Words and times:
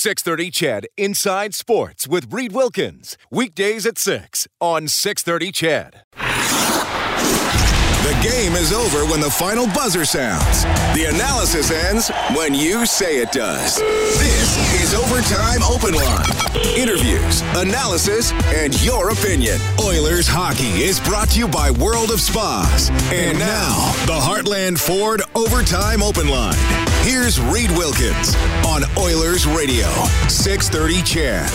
630 0.00 0.50
CHED 0.50 0.86
Inside 0.96 1.54
Sports 1.54 2.08
with 2.08 2.32
Reed 2.32 2.52
Wilkins. 2.52 3.18
Weekdays 3.30 3.84
at 3.84 3.98
6 3.98 4.48
on 4.58 4.88
630 4.88 5.52
CHED. 5.52 6.04
The 8.00 8.26
game 8.26 8.54
is 8.54 8.72
over 8.72 9.04
when 9.10 9.20
the 9.20 9.28
final 9.28 9.66
buzzer 9.66 10.06
sounds. 10.06 10.62
The 10.96 11.04
analysis 11.14 11.70
ends 11.70 12.10
when 12.34 12.54
you 12.54 12.86
say 12.86 13.18
it 13.18 13.30
does. 13.30 13.76
This 13.76 14.82
is 14.82 14.94
Overtime 14.94 15.62
Open 15.64 15.92
Line. 15.92 16.24
Interviews, 16.78 17.42
analysis, 17.56 18.32
and 18.54 18.82
your 18.82 19.10
opinion. 19.10 19.58
Oilers 19.84 20.26
hockey 20.26 20.82
is 20.82 20.98
brought 20.98 21.28
to 21.32 21.38
you 21.40 21.46
by 21.46 21.70
World 21.72 22.10
of 22.10 22.22
Spas. 22.22 22.88
And 23.12 23.38
now, 23.38 23.92
the 24.06 24.18
Heartland 24.18 24.78
Ford 24.78 25.20
Overtime 25.34 26.02
Open 26.02 26.28
Line. 26.28 26.89
Here's 27.02 27.40
Reed 27.40 27.70
Wilkins 27.70 28.36
on 28.66 28.82
Oilers 28.98 29.46
Radio, 29.46 29.88
630 30.28 31.02
CHED. 31.02 31.48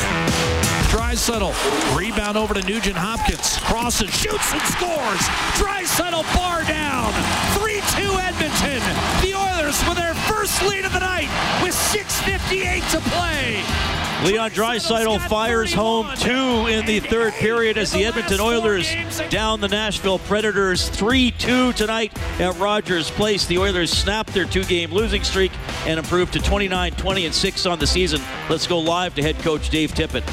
Draisaitl. 0.89 1.53
Rebound 1.95 2.35
over 2.35 2.55
to 2.55 2.61
Nugent 2.63 2.95
Hopkins. 2.97 3.57
Crosses, 3.59 4.09
shoots, 4.09 4.51
and 4.51 4.61
scores. 4.73 5.21
Draisaitl 5.61 6.25
bar 6.33 6.63
down. 6.65 7.13
3-2 7.53 8.17
Edmonton. 8.25 8.81
The 9.21 9.37
Oilers 9.37 9.77
with 9.87 9.97
their 9.97 10.15
first 10.25 10.61
lead 10.63 10.83
of 10.83 10.93
the 10.93 10.99
night 10.99 11.29
with 11.61 11.75
6.58 11.75 12.81
to 12.91 12.99
play. 13.11 14.04
Leon 14.25 14.49
Draisaitl 14.49 15.29
fires 15.29 15.71
home 15.71 16.09
two 16.15 16.65
in 16.65 16.83
the 16.87 16.99
third 16.99 17.31
period 17.33 17.77
as 17.77 17.91
the 17.91 18.03
Edmonton 18.03 18.39
Oilers 18.39 18.91
down 19.29 19.61
the 19.61 19.67
Nashville 19.67 20.17
Predators 20.17 20.89
3-2 20.89 21.75
tonight 21.75 22.11
at 22.41 22.57
Rogers 22.57 23.11
Place. 23.11 23.45
The 23.45 23.59
Oilers 23.59 23.91
snapped 23.91 24.33
their 24.33 24.45
two-game 24.45 24.91
losing 24.91 25.23
streak 25.23 25.51
and 25.85 25.99
improved 25.99 26.33
to 26.33 26.39
29-20 26.39 27.25
and 27.25 27.35
6 27.35 27.65
on 27.67 27.77
the 27.77 27.85
season. 27.85 28.19
Let's 28.49 28.65
go 28.65 28.79
live 28.79 29.13
to 29.13 29.21
head 29.21 29.37
coach 29.37 29.69
Dave 29.69 29.91
Tippett. 29.91 30.23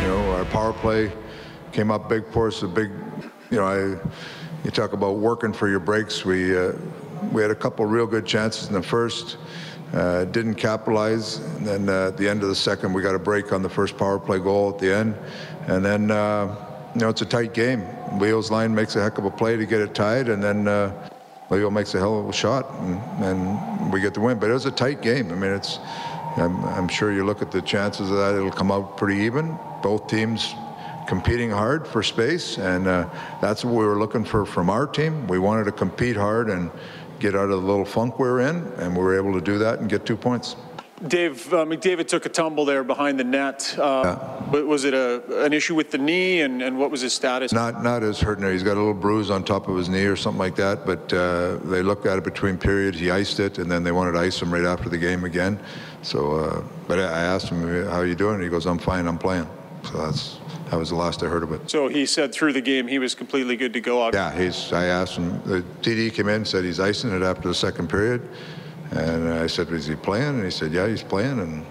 You 0.00 0.06
know, 0.06 0.30
our 0.30 0.44
power 0.44 0.72
play 0.72 1.10
came 1.72 1.90
up 1.90 2.08
big 2.08 2.30
for 2.30 2.46
us. 2.46 2.62
A 2.62 2.68
big, 2.68 2.92
you 3.50 3.56
know, 3.56 3.64
I, 3.64 4.00
you 4.62 4.70
talk 4.70 4.92
about 4.92 5.16
working 5.16 5.52
for 5.52 5.68
your 5.68 5.80
breaks. 5.80 6.24
We 6.24 6.56
uh, 6.56 6.74
we 7.32 7.42
had 7.42 7.50
a 7.50 7.56
couple 7.56 7.84
real 7.84 8.06
good 8.06 8.26
chances 8.26 8.68
in 8.68 8.74
the 8.74 8.82
first. 8.82 9.38
Uh, 9.94 10.24
didn't 10.24 10.56
capitalize. 10.56 11.36
And 11.36 11.66
then 11.66 11.88
uh, 11.88 12.08
at 12.08 12.16
the 12.16 12.28
end 12.28 12.42
of 12.42 12.48
the 12.48 12.54
second, 12.56 12.92
we 12.92 13.00
got 13.00 13.14
a 13.14 13.18
break 13.18 13.52
on 13.52 13.62
the 13.62 13.68
first 13.68 13.96
power 13.96 14.18
play 14.18 14.40
goal 14.40 14.70
at 14.70 14.80
the 14.80 14.92
end. 14.92 15.16
And 15.68 15.84
then, 15.84 16.10
uh, 16.10 16.56
you 16.94 17.00
know, 17.00 17.10
it's 17.10 17.22
a 17.22 17.26
tight 17.26 17.54
game. 17.54 17.82
Wheels 18.18 18.50
line 18.50 18.74
makes 18.74 18.96
a 18.96 19.02
heck 19.02 19.18
of 19.18 19.24
a 19.24 19.30
play 19.30 19.56
to 19.56 19.64
get 19.66 19.80
it 19.80 19.94
tied, 19.94 20.28
and 20.28 20.42
then 20.42 20.66
uh, 20.66 21.10
Leo 21.48 21.70
makes 21.70 21.94
a 21.94 21.98
hell 21.98 22.18
of 22.18 22.28
a 22.28 22.32
shot, 22.32 22.70
and, 22.80 22.98
and 23.24 23.92
we 23.92 24.00
get 24.00 24.14
the 24.14 24.20
win. 24.20 24.38
But 24.38 24.50
it 24.50 24.52
was 24.52 24.66
a 24.66 24.70
tight 24.70 25.00
game. 25.00 25.30
I 25.30 25.34
mean, 25.36 25.52
it's. 25.52 25.78
I'm, 26.36 26.64
I'm 26.64 26.88
sure 26.88 27.12
you 27.12 27.24
look 27.24 27.42
at 27.42 27.52
the 27.52 27.62
chances 27.62 28.10
of 28.10 28.16
that; 28.16 28.34
it'll 28.34 28.50
come 28.50 28.72
out 28.72 28.96
pretty 28.96 29.20
even. 29.22 29.56
Both 29.82 30.08
teams 30.08 30.54
competing 31.06 31.50
hard 31.50 31.86
for 31.86 32.02
space, 32.02 32.58
and 32.58 32.86
uh, 32.86 33.08
that's 33.40 33.64
what 33.64 33.74
we 33.74 33.84
were 33.84 33.98
looking 33.98 34.24
for 34.24 34.44
from 34.44 34.70
our 34.70 34.86
team. 34.86 35.26
We 35.28 35.38
wanted 35.38 35.64
to 35.64 35.72
compete 35.72 36.16
hard 36.16 36.50
and 36.50 36.70
get 37.18 37.34
out 37.34 37.50
of 37.50 37.62
the 37.62 37.66
little 37.66 37.84
funk 37.84 38.18
we 38.18 38.28
are 38.28 38.40
in, 38.40 38.56
and 38.78 38.96
we 38.96 39.02
were 39.02 39.16
able 39.16 39.32
to 39.32 39.40
do 39.40 39.58
that 39.58 39.80
and 39.80 39.88
get 39.88 40.04
two 40.04 40.16
points. 40.16 40.56
Dave 41.08 41.52
uh, 41.52 41.64
McDavid 41.64 42.06
took 42.06 42.24
a 42.24 42.28
tumble 42.28 42.64
there 42.64 42.84
behind 42.84 43.18
the 43.18 43.24
net. 43.24 43.76
Uh, 43.78 44.02
yeah. 44.04 44.42
But 44.50 44.66
was 44.66 44.84
it 44.84 44.94
a, 44.94 45.44
an 45.44 45.52
issue 45.52 45.74
with 45.74 45.90
the 45.90 45.98
knee, 45.98 46.40
and, 46.40 46.62
and 46.62 46.78
what 46.78 46.90
was 46.90 47.00
his 47.00 47.12
status? 47.12 47.52
Not 47.52 47.82
not 47.82 48.02
as 48.02 48.20
hurting. 48.20 48.48
He's 48.50 48.62
got 48.62 48.74
a 48.74 48.80
little 48.80 48.94
bruise 48.94 49.30
on 49.30 49.44
top 49.44 49.68
of 49.68 49.76
his 49.76 49.88
knee 49.88 50.04
or 50.04 50.16
something 50.16 50.38
like 50.38 50.56
that. 50.56 50.86
But 50.86 51.12
uh, 51.12 51.56
they 51.64 51.82
looked 51.82 52.06
at 52.06 52.16
it 52.16 52.24
between 52.24 52.56
periods. 52.56 52.98
He 52.98 53.10
iced 53.10 53.40
it, 53.40 53.58
and 53.58 53.70
then 53.70 53.82
they 53.82 53.92
wanted 53.92 54.12
to 54.12 54.20
ice 54.20 54.40
him 54.40 54.52
right 54.54 54.64
after 54.64 54.88
the 54.88 54.98
game 54.98 55.24
again. 55.24 55.58
So, 56.02 56.36
uh, 56.36 56.62
but 56.86 56.98
I 56.98 57.22
asked 57.22 57.48
him, 57.48 57.62
"How 57.86 57.98
are 57.98 58.06
you 58.06 58.14
doing?" 58.14 58.40
He 58.40 58.48
goes, 58.48 58.66
"I'm 58.66 58.78
fine. 58.78 59.06
I'm 59.06 59.18
playing." 59.18 59.48
So 59.84 60.06
that's 60.06 60.38
that 60.74 60.80
was 60.80 60.90
the 60.90 60.96
last 60.96 61.22
I 61.22 61.26
heard 61.26 61.44
of 61.44 61.52
it. 61.52 61.70
So 61.70 61.86
he 61.86 62.04
said 62.04 62.32
through 62.32 62.52
the 62.52 62.60
game 62.60 62.88
he 62.88 62.98
was 62.98 63.14
completely 63.14 63.56
good 63.56 63.72
to 63.74 63.80
go. 63.80 64.02
out. 64.02 64.12
Yeah, 64.12 64.36
he's. 64.36 64.72
I 64.72 64.86
asked 64.86 65.14
him. 65.14 65.40
The 65.44 65.62
TD 65.82 66.12
came 66.12 66.28
in 66.28 66.34
and 66.34 66.48
said 66.48 66.64
he's 66.64 66.80
icing 66.80 67.12
it 67.14 67.22
after 67.22 67.46
the 67.46 67.54
second 67.54 67.88
period, 67.88 68.28
and 68.90 69.28
I 69.32 69.46
said, 69.46 69.70
"Is 69.70 69.86
he 69.86 69.94
playing?" 69.94 70.34
And 70.34 70.44
he 70.44 70.50
said, 70.50 70.72
"Yeah, 70.72 70.88
he's 70.88 71.04
playing." 71.04 71.38
And 71.38 71.64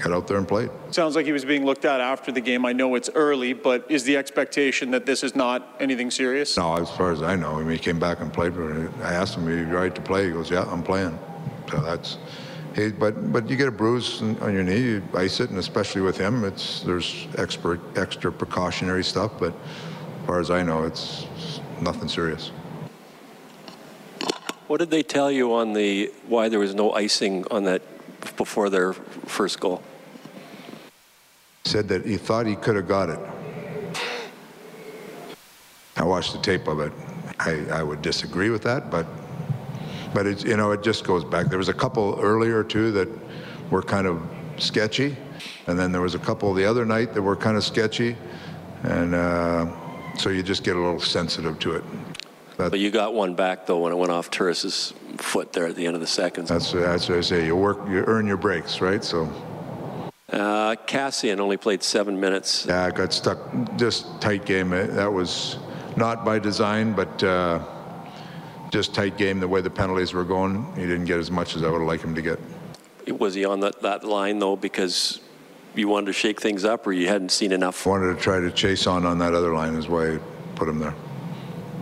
got 0.00 0.12
out 0.12 0.28
there 0.28 0.36
and 0.36 0.46
played. 0.46 0.70
Sounds 0.92 1.16
like 1.16 1.26
he 1.26 1.32
was 1.32 1.44
being 1.44 1.64
looked 1.64 1.84
at 1.84 2.00
after 2.00 2.30
the 2.30 2.40
game. 2.40 2.64
I 2.64 2.72
know 2.72 2.94
it's 2.94 3.10
early, 3.16 3.52
but 3.52 3.84
is 3.88 4.04
the 4.04 4.16
expectation 4.16 4.92
that 4.92 5.06
this 5.06 5.24
is 5.24 5.34
not 5.34 5.74
anything 5.80 6.12
serious? 6.12 6.56
No, 6.56 6.76
as 6.76 6.90
far 6.90 7.10
as 7.10 7.22
I 7.22 7.34
know. 7.34 7.58
I 7.58 7.62
mean, 7.64 7.70
he 7.70 7.78
came 7.78 7.98
back 7.98 8.20
and 8.20 8.32
played. 8.32 8.52
I 9.02 9.12
asked 9.12 9.34
him, 9.34 9.48
"Are 9.48 9.50
you 9.50 9.64
right 9.64 9.92
to 9.92 10.00
play?" 10.00 10.26
He 10.26 10.30
goes, 10.30 10.52
"Yeah, 10.52 10.70
I'm 10.70 10.84
playing." 10.84 11.18
So 11.68 11.80
that's 11.80 12.18
Hey, 12.76 12.90
but 12.90 13.32
but 13.32 13.48
you 13.48 13.56
get 13.56 13.68
a 13.68 13.70
bruise 13.70 14.20
on 14.20 14.52
your 14.52 14.62
knee, 14.62 14.78
you 14.78 15.02
ice 15.14 15.40
it, 15.40 15.48
and 15.48 15.58
especially 15.58 16.02
with 16.02 16.18
him, 16.18 16.44
it's 16.44 16.82
there's 16.82 17.26
extra 17.38 17.80
extra 17.96 18.30
precautionary 18.30 19.02
stuff. 19.02 19.32
But 19.38 19.54
as 19.54 20.26
far 20.26 20.40
as 20.40 20.50
I 20.50 20.62
know, 20.62 20.84
it's 20.84 21.24
nothing 21.80 22.06
serious. 22.06 22.48
What 24.66 24.76
did 24.80 24.90
they 24.90 25.02
tell 25.02 25.32
you 25.32 25.54
on 25.54 25.72
the 25.72 26.12
why 26.28 26.50
there 26.50 26.58
was 26.58 26.74
no 26.74 26.92
icing 26.92 27.46
on 27.50 27.64
that 27.64 27.80
before 28.36 28.68
their 28.68 28.92
first 28.92 29.58
goal? 29.58 29.82
Said 31.64 31.88
that 31.88 32.04
he 32.04 32.18
thought 32.18 32.44
he 32.44 32.56
could 32.56 32.76
have 32.76 32.86
got 32.86 33.08
it. 33.08 33.20
I 35.96 36.04
watched 36.04 36.34
the 36.34 36.40
tape 36.40 36.68
of 36.68 36.80
it. 36.80 36.92
I, 37.38 37.64
I 37.72 37.82
would 37.82 38.02
disagree 38.02 38.50
with 38.50 38.64
that, 38.64 38.90
but 38.90 39.06
but 40.14 40.26
it's 40.26 40.44
you 40.44 40.56
know 40.56 40.72
it 40.72 40.82
just 40.82 41.04
goes 41.04 41.24
back. 41.24 41.48
There 41.48 41.58
was 41.58 41.68
a 41.68 41.74
couple 41.74 42.18
earlier 42.20 42.62
too 42.62 42.90
that 42.92 43.08
were 43.70 43.82
kind 43.82 44.06
of 44.06 44.22
sketchy, 44.56 45.16
and 45.66 45.78
then 45.78 45.92
there 45.92 46.02
was 46.02 46.14
a 46.14 46.18
couple 46.18 46.52
the 46.54 46.64
other 46.64 46.84
night 46.84 47.14
that 47.14 47.22
were 47.22 47.36
kind 47.36 47.56
of 47.56 47.64
sketchy, 47.64 48.16
and 48.82 49.14
uh, 49.14 49.66
so 50.16 50.30
you 50.30 50.42
just 50.42 50.64
get 50.64 50.76
a 50.76 50.78
little 50.78 51.00
sensitive 51.00 51.58
to 51.60 51.76
it. 51.76 51.84
That, 52.56 52.70
but 52.70 52.80
you 52.80 52.90
got 52.90 53.12
one 53.12 53.34
back 53.34 53.66
though 53.66 53.78
when 53.78 53.92
it 53.92 53.96
went 53.96 54.10
off 54.10 54.30
Turris's 54.30 54.94
foot 55.18 55.52
there 55.52 55.66
at 55.66 55.76
the 55.76 55.86
end 55.86 55.94
of 55.94 56.00
the 56.00 56.06
second. 56.06 56.48
That's 56.48 56.72
that's 56.72 57.08
what 57.08 57.18
I 57.18 57.20
say. 57.20 57.44
You 57.44 57.56
work, 57.56 57.78
you 57.88 58.04
earn 58.06 58.26
your 58.26 58.38
breaks, 58.38 58.80
right? 58.80 59.04
So. 59.04 59.30
Uh, 60.28 60.74
Kassian 60.86 61.38
only 61.38 61.56
played 61.56 61.84
seven 61.84 62.18
minutes. 62.18 62.66
Yeah, 62.66 62.90
got 62.90 63.12
stuck. 63.12 63.38
Just 63.76 64.20
tight 64.20 64.44
game. 64.44 64.70
That 64.70 65.12
was 65.12 65.58
not 65.96 66.24
by 66.24 66.38
design, 66.38 66.92
but. 66.94 67.22
Uh, 67.22 67.64
just 68.76 68.94
tight 68.94 69.16
game 69.16 69.40
the 69.40 69.48
way 69.48 69.62
the 69.62 69.70
penalties 69.70 70.12
were 70.12 70.22
going. 70.22 70.70
He 70.74 70.82
didn't 70.82 71.06
get 71.06 71.18
as 71.18 71.30
much 71.30 71.56
as 71.56 71.62
I 71.62 71.70
would 71.70 71.78
have 71.78 71.88
liked 71.88 72.04
him 72.04 72.14
to 72.14 72.20
get. 72.20 72.38
Was 73.18 73.32
he 73.32 73.46
on 73.46 73.60
that, 73.60 73.80
that 73.80 74.04
line 74.04 74.38
though 74.38 74.54
because 74.54 75.20
you 75.74 75.88
wanted 75.88 76.06
to 76.06 76.12
shake 76.12 76.42
things 76.42 76.62
up 76.62 76.86
or 76.86 76.92
you 76.92 77.08
hadn't 77.08 77.30
seen 77.30 77.52
enough? 77.52 77.86
I 77.86 77.90
wanted 77.90 78.14
to 78.14 78.20
try 78.20 78.38
to 78.38 78.50
chase 78.50 78.86
on 78.86 79.06
on 79.06 79.18
that 79.20 79.32
other 79.32 79.54
line 79.54 79.76
is 79.76 79.88
why 79.88 80.16
I 80.16 80.18
put 80.56 80.68
him 80.68 80.78
there. 80.78 80.94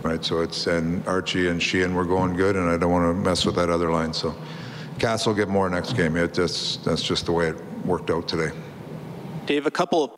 Right, 0.03 0.23
so 0.23 0.39
it's 0.39 0.67
and 0.67 1.05
Archie 1.05 1.49
and 1.49 1.59
Sheahan 1.59 1.93
were 1.93 2.05
going 2.05 2.37
good, 2.37 2.55
and 2.55 2.69
I 2.69 2.77
don't 2.77 2.91
want 2.91 3.09
to 3.09 3.21
mess 3.21 3.43
with 3.43 3.55
that 3.55 3.69
other 3.69 3.91
line. 3.91 4.13
So 4.13 4.33
Cass 4.99 5.25
will 5.25 5.33
get 5.33 5.49
more 5.49 5.67
next 5.69 5.93
game. 5.93 6.15
It 6.15 6.33
just 6.33 6.85
that's 6.85 7.01
just 7.01 7.25
the 7.25 7.33
way 7.33 7.49
it 7.49 7.61
worked 7.83 8.09
out 8.09 8.27
today. 8.27 8.55
Dave, 9.47 9.65
a 9.65 9.71
couple 9.71 10.03
of 10.03 10.11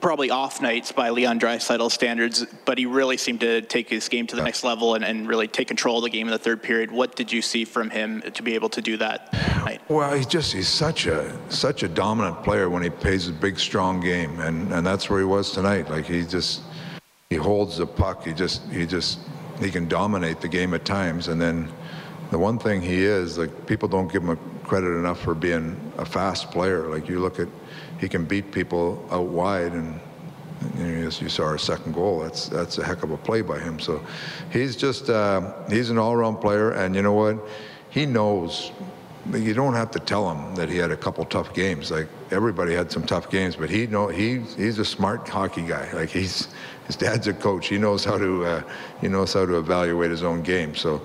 probably 0.00 0.30
off 0.30 0.60
nights 0.60 0.92
by 0.92 1.10
Leon 1.10 1.38
Draisaitl 1.38 1.90
standards, 1.90 2.46
but 2.64 2.78
he 2.78 2.86
really 2.86 3.16
seemed 3.16 3.40
to 3.40 3.62
take 3.62 3.88
his 3.88 4.08
game 4.08 4.26
to 4.26 4.36
the 4.36 4.42
next 4.42 4.64
level 4.64 4.94
and, 4.94 5.04
and, 5.04 5.28
really 5.28 5.46
take 5.46 5.68
control 5.68 5.98
of 5.98 6.04
the 6.04 6.10
game 6.10 6.26
in 6.26 6.32
the 6.32 6.38
third 6.38 6.62
period. 6.62 6.90
What 6.90 7.14
did 7.14 7.30
you 7.30 7.40
see 7.40 7.64
from 7.64 7.90
him 7.90 8.22
to 8.22 8.42
be 8.42 8.54
able 8.54 8.68
to 8.70 8.82
do 8.82 8.96
that? 8.96 9.32
Night? 9.64 9.80
Well, 9.88 10.12
he's 10.14 10.26
just 10.26 10.52
he's 10.52 10.68
such 10.68 11.06
a 11.06 11.36
such 11.50 11.82
a 11.82 11.88
dominant 11.88 12.42
player 12.42 12.68
when 12.68 12.82
he 12.82 12.90
plays 12.90 13.28
a 13.28 13.32
big 13.32 13.58
strong 13.58 14.00
game, 14.00 14.40
and 14.40 14.72
and 14.72 14.86
that's 14.86 15.08
where 15.08 15.20
he 15.20 15.24
was 15.24 15.52
tonight. 15.52 15.88
Like 15.88 16.06
he 16.06 16.24
just 16.24 16.62
he 17.28 17.36
holds 17.36 17.76
the 17.76 17.86
puck. 17.86 18.26
He 18.26 18.32
just 18.32 18.62
he 18.70 18.86
just 18.86 19.20
he 19.60 19.70
can 19.70 19.86
dominate 19.86 20.40
the 20.40 20.48
game 20.48 20.74
at 20.74 20.84
times, 20.84 21.28
and 21.28 21.40
then. 21.40 21.68
The 22.30 22.38
one 22.38 22.60
thing 22.60 22.80
he 22.80 23.02
is, 23.02 23.38
like 23.38 23.66
people 23.66 23.88
don't 23.88 24.06
give 24.06 24.22
him 24.22 24.38
credit 24.62 24.96
enough 24.96 25.18
for 25.20 25.34
being 25.34 25.76
a 25.98 26.04
fast 26.04 26.52
player. 26.52 26.86
Like 26.86 27.08
you 27.08 27.18
look 27.18 27.40
at 27.40 27.48
he 28.00 28.08
can 28.08 28.24
beat 28.24 28.50
people 28.50 29.06
out 29.10 29.26
wide 29.26 29.72
and 29.72 30.00
you 30.76 30.84
know, 30.84 31.06
as 31.06 31.20
you 31.20 31.28
saw 31.28 31.44
our 31.44 31.58
second 31.58 31.94
goal, 31.94 32.20
that's 32.20 32.48
that's 32.48 32.78
a 32.78 32.84
heck 32.84 33.02
of 33.02 33.10
a 33.10 33.16
play 33.16 33.40
by 33.40 33.58
him. 33.58 33.80
So 33.80 34.02
he's 34.50 34.76
just 34.76 35.08
uh, 35.08 35.52
he's 35.68 35.90
an 35.90 35.98
all-around 35.98 36.36
player, 36.38 36.72
and 36.72 36.94
you 36.94 37.02
know 37.02 37.14
what? 37.14 37.38
He 37.90 38.06
knows. 38.06 38.70
You 39.32 39.52
don't 39.52 39.74
have 39.74 39.90
to 39.92 39.98
tell 39.98 40.30
him 40.30 40.54
that 40.56 40.68
he 40.68 40.78
had 40.78 40.90
a 40.90 40.96
couple 40.96 41.24
tough 41.26 41.54
games. 41.54 41.90
Like 41.90 42.08
everybody 42.30 42.74
had 42.74 42.90
some 42.90 43.04
tough 43.04 43.30
games, 43.30 43.56
but 43.56 43.70
he 43.70 43.86
know 43.86 44.08
he 44.08 44.40
he's 44.56 44.78
a 44.78 44.84
smart 44.84 45.28
hockey 45.28 45.62
guy. 45.62 45.90
Like 45.92 46.10
he's 46.10 46.48
his 46.86 46.96
dad's 46.96 47.26
a 47.26 47.32
coach. 47.32 47.68
He 47.68 47.78
knows 47.78 48.04
how 48.04 48.18
to 48.18 48.44
uh, 48.44 48.62
he 49.00 49.08
knows 49.08 49.32
how 49.32 49.46
to 49.46 49.58
evaluate 49.58 50.10
his 50.10 50.22
own 50.22 50.42
game. 50.42 50.74
So 50.74 51.00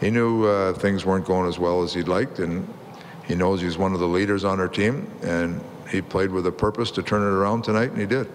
he 0.00 0.10
knew 0.10 0.46
uh, 0.46 0.72
things 0.74 1.04
weren't 1.04 1.26
going 1.26 1.48
as 1.48 1.58
well 1.58 1.82
as 1.82 1.92
he'd 1.92 2.08
liked, 2.08 2.38
and 2.38 2.66
he 3.26 3.34
knows 3.34 3.60
he's 3.60 3.76
one 3.76 3.92
of 3.92 4.00
the 4.00 4.08
leaders 4.08 4.44
on 4.44 4.60
our 4.60 4.68
team, 4.68 5.10
and 5.22 5.60
he 5.90 6.02
played 6.02 6.30
with 6.30 6.46
a 6.46 6.52
purpose 6.52 6.90
to 6.92 7.02
turn 7.02 7.22
it 7.22 7.34
around 7.34 7.62
tonight, 7.62 7.90
and 7.90 8.00
he 8.00 8.06
did. 8.06 8.28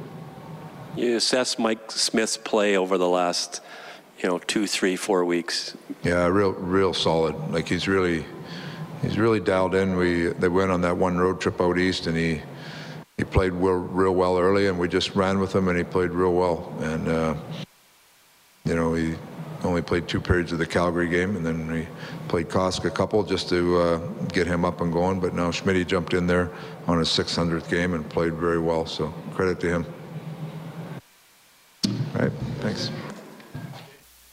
You 0.96 1.18
assess 1.18 1.58
Mike 1.58 1.92
Smith's 1.92 2.38
play 2.38 2.78
over 2.78 2.98
the 2.98 3.10
last, 3.10 3.62
you 4.20 4.30
know, 4.30 4.40
two, 4.40 4.68
three, 4.68 4.96
four 4.96 5.26
weeks. 5.26 5.76
Yeah, 6.04 6.28
real, 6.28 6.52
real 6.52 6.94
solid. 6.94 7.36
Like 7.52 7.68
he's 7.68 7.88
really, 7.88 8.26
he's 9.02 9.18
really 9.18 9.40
dialed 9.40 9.76
in. 9.76 9.96
We 9.96 10.28
they 10.28 10.50
went 10.50 10.72
on 10.72 10.82
that 10.82 10.98
one 10.98 11.18
road 11.18 11.42
trip 11.42 11.60
out 11.62 11.78
east, 11.78 12.08
and 12.08 12.16
he 12.16 12.42
he 13.18 13.24
played 13.24 13.54
real, 13.54 13.80
real 13.80 14.14
well 14.14 14.38
early, 14.38 14.68
and 14.68 14.78
we 14.78 14.88
just 14.88 15.16
ran 15.16 15.40
with 15.40 15.56
him, 15.56 15.68
and 15.68 15.78
he 15.78 15.84
played 15.84 16.12
real 16.12 16.34
well. 16.34 16.74
And 16.80 17.08
uh, 17.08 17.36
you 18.66 18.76
know, 18.76 18.94
he 18.94 19.16
only 19.64 19.82
played 19.82 20.08
two 20.08 20.20
periods 20.20 20.52
of 20.52 20.60
the 20.60 20.66
Calgary 20.66 21.08
game, 21.08 21.36
and 21.36 21.46
then 21.46 21.72
we 21.72 21.88
played 22.28 22.50
Kosk 22.50 22.86
a 22.86 22.90
couple 22.90 23.24
just 23.24 23.50
to 23.50 23.78
uh, 23.78 23.98
get 24.32 24.48
him 24.48 24.66
up 24.66 24.82
and 24.82 24.92
going. 24.92 25.20
But 25.20 25.34
now 25.34 25.52
Smith 25.52 25.88
jumped 25.88 26.14
in 26.14 26.28
there 26.28 26.52
on 26.88 27.00
his 27.00 27.10
600th 27.10 27.70
game 27.70 27.94
and 27.94 28.08
played 28.10 28.34
very 28.34 28.60
well. 28.60 28.86
So 28.86 29.14
credit 29.34 29.60
to 29.62 29.70
him. 29.70 29.86
All 32.16 32.22
right, 32.22 32.32
thanks. 32.60 32.92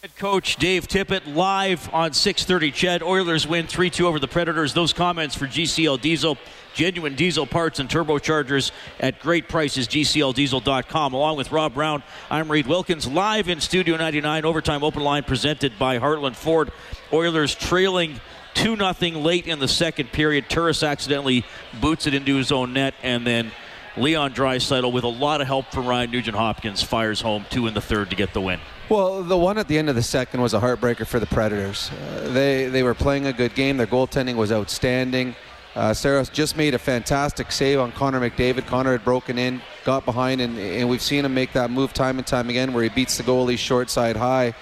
Head 0.02 0.16
coach 0.16 0.56
Dave 0.56 0.88
Tippett 0.88 1.34
live 1.34 1.92
on 1.92 2.12
6:30. 2.12 2.72
CHED 2.72 3.02
Oilers 3.02 3.46
win 3.46 3.66
3-2 3.66 4.06
over 4.06 4.18
the 4.18 4.26
Predators. 4.26 4.72
Those 4.72 4.94
comments 4.94 5.34
for 5.34 5.46
GCL 5.46 6.00
Diesel, 6.00 6.38
genuine 6.72 7.14
diesel 7.14 7.46
parts 7.46 7.80
and 7.80 7.86
turbochargers 7.86 8.70
at 8.98 9.20
great 9.20 9.46
prices. 9.46 9.86
GCLDiesel.com. 9.88 11.12
Along 11.12 11.36
with 11.36 11.52
Rob 11.52 11.74
Brown, 11.74 12.02
I'm 12.30 12.50
Reed 12.50 12.66
Wilkins 12.66 13.06
live 13.06 13.50
in 13.50 13.60
Studio 13.60 13.98
99. 13.98 14.46
Overtime 14.46 14.82
open 14.82 15.02
line 15.02 15.24
presented 15.24 15.78
by 15.78 15.98
Heartland 15.98 16.36
Ford. 16.36 16.72
Oilers 17.12 17.54
trailing. 17.54 18.22
2 18.54 18.76
0 18.76 19.20
late 19.20 19.46
in 19.46 19.58
the 19.58 19.68
second 19.68 20.12
period. 20.12 20.48
Turris 20.48 20.82
accidentally 20.82 21.44
boots 21.78 22.06
it 22.06 22.14
into 22.14 22.36
his 22.36 22.50
own 22.50 22.72
net, 22.72 22.94
and 23.02 23.26
then 23.26 23.52
Leon 23.96 24.34
Draisaitl, 24.34 24.92
with 24.92 25.04
a 25.04 25.08
lot 25.08 25.40
of 25.40 25.46
help 25.46 25.66
from 25.72 25.86
Ryan 25.86 26.10
Nugent 26.10 26.36
Hopkins, 26.36 26.82
fires 26.82 27.20
home 27.20 27.44
two 27.50 27.66
in 27.66 27.74
the 27.74 27.80
third 27.80 28.10
to 28.10 28.16
get 28.16 28.32
the 28.32 28.40
win. 28.40 28.60
Well, 28.88 29.22
the 29.22 29.36
one 29.36 29.58
at 29.58 29.68
the 29.68 29.78
end 29.78 29.88
of 29.88 29.94
the 29.94 30.02
second 30.02 30.40
was 30.40 30.54
a 30.54 30.60
heartbreaker 30.60 31.06
for 31.06 31.20
the 31.20 31.26
Predators. 31.26 31.90
Uh, 31.90 32.28
they 32.32 32.66
they 32.68 32.82
were 32.82 32.94
playing 32.94 33.26
a 33.26 33.32
good 33.32 33.54
game. 33.54 33.76
Their 33.76 33.86
goaltending 33.86 34.36
was 34.36 34.52
outstanding. 34.52 35.34
Uh, 35.76 35.94
Saros 35.94 36.28
just 36.28 36.56
made 36.56 36.74
a 36.74 36.78
fantastic 36.78 37.52
save 37.52 37.78
on 37.78 37.92
Connor 37.92 38.20
McDavid. 38.20 38.66
Connor 38.66 38.92
had 38.92 39.04
broken 39.04 39.38
in, 39.38 39.62
got 39.84 40.04
behind, 40.04 40.40
and, 40.40 40.58
and 40.58 40.88
we've 40.88 41.02
seen 41.02 41.24
him 41.24 41.32
make 41.32 41.52
that 41.52 41.70
move 41.70 41.92
time 41.92 42.18
and 42.18 42.26
time 42.26 42.50
again 42.50 42.72
where 42.72 42.82
he 42.82 42.88
beats 42.88 43.16
the 43.16 43.22
goalie 43.22 43.56
short 43.56 43.88
side 43.88 44.16
high, 44.16 44.52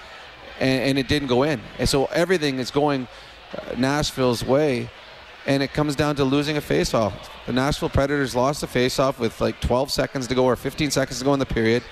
and, 0.59 0.83
and 0.83 0.99
it 0.99 1.07
didn't 1.07 1.27
go 1.27 1.41
in. 1.41 1.59
And 1.79 1.89
so 1.89 2.05
everything 2.05 2.59
is 2.59 2.69
going 2.69 3.07
uh, 3.57 3.73
Nashville's 3.75 4.45
way, 4.45 4.89
and 5.45 5.63
it 5.63 5.73
comes 5.73 5.95
down 5.95 6.15
to 6.17 6.23
losing 6.23 6.57
a 6.57 6.61
faceoff. 6.61 7.13
The 7.45 7.53
Nashville 7.53 7.89
Predators 7.89 8.35
lost 8.35 8.63
a 8.63 8.67
faceoff 8.67 9.19
with 9.19 9.39
like 9.41 9.59
12 9.61 9.91
seconds 9.91 10.27
to 10.27 10.35
go 10.35 10.45
or 10.45 10.55
15 10.55 10.91
seconds 10.91 11.19
to 11.19 11.25
go 11.25 11.33
in 11.33 11.39
the 11.39 11.45
period. 11.45 11.83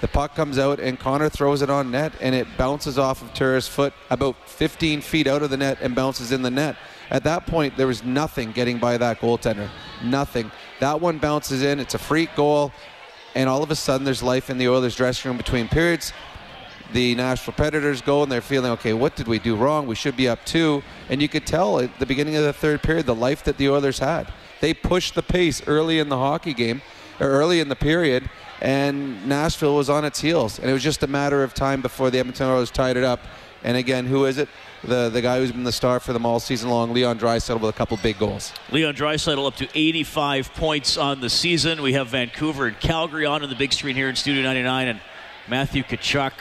The 0.00 0.08
puck 0.08 0.34
comes 0.34 0.58
out 0.58 0.80
and 0.80 0.98
Connor 0.98 1.28
throws 1.28 1.62
it 1.62 1.70
on 1.70 1.92
net 1.92 2.12
and 2.20 2.34
it 2.34 2.48
bounces 2.56 2.98
off 2.98 3.22
of 3.22 3.32
Turris' 3.34 3.68
foot 3.68 3.92
about 4.10 4.36
15 4.48 5.00
feet 5.00 5.28
out 5.28 5.42
of 5.42 5.50
the 5.50 5.56
net 5.56 5.78
and 5.80 5.94
bounces 5.94 6.32
in 6.32 6.42
the 6.42 6.50
net. 6.50 6.76
At 7.10 7.22
that 7.24 7.46
point, 7.46 7.76
there 7.76 7.86
was 7.86 8.02
nothing 8.02 8.50
getting 8.52 8.78
by 8.78 8.96
that 8.98 9.20
goaltender. 9.20 9.68
Nothing. 10.02 10.50
That 10.80 11.00
one 11.00 11.18
bounces 11.18 11.62
in. 11.62 11.78
It's 11.78 11.94
a 11.94 11.98
freak 11.98 12.34
goal. 12.34 12.72
And 13.34 13.48
all 13.48 13.62
of 13.62 13.70
a 13.70 13.76
sudden, 13.76 14.04
there's 14.04 14.22
life 14.22 14.50
in 14.50 14.58
the 14.58 14.68
Oilers 14.68 14.96
dressing 14.96 15.28
room 15.28 15.36
between 15.36 15.68
periods. 15.68 16.12
The 16.92 17.14
Nashville 17.14 17.54
Predators 17.54 18.02
go 18.02 18.22
and 18.22 18.30
they're 18.30 18.40
feeling, 18.40 18.72
okay, 18.72 18.92
what 18.92 19.16
did 19.16 19.26
we 19.26 19.38
do 19.38 19.56
wrong? 19.56 19.86
We 19.86 19.94
should 19.94 20.16
be 20.16 20.28
up 20.28 20.44
two. 20.44 20.82
And 21.08 21.22
you 21.22 21.28
could 21.28 21.46
tell 21.46 21.78
at 21.80 21.98
the 21.98 22.06
beginning 22.06 22.36
of 22.36 22.44
the 22.44 22.52
third 22.52 22.82
period 22.82 23.06
the 23.06 23.14
life 23.14 23.42
that 23.44 23.56
the 23.56 23.68
Oilers 23.68 23.98
had. 23.98 24.32
They 24.60 24.74
pushed 24.74 25.14
the 25.14 25.22
pace 25.22 25.66
early 25.66 25.98
in 25.98 26.08
the 26.08 26.18
hockey 26.18 26.54
game, 26.54 26.82
or 27.20 27.26
early 27.26 27.60
in 27.60 27.68
the 27.68 27.76
period, 27.76 28.28
and 28.60 29.26
Nashville 29.28 29.76
was 29.76 29.90
on 29.90 30.04
its 30.04 30.20
heels. 30.20 30.58
And 30.58 30.70
it 30.70 30.72
was 30.72 30.82
just 30.82 31.02
a 31.02 31.06
matter 31.06 31.42
of 31.42 31.52
time 31.54 31.82
before 31.82 32.10
the 32.10 32.18
Edmonton 32.18 32.48
Oilers 32.48 32.70
tied 32.70 32.96
it 32.96 33.04
up. 33.04 33.20
And 33.64 33.76
again, 33.76 34.06
who 34.06 34.24
is 34.24 34.38
it? 34.38 34.48
The 34.84 35.08
the 35.08 35.22
guy 35.22 35.38
who's 35.38 35.52
been 35.52 35.62
the 35.62 35.72
star 35.72 36.00
for 36.00 36.12
them 36.12 36.26
all 36.26 36.40
season 36.40 36.68
long, 36.68 36.92
Leon 36.92 37.18
Draisaitl, 37.18 37.60
with 37.60 37.70
a 37.70 37.76
couple 37.76 37.96
big 37.98 38.18
goals. 38.18 38.52
Leon 38.72 38.94
Draisaitl 38.94 39.46
up 39.46 39.54
to 39.56 39.68
85 39.74 40.52
points 40.54 40.96
on 40.96 41.20
the 41.20 41.30
season. 41.30 41.82
We 41.82 41.92
have 41.92 42.08
Vancouver 42.08 42.66
and 42.66 42.78
Calgary 42.80 43.24
on 43.24 43.44
in 43.44 43.50
the 43.50 43.56
big 43.56 43.72
screen 43.72 43.94
here 43.94 44.08
in 44.08 44.16
Studio 44.16 44.42
99, 44.42 44.88
and 44.88 45.00
Matthew 45.48 45.84
Tkachuk. 45.84 46.32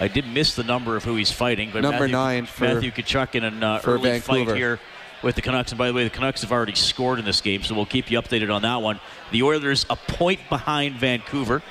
I 0.00 0.08
did 0.08 0.26
miss 0.26 0.54
the 0.54 0.64
number 0.64 0.96
of 0.96 1.04
who 1.04 1.16
he's 1.16 1.30
fighting, 1.30 1.70
but 1.72 1.82
number 1.82 2.00
Matthew, 2.00 2.12
nine 2.12 2.46
for 2.46 2.64
Matthew 2.64 2.90
Tkachuk 2.90 3.34
in 3.34 3.44
an 3.44 3.62
uh, 3.62 3.80
early 3.84 4.10
Vancouver. 4.10 4.44
fight 4.46 4.56
here 4.56 4.80
with 5.22 5.36
the 5.36 5.42
Canucks. 5.42 5.72
And 5.72 5.78
by 5.78 5.88
the 5.88 5.94
way, 5.94 6.04
the 6.04 6.10
Canucks 6.10 6.42
have 6.42 6.52
already 6.52 6.74
scored 6.74 7.18
in 7.18 7.24
this 7.24 7.40
game, 7.40 7.62
so 7.62 7.74
we'll 7.74 7.86
keep 7.86 8.10
you 8.10 8.20
updated 8.20 8.52
on 8.52 8.62
that 8.62 8.82
one. 8.82 9.00
The 9.30 9.42
Oilers 9.42 9.86
a 9.88 9.96
point 9.96 10.40
behind 10.48 10.96
Vancouver 10.96 11.62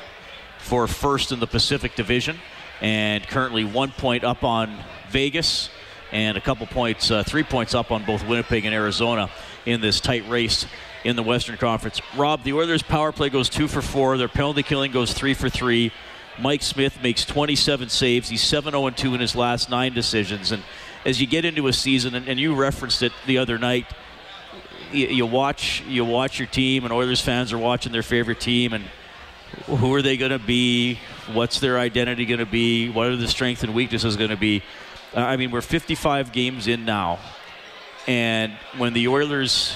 for 0.59 0.88
first 0.88 1.31
in 1.31 1.39
the 1.39 1.47
Pacific 1.47 1.95
Division, 1.95 2.39
and 2.81 3.27
currently 3.27 3.63
one 3.63 3.91
point 3.91 4.24
up 4.24 4.44
on 4.44 4.77
Vegas, 5.09 5.69
and 6.12 6.38
a 6.38 6.41
couple 6.41 6.67
points, 6.67 7.09
uh, 7.09 7.24
three 7.24 7.44
points 7.44 7.74
up 7.74 7.91
on 7.91 8.06
both 8.06 8.25
Winnipeg 8.25 8.65
and 8.65 8.74
Arizona 8.74 9.29
in 9.65 9.81
this 9.81 10.00
tight 10.00 10.27
race 10.29 10.65
in 11.03 11.15
the 11.15 11.24
Western 11.24 11.57
Conference. 11.57 12.01
Rob, 12.15 12.44
the 12.44 12.53
Oilers' 12.53 12.83
power 12.83 13.12
play 13.12 13.29
goes 13.29 13.50
two 13.50 13.67
for 13.67 13.81
four. 13.81 14.17
Their 14.17 14.27
penalty 14.27 14.63
killing 14.63 14.91
goes 14.91 15.13
three 15.13 15.33
for 15.33 15.50
three. 15.50 15.91
Mike 16.39 16.61
Smith 16.61 17.01
makes 17.01 17.25
27 17.25 17.89
saves. 17.89 18.29
He's 18.29 18.41
7 18.41 18.71
0 18.71 18.89
2 18.89 19.13
in 19.15 19.21
his 19.21 19.35
last 19.35 19.69
nine 19.69 19.93
decisions. 19.93 20.51
And 20.51 20.63
as 21.05 21.19
you 21.19 21.27
get 21.27 21.45
into 21.45 21.67
a 21.67 21.73
season, 21.73 22.15
and, 22.15 22.27
and 22.27 22.39
you 22.39 22.55
referenced 22.55 23.03
it 23.03 23.11
the 23.25 23.37
other 23.37 23.57
night, 23.57 23.85
you, 24.91 25.07
you, 25.07 25.25
watch 25.25 25.83
you 25.87 26.05
watch 26.05 26.39
your 26.39 26.47
team, 26.47 26.83
and 26.83 26.93
Oilers 26.93 27.21
fans 27.21 27.53
are 27.53 27.57
watching 27.57 27.91
their 27.91 28.03
favorite 28.03 28.39
team, 28.39 28.73
and 28.73 28.85
who 29.65 29.93
are 29.93 30.01
they 30.01 30.17
going 30.17 30.31
to 30.31 30.39
be? 30.39 30.99
What's 31.33 31.59
their 31.59 31.77
identity 31.77 32.25
going 32.25 32.39
to 32.39 32.45
be? 32.45 32.89
What 32.89 33.07
are 33.07 33.15
the 33.15 33.27
strengths 33.27 33.63
and 33.63 33.73
weaknesses 33.73 34.15
going 34.15 34.29
to 34.29 34.37
be? 34.37 34.63
Uh, 35.15 35.19
I 35.19 35.37
mean, 35.37 35.51
we're 35.51 35.61
55 35.61 36.31
games 36.31 36.67
in 36.67 36.85
now, 36.85 37.19
and 38.07 38.53
when 38.77 38.93
the 38.93 39.07
Oilers 39.07 39.75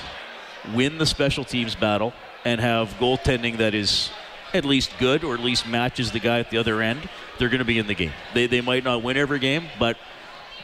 win 0.73 0.97
the 0.97 1.05
special 1.05 1.43
teams 1.43 1.75
battle 1.75 2.13
and 2.43 2.59
have 2.61 2.89
goaltending 2.99 3.57
that 3.57 3.73
is 3.73 4.11
at 4.57 4.65
least 4.65 4.91
good 4.99 5.23
or 5.23 5.33
at 5.33 5.39
least 5.39 5.67
matches 5.67 6.11
the 6.11 6.19
guy 6.19 6.39
at 6.39 6.49
the 6.49 6.57
other 6.57 6.81
end, 6.81 7.07
they're 7.37 7.49
going 7.49 7.59
to 7.59 7.65
be 7.65 7.77
in 7.79 7.87
the 7.87 7.93
game. 7.93 8.11
They, 8.33 8.47
they 8.47 8.61
might 8.61 8.83
not 8.83 9.03
win 9.03 9.17
every 9.17 9.39
game, 9.39 9.67
but 9.79 9.97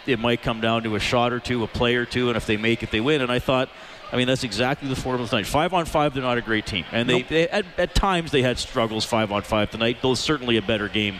it 0.05 0.19
might 0.19 0.41
come 0.41 0.61
down 0.61 0.83
to 0.83 0.95
a 0.95 0.99
shot 0.99 1.31
or 1.33 1.39
two, 1.39 1.63
a 1.63 1.67
play 1.67 1.95
or 1.95 2.05
two, 2.05 2.29
and 2.29 2.37
if 2.37 2.45
they 2.45 2.57
make 2.57 2.83
it, 2.83 2.91
they 2.91 3.01
win. 3.01 3.21
And 3.21 3.31
I 3.31 3.39
thought, 3.39 3.69
I 4.11 4.17
mean, 4.17 4.27
that's 4.27 4.43
exactly 4.43 4.89
the 4.89 4.95
formula 4.95 5.27
tonight. 5.29 5.45
Five 5.45 5.73
on 5.73 5.85
five, 5.85 6.13
they're 6.13 6.23
not 6.23 6.37
a 6.37 6.41
great 6.41 6.65
team, 6.65 6.85
and 6.91 7.09
they, 7.09 7.19
Nope. 7.19 7.27
they 7.29 7.47
at, 7.49 7.65
at 7.77 7.95
times 7.95 8.31
they 8.31 8.41
had 8.41 8.57
struggles 8.57 9.05
five 9.05 9.31
on 9.31 9.41
five 9.43 9.69
tonight. 9.71 9.97
Though 10.01 10.15
certainly 10.15 10.57
a 10.57 10.61
better 10.61 10.89
game 10.89 11.19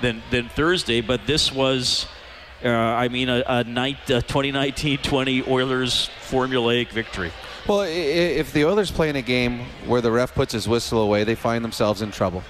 than 0.00 0.22
than 0.30 0.48
Thursday, 0.48 1.00
but 1.00 1.26
this 1.26 1.52
was. 1.52 2.06
Uh, 2.64 2.68
I 2.68 3.08
mean, 3.08 3.28
a, 3.28 3.42
a 3.44 3.64
night, 3.64 4.08
a 4.08 4.22
2019-20 4.22 5.48
Oilers 5.48 6.08
formulaic 6.30 6.90
victory. 6.90 7.32
Well, 7.68 7.82
if 7.82 8.52
the 8.52 8.64
Oilers 8.64 8.90
play 8.90 9.08
in 9.08 9.14
a 9.14 9.22
game 9.22 9.60
where 9.86 10.00
the 10.00 10.10
ref 10.10 10.34
puts 10.34 10.52
his 10.52 10.66
whistle 10.66 11.00
away, 11.00 11.22
they 11.22 11.36
find 11.36 11.64
themselves 11.64 12.02
in 12.02 12.10
trouble 12.10 12.42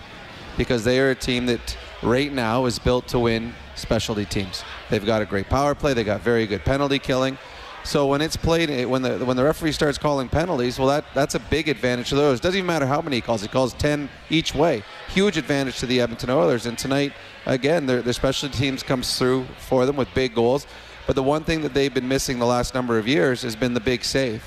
because 0.57 0.85
they 0.85 1.01
are 1.01 1.11
a 1.11 1.15
team 1.15 1.45
that 1.47 1.77
right 2.03 2.33
now 2.33 2.65
is 2.65 2.79
built 2.79 3.09
to 3.09 3.19
win 3.19 3.53
specialty 3.75 4.25
teams. 4.25 4.65
They've 4.89 5.05
got 5.05 5.21
a 5.21 5.27
great 5.27 5.51
power 5.51 5.75
play. 5.75 5.93
They 5.93 6.03
got 6.03 6.23
very 6.23 6.47
good 6.47 6.65
penalty 6.65 6.99
killing. 6.99 7.37
So 7.85 8.07
when 8.07 8.23
it's 8.23 8.37
played, 8.37 8.71
eh, 8.71 8.87
when 8.87 9.03
the 9.03 9.19
when 9.25 9.37
the 9.37 9.45
referee 9.45 9.73
starts 9.73 9.99
calling 9.99 10.31
penalties, 10.31 10.79
well, 10.79 10.89
that 10.89 11.05
that's 11.13 11.35
a 11.35 11.41
big 11.41 11.69
advantage 11.69 12.09
to 12.09 12.15
those. 12.15 12.41
Doesn't 12.41 12.57
even 12.57 12.67
matter 12.67 12.87
how 12.87 13.03
many 13.03 13.17
he 13.17 13.21
calls. 13.21 13.43
He 13.43 13.49
calls 13.49 13.75
ten 13.75 14.09
each 14.31 14.55
way. 14.55 14.83
Huge 15.09 15.37
advantage 15.37 15.79
to 15.81 15.87
the 15.87 16.01
Edmonton 16.01 16.31
Oilers. 16.31 16.65
And 16.65 16.79
tonight, 16.79 17.13
again, 17.45 17.85
their 17.85 18.01
their 18.01 18.13
specialty 18.15 18.57
teams 18.57 18.83
comes 18.83 19.19
through 19.19 19.45
for 19.59 19.85
them 19.85 19.97
with 19.97 20.09
big 20.15 20.35
goals. 20.35 20.67
But 21.07 21.17
the 21.17 21.23
one 21.23 21.45
thing 21.45 21.61
that 21.63 21.75
they've 21.75 21.93
been 21.93 22.09
missing 22.09 22.39
the 22.39 22.47
last 22.47 22.73
number 22.73 22.97
of 22.99 23.07
years 23.07 23.43
has 23.43 23.57
been 23.57 23.75
the 23.75 23.81
big 23.81 24.05
save 24.05 24.45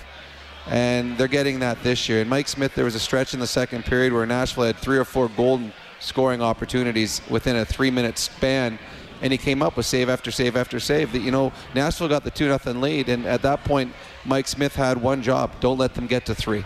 and 0.67 1.17
they're 1.17 1.27
getting 1.27 1.59
that 1.59 1.81
this 1.83 2.09
year. 2.09 2.21
And 2.21 2.29
Mike 2.29 2.47
Smith, 2.47 2.73
there 2.75 2.85
was 2.85 2.95
a 2.95 2.99
stretch 2.99 3.33
in 3.33 3.39
the 3.39 3.47
second 3.47 3.85
period 3.85 4.13
where 4.13 4.25
Nashville 4.25 4.65
had 4.65 4.77
three 4.77 4.97
or 4.97 5.05
four 5.05 5.29
golden 5.29 5.73
scoring 5.99 6.41
opportunities 6.41 7.21
within 7.29 7.55
a 7.55 7.65
three-minute 7.65 8.17
span, 8.17 8.79
and 9.21 9.31
he 9.31 9.37
came 9.37 9.61
up 9.61 9.77
with 9.77 9.85
save 9.85 10.09
after 10.09 10.31
save 10.31 10.55
after 10.55 10.79
save. 10.79 11.11
That 11.11 11.19
you 11.19 11.31
know, 11.31 11.51
Nashville 11.73 12.07
got 12.07 12.23
the 12.23 12.31
two 12.31 12.47
nothing 12.47 12.81
lead, 12.81 13.09
and 13.09 13.25
at 13.25 13.41
that 13.43 13.63
point, 13.63 13.93
Mike 14.25 14.47
Smith 14.47 14.75
had 14.75 15.01
one 15.01 15.21
job: 15.21 15.51
don't 15.59 15.77
let 15.77 15.93
them 15.93 16.07
get 16.07 16.25
to 16.27 16.35
three. 16.35 16.65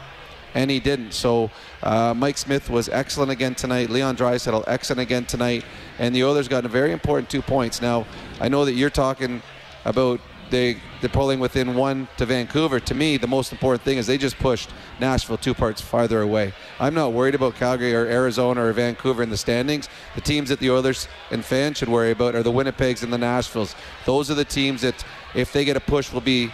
And 0.55 0.71
he 0.71 0.79
didn't. 0.79 1.11
So 1.13 1.51
uh, 1.83 2.15
Mike 2.17 2.37
Smith 2.39 2.71
was 2.71 2.89
excellent 2.89 3.29
again 3.29 3.53
tonight. 3.53 3.91
Leon 3.91 4.17
Draisaitl 4.17 4.63
excellent 4.65 5.01
again 5.01 5.25
tonight. 5.25 5.63
And 5.99 6.15
the 6.15 6.23
Oilers 6.23 6.47
got 6.47 6.65
a 6.65 6.67
very 6.67 6.91
important 6.91 7.29
two 7.29 7.43
points. 7.43 7.83
Now, 7.83 8.07
I 8.41 8.49
know 8.49 8.65
that 8.65 8.73
you're 8.73 8.89
talking 8.89 9.43
about 9.85 10.19
they 10.49 10.77
they're 11.01 11.09
pulling 11.09 11.39
within 11.39 11.75
one 11.75 12.07
to 12.17 12.25
Vancouver. 12.25 12.79
To 12.79 12.95
me, 12.95 13.17
the 13.17 13.27
most 13.27 13.51
important 13.51 13.83
thing 13.83 13.97
is 13.97 14.07
they 14.07 14.17
just 14.17 14.37
pushed 14.37 14.69
Nashville 14.99 15.37
two 15.37 15.53
parts 15.53 15.79
farther 15.81 16.21
away. 16.21 16.53
I'm 16.79 16.93
not 16.93 17.13
worried 17.13 17.35
about 17.35 17.55
Calgary 17.55 17.95
or 17.95 18.05
Arizona 18.05 18.65
or 18.65 18.73
Vancouver 18.73 19.23
in 19.23 19.29
the 19.29 19.37
standings. 19.37 19.87
The 20.15 20.21
teams 20.21 20.49
that 20.49 20.59
the 20.59 20.71
Oilers 20.71 21.07
and 21.31 21.43
fans 21.43 21.77
should 21.77 21.89
worry 21.89 22.11
about 22.11 22.35
are 22.35 22.43
the 22.43 22.51
Winnipegs 22.51 23.03
and 23.03 23.13
the 23.13 23.17
Nashvilles. 23.17 23.75
Those 24.05 24.29
are 24.29 24.35
the 24.35 24.45
teams 24.45 24.81
that, 24.81 25.05
if 25.33 25.53
they 25.53 25.63
get 25.63 25.77
a 25.77 25.79
push, 25.79 26.11
will 26.11 26.21
be 26.21 26.51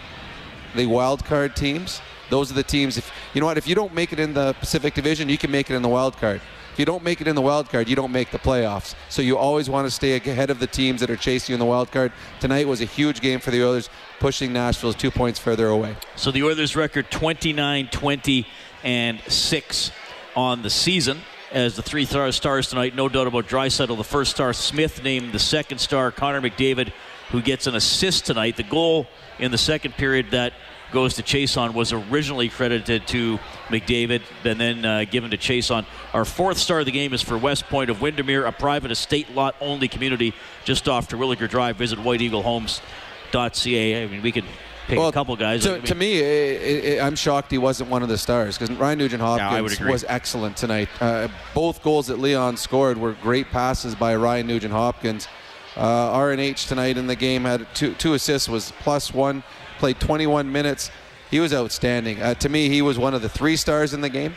the 0.76 0.86
wild 0.86 1.26
card 1.26 1.56
teams. 1.56 2.02
Those 2.30 2.52
are 2.52 2.56
the 2.56 2.64
teams. 2.64 2.98
If 2.98 3.12
you 3.34 3.42
know 3.42 3.48
what? 3.48 3.58
If 3.58 3.68
you 3.68 3.76
don't 3.76 3.94
make 3.94 4.14
it 4.14 4.20
in 4.20 4.34
the 4.34 4.54
Pacific 4.60 4.94
Division, 4.94 5.30
you 5.30 5.38
can 5.38 5.52
make 5.52 5.70
it 5.70 5.76
in 5.76 5.82
the 5.82 5.90
wild 5.90 6.18
card. 6.18 6.42
If 6.76 6.80
you 6.80 6.86
don't 6.86 7.04
make 7.06 7.22
it 7.22 7.28
in 7.30 7.36
the 7.36 7.42
wild 7.42 7.70
card, 7.70 7.88
you 7.88 7.96
don't 7.96 8.12
make 8.12 8.32
the 8.32 8.38
playoffs. 8.38 8.96
So 9.08 9.22
you 9.22 9.38
always 9.38 9.70
want 9.70 9.88
to 9.88 9.92
stay 9.92 10.18
ahead 10.18 10.50
of 10.50 10.60
the 10.60 10.68
teams 10.68 11.00
that 11.00 11.10
are 11.10 11.16
chasing 11.16 11.54
you 11.54 11.56
in 11.56 11.60
the 11.62 11.66
wild 11.66 11.90
card. 11.90 12.12
Tonight 12.42 12.68
was 12.68 12.82
a 12.82 12.86
huge 12.86 13.22
game 13.22 13.40
for 13.40 13.50
the 13.50 13.64
Oilers, 13.64 13.90
pushing 14.20 14.52
Nashville's 14.52 14.98
two 14.98 15.10
points 15.10 15.40
further 15.40 15.70
away. 15.70 15.96
So 16.18 16.32
the 16.32 16.44
Oilers' 16.44 16.76
record 16.76 17.10
29 17.10 17.88
20 17.88 18.46
and 18.84 19.22
6 19.26 19.92
on 20.36 20.64
the 20.64 20.70
season. 20.70 21.22
As 21.54 21.78
the 21.78 21.82
three 21.82 22.04
stars 22.04 22.68
tonight, 22.68 22.94
no 22.94 23.08
doubt 23.08 23.28
about 23.28 23.48
Draisaitl, 23.48 23.96
the 23.96 24.04
first 24.04 24.32
star. 24.32 24.52
Smith 24.52 25.02
named 25.02 25.32
the 25.32 25.40
second 25.40 25.78
star. 25.78 26.12
Connor 26.12 26.42
McDavid, 26.42 26.92
who 27.30 27.42
gets 27.42 27.68
an 27.68 27.76
assist 27.76 28.26
tonight. 28.26 28.58
The 28.58 28.64
goal 28.64 29.08
in 29.40 29.52
the 29.52 29.58
second 29.58 29.94
period 29.94 30.32
that 30.32 30.52
goes 30.96 31.16
to 31.16 31.24
Chiasson 31.24 31.74
was 31.74 31.92
originally 31.92 32.48
credited 32.48 33.06
to 33.08 33.38
McDavid 33.68 34.22
and 34.46 34.60
then 34.60 34.86
uh, 34.86 35.04
given 35.04 35.30
to 35.32 35.38
Chiasson. 35.38 35.86
Our 36.14 36.24
fourth 36.24 36.58
star 36.58 36.80
of 36.80 36.86
the 36.86 36.94
game 36.94 37.14
is 37.14 37.22
for 37.22 37.38
West 37.38 37.68
Point 37.68 37.90
of 37.90 38.02
Windermere, 38.02 38.46
a 38.46 38.54
private 38.54 38.92
estate 38.92 39.36
lot 39.36 39.58
only 39.60 39.90
community 39.90 40.34
just 40.64 40.88
off 40.88 41.10
Terwilliger 41.10 41.50
Drive. 41.50 41.76
Visit 41.76 42.00
whiteeaglehomes.ca. 42.00 44.04
I 44.04 44.08
mean, 44.08 44.22
we 44.22 44.32
could 44.32 44.46
pick 44.88 44.98
Well, 44.98 45.10
a 45.10 45.12
couple 45.12 45.36
guys. 45.36 45.64
To, 45.64 45.72
I 45.72 45.74
mean, 45.74 45.84
to 45.84 45.96
me, 45.96 46.22
i 46.22 46.98
i 46.98 47.06
I'm 47.06 47.16
shocked 47.16 47.52
he 47.52 47.58
wasn't 47.58 47.90
one 47.90 48.02
of 48.02 48.08
the 48.08 48.18
stars 48.18 48.58
because 48.58 48.74
Ryan 48.78 49.00
Nugent 49.00 49.22
Hopkins 49.22 49.82
was 49.82 50.06
excellent 50.08 50.56
tonight. 50.56 50.88
Uh, 51.02 51.28
both 51.54 51.84
goals 51.84 52.08
that 52.08 52.20
Leon 52.20 52.56
scored 52.56 52.98
were 52.98 53.18
great 53.22 53.52
passes 53.52 53.96
by 53.96 54.16
Ryan 54.16 54.48
Nugent 54.48 54.72
Hopkins. 54.72 55.28
Uh, 55.76 56.18
RNH 56.18 56.70
tonight 56.70 56.98
in 56.98 57.06
the 57.06 57.18
game 57.18 57.44
had 57.44 57.68
two, 57.76 57.94
two 57.96 58.14
assists, 58.14 58.48
was 58.48 58.72
plus 58.80 59.14
one, 59.14 59.44
played 59.78 60.00
21 60.00 60.52
minutes. 60.52 60.92
He 61.32 61.40
was 61.40 61.54
outstanding. 61.54 62.22
Uh, 62.22 62.34
to 62.36 62.50
me, 62.50 62.70
he 62.70 62.82
was 62.82 62.98
one 62.98 63.14
of 63.14 63.22
the 63.22 63.30
three 63.30 63.56
stars 63.56 63.94
in 63.94 64.02
the 64.02 64.10
game, 64.10 64.36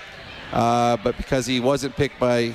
uh, 0.53 0.97
but 0.97 1.17
because 1.17 1.47
he 1.47 1.61
wasn't 1.61 1.95
picked 1.97 2.19
by 2.19 2.55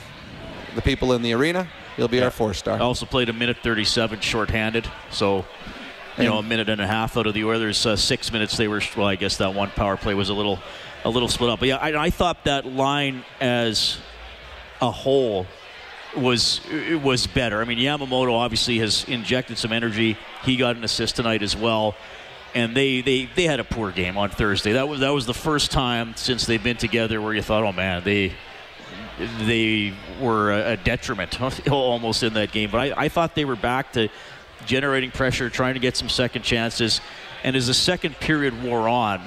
the 0.75 0.81
people 0.81 1.13
in 1.13 1.21
the 1.21 1.33
arena, 1.33 1.67
he'll 1.95 2.07
be 2.07 2.21
our 2.21 2.31
four 2.31 2.53
star. 2.53 2.79
Also 2.81 3.05
played 3.05 3.29
a 3.29 3.33
minute 3.33 3.57
37 3.63 4.19
shorthanded. 4.19 4.87
So, 5.11 5.45
you 6.17 6.25
know, 6.25 6.39
a 6.39 6.43
minute 6.43 6.69
and 6.69 6.81
a 6.81 6.87
half 6.87 7.15
out 7.17 7.27
of 7.27 7.33
the 7.33 7.43
Oilers. 7.43 7.85
Uh, 7.85 7.95
six 7.95 8.31
minutes 8.31 8.57
they 8.57 8.67
were. 8.67 8.81
Well, 8.97 9.07
I 9.07 9.15
guess 9.15 9.37
that 9.37 9.53
one 9.53 9.69
power 9.71 9.97
play 9.97 10.13
was 10.13 10.29
a 10.29 10.33
little, 10.33 10.59
a 11.05 11.09
little 11.09 11.29
split 11.29 11.49
up. 11.49 11.59
But 11.59 11.69
yeah, 11.69 11.77
I, 11.77 12.05
I 12.05 12.09
thought 12.09 12.43
that 12.45 12.65
line 12.65 13.23
as 13.39 13.97
a 14.81 14.91
whole 14.91 15.45
was 16.17 16.61
it 16.71 17.01
was 17.01 17.27
better. 17.27 17.61
I 17.61 17.65
mean, 17.65 17.79
Yamamoto 17.79 18.33
obviously 18.33 18.79
has 18.79 19.03
injected 19.05 19.57
some 19.57 19.71
energy. 19.71 20.17
He 20.43 20.57
got 20.57 20.75
an 20.75 20.83
assist 20.83 21.15
tonight 21.15 21.41
as 21.41 21.55
well. 21.55 21.95
And 22.55 22.77
they, 22.77 23.01
they, 23.01 23.25
they 23.35 23.43
had 23.43 23.59
a 23.59 23.63
poor 23.63 23.91
game 23.91 24.17
on 24.17 24.29
Thursday. 24.29 24.73
That 24.73 24.87
was 24.87 24.99
that 24.99 25.09
was 25.09 25.25
the 25.25 25.33
first 25.33 25.71
time 25.71 26.15
since 26.15 26.45
they've 26.45 26.63
been 26.63 26.77
together 26.77 27.19
where 27.19 27.33
you 27.33 27.41
thought, 27.41 27.63
oh 27.63 27.71
man, 27.71 28.03
they 28.03 28.33
they 29.17 29.93
were 30.19 30.51
a, 30.51 30.77
detriment 30.77 31.39
almost 31.69 32.23
in 32.23 32.33
that 32.33 32.51
game. 32.51 32.69
But 32.71 32.79
I, 32.79 33.05
I 33.05 33.09
thought 33.09 33.35
they 33.35 33.45
were 33.45 33.55
back 33.55 33.93
to 33.93 34.09
generating 34.65 35.11
pressure, 35.11 35.49
trying 35.49 35.73
to 35.75 35.79
get 35.79 35.97
some 35.97 36.09
second 36.09 36.43
chances. 36.43 37.01
And 37.43 37.55
as 37.55 37.67
the 37.67 37.73
second 37.73 38.19
period 38.19 38.63
wore 38.63 38.87
on, 38.87 39.21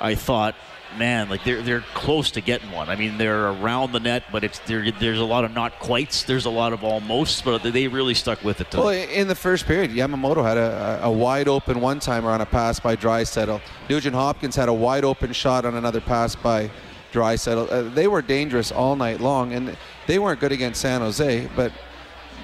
I 0.00 0.14
thought, 0.14 0.54
man, 0.98 1.28
like 1.28 1.44
they're 1.44 1.62
they're 1.62 1.84
close 1.94 2.30
to 2.32 2.40
getting 2.40 2.70
one. 2.70 2.88
I 2.88 2.96
mean, 2.96 3.18
they're 3.18 3.48
around 3.48 3.92
the 3.92 4.00
net, 4.00 4.24
but 4.32 4.44
it's 4.44 4.58
there, 4.60 4.90
there's 4.92 5.18
a 5.18 5.24
lot 5.24 5.44
of 5.44 5.52
not 5.54 5.78
quites. 5.78 6.22
There's 6.22 6.46
a 6.46 6.50
lot 6.50 6.72
of 6.72 6.84
almost, 6.84 7.44
but 7.44 7.62
they 7.62 7.88
really 7.88 8.14
stuck 8.14 8.42
with 8.44 8.60
it. 8.60 8.72
Well, 8.74 8.88
in 8.88 9.28
the 9.28 9.34
first 9.34 9.66
period, 9.66 9.90
Yamamoto 9.90 10.42
had 10.42 10.56
a, 10.56 11.00
a 11.02 11.10
wide 11.10 11.48
open 11.48 11.80
one 11.80 12.00
timer 12.00 12.30
on 12.30 12.40
a 12.40 12.46
pass 12.46 12.80
by 12.80 12.96
Draisaitl. 12.96 13.60
Nugent 13.88 14.14
Hopkins 14.14 14.56
had 14.56 14.68
a 14.68 14.74
wide 14.74 15.04
open 15.04 15.32
shot 15.32 15.64
on 15.64 15.74
another 15.74 16.00
pass 16.00 16.34
by 16.34 16.70
Draisaitl. 17.12 17.70
Uh, 17.70 17.94
they 17.94 18.08
were 18.08 18.22
dangerous 18.22 18.72
all 18.72 18.96
night 18.96 19.20
long, 19.20 19.52
and 19.52 19.76
they 20.06 20.18
weren't 20.18 20.40
good 20.40 20.52
against 20.52 20.80
San 20.80 21.00
Jose, 21.00 21.48
but. 21.56 21.72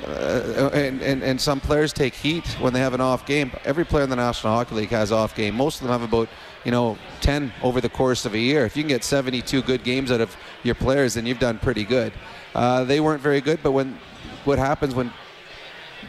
Uh, 0.05 0.69
and, 0.75 1.01
and, 1.01 1.23
and 1.23 1.41
some 1.41 1.61
players 1.61 1.93
take 1.93 2.13
heat 2.13 2.45
when 2.59 2.73
they 2.73 2.81
have 2.81 2.93
an 2.93 3.01
off 3.01 3.25
game. 3.25 3.53
Every 3.65 3.85
player 3.85 4.03
in 4.03 4.11
the 4.11 4.17
National 4.17 4.53
Hockey 4.53 4.75
League 4.75 4.89
has 4.89 5.13
off 5.13 5.37
game. 5.37 5.55
Most 5.55 5.81
of 5.81 5.87
them 5.87 5.93
have 5.97 6.13
about, 6.13 6.29
you 6.65 6.71
know, 6.71 6.97
10 7.21 7.53
over 7.63 7.81
the 7.81 7.89
course 7.89 8.25
of 8.25 8.35
a 8.35 8.39
year. 8.39 8.65
If 8.65 8.77
you 8.77 8.83
can 8.83 8.89
get 8.89 9.05
72 9.05 9.63
good 9.63 9.85
games 9.85 10.11
out 10.13 10.21
of 10.21 10.37
your 10.63 10.75
players, 10.75 11.15
then 11.15 11.27
you've 11.27 11.39
done 11.39 11.59
pretty 11.59 11.85
good. 11.85 12.13
Uh, 12.55 12.85
they 12.85 13.01
weren't 13.01 13.21
very 13.21 13.41
good, 13.41 13.61
but 13.63 13.73
when 13.73 13.99
what 14.45 14.59
happens 14.59 14.95
when 14.95 15.13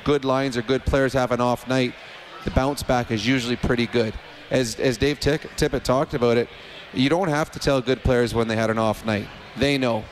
good 0.04 0.26
lines 0.26 0.58
or 0.58 0.62
good 0.62 0.86
players 0.86 1.14
have 1.14 1.32
an 1.32 1.42
off 1.42 1.68
night, 1.68 1.94
the 2.44 2.52
bounce 2.52 2.84
back 2.84 3.12
is 3.12 3.26
usually 3.26 3.56
pretty 3.56 3.88
good. 3.88 4.14
As, 4.52 4.76
as 4.80 4.98
Dave 4.98 5.20
Tick, 5.20 5.42
Tippett 5.56 5.84
talked 5.84 6.14
about 6.14 6.38
it, 6.38 6.50
you 6.94 7.10
don't 7.10 7.30
have 7.30 7.52
to 7.52 7.60
tell 7.60 7.82
good 7.82 8.04
players 8.04 8.34
when 8.34 8.48
they 8.48 8.56
had 8.56 8.70
an 8.70 8.78
off 8.78 9.06
night. 9.06 9.28
They 9.58 9.78
know. 9.78 10.04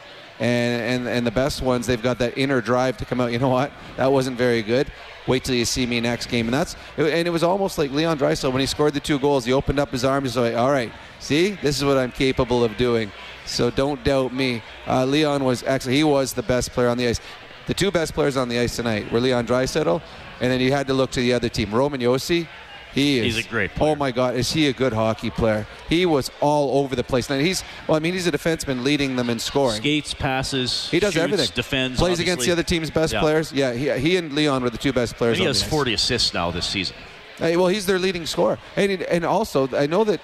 And, 0.42 0.82
and, 0.82 1.08
and 1.08 1.28
the 1.28 1.32
best 1.32 1.62
ones, 1.62 1.86
they've 1.86 2.02
got 2.02 2.18
that 2.18 2.36
inner 2.36 2.62
drive 2.62 2.98
to 2.98 3.06
come 3.06 3.22
out. 3.22 3.32
You 3.32 3.38
know 3.38 3.50
what? 3.50 3.72
That 3.98 4.12
wasn't 4.12 4.38
very 4.40 4.64
good. 4.64 4.92
Wait 5.28 5.44
till 5.44 5.54
you 5.54 5.66
see 5.66 5.86
me 5.86 6.02
next 6.02 6.26
game. 6.26 6.48
And 6.48 6.54
that's 6.54 6.76
and 6.98 7.28
it 7.28 7.30
was 7.30 7.44
almost 7.44 7.78
like 7.78 7.92
Leon 7.92 8.18
Draisaitl 8.18 8.52
when 8.52 8.60
he 8.60 8.66
scored 8.66 8.96
the 8.96 9.00
two 9.00 9.20
goals. 9.20 9.46
He 9.46 9.54
opened 9.54 9.80
up 9.80 9.92
his 9.92 10.04
arms. 10.04 10.30
He's 10.30 10.38
like, 10.38 10.56
"All 10.56 10.72
right, 10.72 10.92
see, 11.20 11.52
this 11.62 11.78
is 11.78 11.86
what 11.86 11.96
I'm 11.96 12.12
capable 12.12 12.64
of 12.64 12.76
doing. 12.76 13.12
So 13.46 13.70
don't 13.70 14.04
doubt 14.04 14.34
me." 14.34 14.64
Uh, 14.88 15.06
Leon 15.06 15.44
was 15.44 15.62
actually 15.62 15.96
he 15.96 16.04
was 16.04 16.34
the 16.34 16.42
best 16.42 16.72
player 16.72 16.90
on 16.90 16.98
the 16.98 17.08
ice. 17.08 17.22
The 17.68 17.76
two 17.76 17.92
best 17.92 18.16
players 18.16 18.36
on 18.36 18.50
the 18.50 18.58
ice 18.58 18.76
tonight 18.76 19.12
were 19.12 19.20
Leon 19.20 19.46
Draisaitl, 19.46 20.02
and 20.40 20.52
then 20.52 20.60
you 20.60 20.72
had 20.72 20.88
to 20.88 20.96
look 20.96 21.12
to 21.12 21.20
the 21.20 21.34
other 21.34 21.50
team. 21.50 21.72
Roman 21.72 22.02
Josi, 22.02 22.48
he 22.94 23.20
is. 23.20 23.36
He's 23.36 23.46
a 23.46 23.50
great 23.50 23.72
Oh 23.80 23.96
my 23.96 24.12
God, 24.12 24.36
is 24.36 24.52
he 24.52 24.68
a 24.68 24.74
good 24.74 24.94
hockey 24.94 25.30
player? 25.30 25.66
He 25.90 26.06
was 26.06 26.30
all 26.42 26.80
over 26.84 26.96
the 26.96 27.04
place. 27.04 27.30
Now 27.30 27.38
he's 27.40 27.64
well, 27.88 27.96
I 27.98 28.00
mean, 28.00 28.14
he's 28.14 28.28
a 28.28 28.32
defenseman 28.32 28.84
leading 28.84 29.16
them 29.16 29.30
in 29.30 29.40
scoring. 29.40 29.78
Skates, 29.82 30.14
passes, 30.14 30.90
He 30.90 31.00
does 31.00 31.14
shoots, 31.14 31.24
everything. 31.24 31.50
defends, 31.56 32.00
Plays 32.00 32.20
against 32.20 32.46
the 32.46 32.52
other 32.52 32.64
team's 32.64 32.90
best 32.90 33.14
Yeah. 33.14 33.20
players. 33.22 33.52
Yeah, 33.54 33.74
he, 33.74 33.90
he 34.00 34.18
and 34.18 34.34
Leon 34.34 34.64
were 34.64 34.70
the 34.70 34.78
two 34.78 34.94
best 34.94 35.16
players. 35.16 35.38
And 35.38 35.42
he 35.42 35.48
has 35.48 35.60
the 35.60 35.66
ice. 35.66 35.72
40 35.72 35.94
assists 35.94 36.34
now 36.34 36.52
this 36.52 36.66
season. 36.66 36.96
Hey, 37.38 37.58
well, 37.58 37.68
he's 37.68 37.86
their 37.86 37.98
leading 38.00 38.26
scorer, 38.26 38.60
and 38.76 39.02
and 39.04 39.26
also 39.26 39.68
I 39.76 39.88
know 39.88 40.04
that 40.04 40.20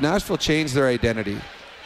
Nashville 0.00 0.36
changed 0.38 0.74
their 0.74 0.86
identity 0.88 1.36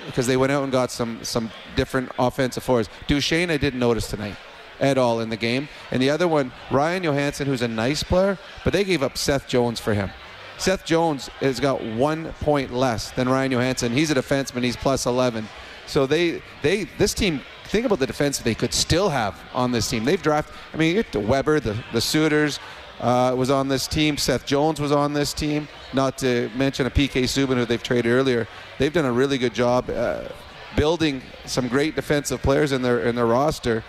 because 0.06 0.26
they 0.26 0.36
went 0.36 0.52
out 0.52 0.62
and 0.62 0.70
got 0.72 0.90
some 0.90 1.20
some 1.22 1.50
different 1.76 2.10
offensive 2.18 2.62
forwards. 2.62 2.88
Duchene, 3.06 3.50
I 3.50 3.56
didn't 3.56 3.80
notice 3.80 4.08
tonight 4.08 4.36
at 4.80 4.98
all 4.98 5.20
in 5.20 5.28
the 5.28 5.36
game, 5.36 5.68
and 5.90 6.02
the 6.02 6.10
other 6.10 6.28
one, 6.28 6.52
Ryan 6.70 7.02
Johansen, 7.02 7.46
who's 7.46 7.62
a 7.62 7.68
nice 7.68 8.02
player, 8.02 8.38
but 8.64 8.72
they 8.72 8.84
gave 8.84 9.02
up 9.02 9.18
Seth 9.18 9.48
Jones 9.48 9.80
for 9.80 9.94
him. 9.94 10.10
Seth 10.58 10.84
Jones 10.84 11.28
has 11.40 11.60
got 11.60 11.82
one 11.82 12.32
point 12.40 12.72
less 12.72 13.12
than 13.12 13.28
Ryan 13.28 13.52
Johansen. 13.52 13.92
He's 13.92 14.10
a 14.10 14.14
defenseman. 14.14 14.64
He's 14.64 14.76
plus 14.76 15.06
11. 15.06 15.48
So 15.86 16.06
they 16.06 16.42
they 16.62 16.84
this 16.98 17.14
team. 17.14 17.40
Think 17.66 17.86
about 17.86 17.98
the 17.98 18.06
defense 18.06 18.38
they 18.38 18.54
could 18.54 18.72
still 18.72 19.08
have 19.10 19.38
on 19.54 19.72
this 19.72 19.88
team. 19.88 20.04
They've 20.04 20.20
drafted. 20.20 20.54
I 20.74 20.76
mean, 20.76 21.04
Weber, 21.14 21.60
the 21.60 21.76
the 21.92 22.00
Suters 22.00 22.58
uh, 23.00 23.34
was 23.36 23.50
on 23.50 23.68
this 23.68 23.86
team. 23.86 24.16
Seth 24.16 24.44
Jones 24.46 24.80
was 24.80 24.92
on 24.92 25.12
this 25.12 25.32
team. 25.32 25.68
Not 25.92 26.18
to 26.18 26.50
mention 26.56 26.86
a 26.86 26.90
PK 26.90 27.24
Subban 27.24 27.56
who 27.56 27.64
they've 27.64 27.82
traded 27.82 28.12
earlier. 28.12 28.48
They've 28.78 28.92
done 28.92 29.04
a 29.04 29.12
really 29.12 29.38
good 29.38 29.54
job 29.54 29.88
uh, 29.90 30.28
building 30.76 31.22
some 31.44 31.68
great 31.68 31.94
defensive 31.94 32.42
players 32.42 32.72
in 32.72 32.82
their 32.82 33.00
in 33.00 33.14
their 33.14 33.26
roster. 33.26 33.84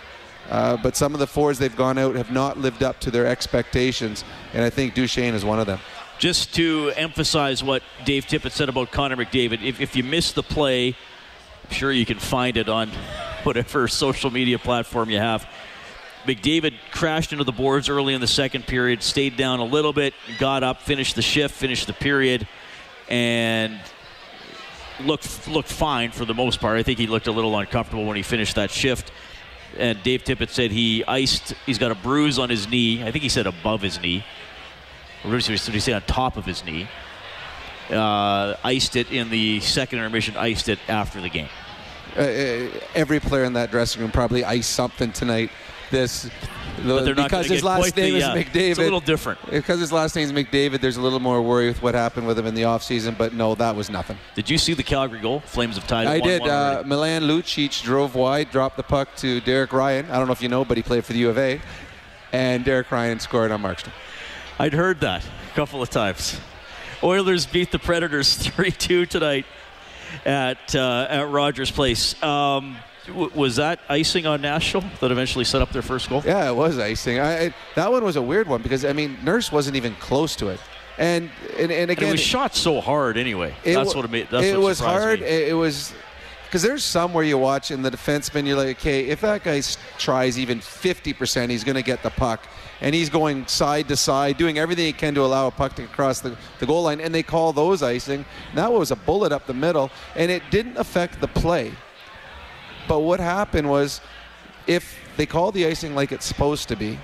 Uh, 0.50 0.76
but 0.76 0.96
some 0.96 1.14
of 1.14 1.20
the 1.20 1.26
forwards 1.26 1.60
they've 1.60 1.76
gone 1.76 1.96
out 1.96 2.16
have 2.16 2.32
not 2.32 2.58
lived 2.58 2.82
up 2.82 2.98
to 3.00 3.10
their 3.10 3.26
expectations, 3.26 4.24
and 4.52 4.64
I 4.64 4.70
think 4.70 4.94
Duchene 4.94 5.34
is 5.34 5.44
one 5.44 5.60
of 5.60 5.66
them. 5.66 5.78
Just 6.18 6.54
to 6.56 6.92
emphasize 6.96 7.62
what 7.62 7.82
Dave 8.04 8.26
Tippett 8.26 8.50
said 8.50 8.68
about 8.68 8.90
Connor 8.90 9.16
McDavid, 9.16 9.62
if, 9.62 9.80
if 9.80 9.94
you 9.94 10.02
miss 10.02 10.32
the 10.32 10.42
play, 10.42 10.88
I'm 10.88 11.70
sure 11.70 11.92
you 11.92 12.04
can 12.04 12.18
find 12.18 12.56
it 12.56 12.68
on 12.68 12.88
whatever 13.44 13.86
social 13.86 14.30
media 14.30 14.58
platform 14.58 15.08
you 15.08 15.18
have. 15.18 15.48
McDavid 16.26 16.74
crashed 16.90 17.32
into 17.32 17.44
the 17.44 17.52
boards 17.52 17.88
early 17.88 18.12
in 18.12 18.20
the 18.20 18.26
second 18.26 18.66
period, 18.66 19.02
stayed 19.02 19.36
down 19.36 19.60
a 19.60 19.64
little 19.64 19.92
bit, 19.92 20.14
got 20.38 20.62
up, 20.62 20.82
finished 20.82 21.14
the 21.14 21.22
shift, 21.22 21.54
finished 21.54 21.86
the 21.86 21.94
period, 21.94 22.46
and 23.08 23.80
looked 25.04 25.48
looked 25.48 25.72
fine 25.72 26.10
for 26.10 26.24
the 26.24 26.34
most 26.34 26.60
part. 26.60 26.78
I 26.78 26.82
think 26.82 26.98
he 26.98 27.06
looked 27.06 27.26
a 27.28 27.32
little 27.32 27.56
uncomfortable 27.56 28.04
when 28.04 28.16
he 28.16 28.22
finished 28.22 28.56
that 28.56 28.70
shift. 28.70 29.12
And 29.78 30.02
Dave 30.02 30.24
Tippett 30.24 30.50
said 30.50 30.70
he 30.70 31.04
iced. 31.04 31.54
He's 31.66 31.78
got 31.78 31.90
a 31.90 31.94
bruise 31.94 32.38
on 32.38 32.50
his 32.50 32.68
knee. 32.68 33.02
I 33.02 33.10
think 33.10 33.22
he 33.22 33.28
said 33.28 33.46
above 33.46 33.82
his 33.82 34.00
knee. 34.00 34.24
Or 35.24 35.30
did 35.30 35.44
he 35.46 35.80
say 35.80 35.92
on 35.92 36.02
top 36.02 36.36
of 36.36 36.44
his 36.44 36.64
knee? 36.64 36.88
Uh, 37.90 38.56
iced 38.64 38.96
it 38.96 39.10
in 39.10 39.30
the 39.30 39.60
second 39.60 39.98
intermission. 39.98 40.36
Iced 40.36 40.68
it 40.68 40.78
after 40.88 41.20
the 41.20 41.28
game. 41.28 41.48
Uh, 42.16 42.20
uh, 42.20 42.70
every 42.94 43.20
player 43.20 43.44
in 43.44 43.52
that 43.52 43.70
dressing 43.70 44.02
room 44.02 44.10
probably 44.10 44.44
iced 44.44 44.70
something 44.70 45.12
tonight. 45.12 45.50
This 45.90 46.30
not 46.84 47.16
because 47.16 47.46
his 47.46 47.64
last 47.64 47.80
quite 47.80 47.94
the, 47.94 48.02
name 48.02 48.16
is 48.16 48.24
uh, 48.24 48.34
McDavid. 48.34 48.70
it's 48.70 48.78
a 48.78 48.82
little 48.82 49.00
different. 49.00 49.38
Because 49.50 49.80
his 49.80 49.92
last 49.92 50.16
name 50.16 50.24
is 50.24 50.32
McDavid, 50.32 50.80
there's 50.80 50.96
a 50.96 51.00
little 51.00 51.20
more 51.20 51.42
worry 51.42 51.68
with 51.68 51.82
what 51.82 51.94
happened 51.94 52.26
with 52.26 52.38
him 52.38 52.46
in 52.46 52.54
the 52.54 52.62
offseason, 52.62 53.16
but 53.16 53.34
no, 53.34 53.54
that 53.54 53.74
was 53.76 53.90
nothing. 53.90 54.16
Did 54.34 54.48
you 54.48 54.58
see 54.58 54.74
the 54.74 54.82
Calgary 54.82 55.20
goal? 55.20 55.40
Flames 55.40 55.76
have 55.76 55.86
tied. 55.86 56.06
I 56.06 56.20
did. 56.20 56.42
Uh. 56.42 56.82
Milan 56.86 57.22
Lucic 57.22 57.82
drove 57.82 58.14
wide, 58.14 58.50
dropped 58.50 58.76
the 58.76 58.82
puck 58.82 59.14
to 59.16 59.40
Derek 59.40 59.72
Ryan. 59.72 60.10
I 60.10 60.18
don't 60.18 60.26
know 60.26 60.32
if 60.32 60.42
you 60.42 60.48
know, 60.48 60.64
but 60.64 60.76
he 60.76 60.82
played 60.82 61.04
for 61.04 61.12
the 61.12 61.20
U 61.20 61.30
of 61.30 61.38
A. 61.38 61.60
And 62.32 62.64
Derek 62.64 62.90
Ryan 62.90 63.18
scored 63.18 63.50
on 63.50 63.60
Markstrom. 63.62 63.92
I'd 64.58 64.72
heard 64.72 65.00
that 65.00 65.24
a 65.24 65.54
couple 65.54 65.82
of 65.82 65.90
times. 65.90 66.38
Oilers 67.02 67.46
beat 67.46 67.72
the 67.72 67.78
Predators 67.78 68.34
3 68.36 68.70
2 68.70 69.06
tonight. 69.06 69.46
at 70.24 70.74
uh, 70.74 71.06
at 71.08 71.28
Rogers 71.28 71.70
Place. 71.70 72.20
Um, 72.22 72.76
was 73.08 73.56
that 73.56 73.80
icing 73.88 74.26
on 74.26 74.40
Nashville 74.40 74.84
that 75.00 75.10
eventually 75.10 75.44
set 75.44 75.62
up 75.62 75.70
their 75.70 75.82
first 75.82 76.08
goal? 76.08 76.22
Yeah, 76.24 76.50
it 76.50 76.54
was 76.54 76.78
icing. 76.78 77.18
I, 77.18 77.46
I, 77.46 77.54
that 77.74 77.90
one 77.90 78.04
was 78.04 78.16
a 78.16 78.22
weird 78.22 78.48
one 78.48 78.62
because 78.62 78.84
I 78.84 78.92
mean 78.92 79.18
Nurse 79.24 79.50
wasn't 79.50 79.76
even 79.76 79.94
close 79.96 80.36
to 80.36 80.48
it, 80.48 80.60
and 80.98 81.30
and, 81.58 81.72
and 81.72 81.90
again 81.90 82.04
And 82.04 82.08
it 82.08 82.12
was 82.12 82.20
shot 82.20 82.54
so 82.54 82.80
hard 82.80 83.16
anyway. 83.16 83.54
It 83.64 83.74
that's 83.74 83.94
what 83.94 84.04
it 84.04 84.10
made. 84.10 84.28
That's 84.30 84.46
it 84.46 84.56
what 84.56 84.64
was 84.64 84.80
hard. 84.80 85.20
me. 85.20 85.26
It, 85.26 85.48
it 85.48 85.54
was 85.54 85.92
because 86.50 86.62
there's 86.62 86.82
some 86.82 87.14
where 87.14 87.22
you 87.22 87.38
watch 87.38 87.70
in 87.70 87.80
the 87.80 87.92
defenseman, 87.92 88.44
you're 88.44 88.56
like, 88.56 88.78
okay, 88.78 89.06
if 89.06 89.20
that 89.20 89.44
guy 89.44 89.62
tries 89.98 90.36
even 90.36 90.58
50%, 90.58 91.48
he's 91.48 91.62
going 91.62 91.76
to 91.76 91.82
get 91.82 92.02
the 92.02 92.10
puck, 92.10 92.44
and 92.80 92.92
he's 92.92 93.08
going 93.08 93.46
side 93.46 93.86
to 93.86 93.96
side, 93.96 94.36
doing 94.36 94.58
everything 94.58 94.86
he 94.86 94.92
can 94.92 95.14
to 95.14 95.22
allow 95.22 95.46
a 95.46 95.52
puck 95.52 95.76
to 95.76 95.86
cross 95.86 96.18
the, 96.18 96.36
the 96.58 96.66
goal 96.66 96.82
line, 96.82 97.00
and 97.00 97.14
they 97.14 97.22
call 97.22 97.52
those 97.52 97.84
icing. 97.84 98.24
And 98.48 98.58
that 98.58 98.72
was 98.72 98.90
a 98.90 98.96
bullet 98.96 99.30
up 99.30 99.46
the 99.46 99.54
middle, 99.54 99.92
and 100.16 100.28
it 100.28 100.42
didn't 100.50 100.76
affect 100.76 101.20
the 101.20 101.28
play. 101.28 101.70
But 102.90 103.02
what 103.02 103.20
happened 103.20 103.70
was, 103.70 104.00
if 104.66 104.98
they 105.16 105.24
call 105.24 105.52
the 105.52 105.64
icing 105.64 105.94
like 105.94 106.10
it's 106.10 106.26
supposed 106.26 106.66
to 106.70 106.74
be, 106.74 106.98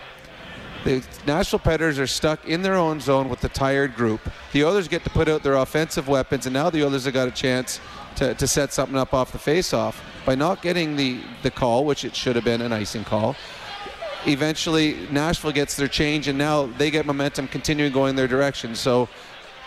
the 0.82 1.00
Nashville 1.28 1.60
Predators 1.60 2.00
are 2.00 2.08
stuck 2.08 2.44
in 2.44 2.62
their 2.62 2.74
own 2.74 2.98
zone 2.98 3.28
with 3.28 3.40
the 3.40 3.48
tired 3.48 3.94
group. 3.94 4.20
The 4.50 4.64
others 4.64 4.88
get 4.88 5.04
to 5.04 5.10
put 5.10 5.28
out 5.28 5.44
their 5.44 5.54
offensive 5.54 6.08
weapons, 6.08 6.44
and 6.46 6.52
now 6.52 6.70
the 6.70 6.82
others 6.82 7.04
have 7.04 7.14
got 7.14 7.28
a 7.28 7.30
chance 7.30 7.78
to, 8.16 8.34
to 8.34 8.48
set 8.48 8.72
something 8.72 8.96
up 8.96 9.14
off 9.14 9.30
the 9.30 9.38
face-off 9.38 10.02
by 10.24 10.34
not 10.34 10.60
getting 10.60 10.96
the, 10.96 11.20
the 11.44 11.52
call, 11.52 11.84
which 11.84 12.04
it 12.04 12.16
should 12.16 12.34
have 12.34 12.44
been 12.44 12.62
an 12.62 12.72
icing 12.72 13.04
call. 13.04 13.36
Eventually, 14.26 15.06
Nashville 15.12 15.52
gets 15.52 15.76
their 15.76 15.86
change, 15.86 16.26
and 16.26 16.36
now 16.36 16.66
they 16.66 16.90
get 16.90 17.06
momentum 17.06 17.46
continuing 17.46 17.92
going 17.92 18.16
their 18.16 18.26
direction. 18.26 18.74
So, 18.74 19.08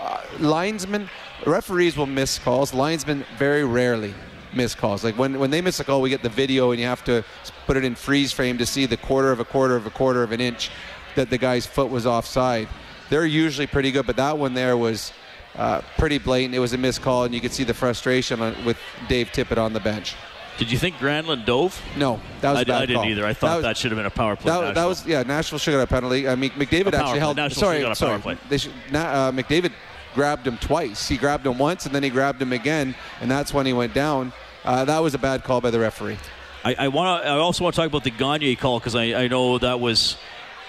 uh, 0.01 0.21
linesmen, 0.39 1.09
referees 1.45 1.95
will 1.95 2.07
miss 2.07 2.37
calls. 2.39 2.73
Linesmen 2.73 3.23
very 3.37 3.63
rarely 3.63 4.13
miss 4.53 4.75
calls. 4.75 5.03
Like 5.03 5.17
when, 5.17 5.39
when 5.39 5.51
they 5.51 5.61
miss 5.61 5.79
a 5.79 5.83
call, 5.83 6.01
we 6.01 6.09
get 6.09 6.23
the 6.23 6.29
video, 6.29 6.71
and 6.71 6.79
you 6.79 6.85
have 6.87 7.03
to 7.05 7.23
put 7.65 7.77
it 7.77 7.83
in 7.83 7.95
freeze 7.95 8.31
frame 8.31 8.57
to 8.57 8.65
see 8.65 8.85
the 8.85 8.97
quarter 8.97 9.31
of 9.31 9.39
a 9.39 9.45
quarter 9.45 9.75
of 9.75 9.85
a 9.85 9.89
quarter 9.89 10.23
of 10.23 10.31
an 10.31 10.41
inch 10.41 10.69
that 11.15 11.29
the 11.29 11.37
guy's 11.37 11.65
foot 11.65 11.89
was 11.89 12.05
offside. 12.05 12.67
They're 13.09 13.25
usually 13.25 13.67
pretty 13.67 13.91
good, 13.91 14.05
but 14.05 14.15
that 14.17 14.37
one 14.37 14.53
there 14.53 14.77
was 14.77 15.11
uh, 15.55 15.81
pretty 15.97 16.19
blatant. 16.19 16.55
It 16.55 16.59
was 16.59 16.73
a 16.73 16.77
missed 16.77 17.01
call, 17.01 17.23
and 17.23 17.33
you 17.33 17.41
could 17.41 17.51
see 17.51 17.63
the 17.63 17.73
frustration 17.73 18.41
on, 18.41 18.65
with 18.65 18.77
Dave 19.07 19.31
Tippett 19.31 19.57
on 19.57 19.73
the 19.73 19.79
bench. 19.79 20.15
Did 20.59 20.69
you 20.71 20.77
think 20.77 20.97
Granlund 20.97 21.45
dove? 21.45 21.81
No, 21.95 22.19
that 22.41 22.49
was 22.51 22.59
I, 22.59 22.61
a 22.63 22.65
bad 22.65 22.75
I 22.75 22.85
didn't 22.85 22.95
call. 22.97 23.05
either. 23.09 23.25
I 23.25 23.33
thought 23.33 23.55
was- 23.57 23.63
that, 23.63 23.77
should 23.77 23.91
have 23.91 23.97
been 23.97 24.05
a 24.05 24.09
power 24.09 24.35
play. 24.35 24.51
that, 24.51 24.75
that 24.75 24.85
was 24.85 25.05
yeah. 25.07 25.23
Nashville 25.23 25.57
should 25.57 25.73
have 25.73 25.87
got 25.87 25.97
a 25.97 26.01
penalty. 26.01 26.27
I 26.27 26.35
mean, 26.35 26.51
McDavid 26.51 26.87
actually 26.93 27.11
play. 27.11 27.19
held. 27.19 27.37
Nashville 27.37 27.61
sorry, 27.61 27.77
should 27.77 27.87
have 27.87 27.97
got 27.97 28.05
a 28.05 28.19
sorry. 28.19 28.21
play. 28.21 28.37
They 28.49 28.57
should, 28.57 28.73
uh, 28.93 29.31
McDavid 29.31 29.71
grabbed 30.13 30.45
him 30.45 30.57
twice. 30.57 31.07
He 31.07 31.17
grabbed 31.17 31.45
him 31.45 31.57
once, 31.57 31.85
and 31.85 31.93
then 31.93 32.03
he 32.03 32.09
grabbed 32.09 32.41
him 32.41 32.53
again, 32.53 32.95
and 33.21 33.29
that's 33.29 33.53
when 33.53 33.65
he 33.65 33.73
went 33.73 33.93
down. 33.93 34.33
Uh, 34.63 34.85
that 34.85 34.99
was 34.99 35.13
a 35.13 35.17
bad 35.17 35.43
call 35.43 35.61
by 35.61 35.71
the 35.71 35.79
referee. 35.79 36.17
I, 36.63 36.75
I 36.77 36.87
want 36.89 37.23
to. 37.23 37.29
I 37.29 37.37
also 37.37 37.63
want 37.63 37.75
to 37.75 37.81
talk 37.81 37.87
about 37.87 38.03
the 38.03 38.11
Gagner 38.11 38.55
call 38.55 38.79
because 38.79 38.95
I, 38.95 39.13
I 39.13 39.27
know 39.27 39.57
that 39.59 39.79
was 39.79 40.17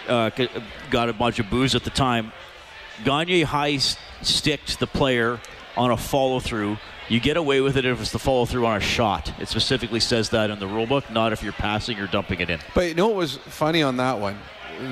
uh, 0.08 0.30
got 0.90 1.08
a 1.08 1.12
bunch 1.12 1.38
of 1.38 1.50
booze 1.50 1.74
at 1.74 1.84
the 1.84 1.90
time. 1.90 2.32
Gagner 3.04 3.44
high 3.44 3.78
sticked 4.22 4.78
the 4.78 4.86
player 4.86 5.40
on 5.76 5.90
a 5.90 5.96
follow 5.96 6.40
through. 6.40 6.78
You 7.08 7.18
get 7.18 7.36
away 7.36 7.60
with 7.60 7.76
it 7.76 7.84
if 7.84 8.00
it's 8.00 8.12
the 8.12 8.20
follow 8.20 8.46
through 8.46 8.66
on 8.66 8.76
a 8.76 8.80
shot. 8.80 9.32
It 9.40 9.48
specifically 9.48 9.98
says 9.98 10.30
that 10.30 10.50
in 10.50 10.60
the 10.60 10.68
rule 10.68 10.86
book, 10.86 11.10
not 11.10 11.32
if 11.32 11.42
you're 11.42 11.52
passing 11.52 11.98
or 11.98 12.06
dumping 12.06 12.38
it 12.40 12.50
in. 12.50 12.60
But 12.72 12.88
you 12.88 12.94
know 12.94 13.08
what 13.08 13.16
was 13.16 13.36
funny 13.36 13.82
on 13.82 13.96
that 13.96 14.20
one? 14.20 14.38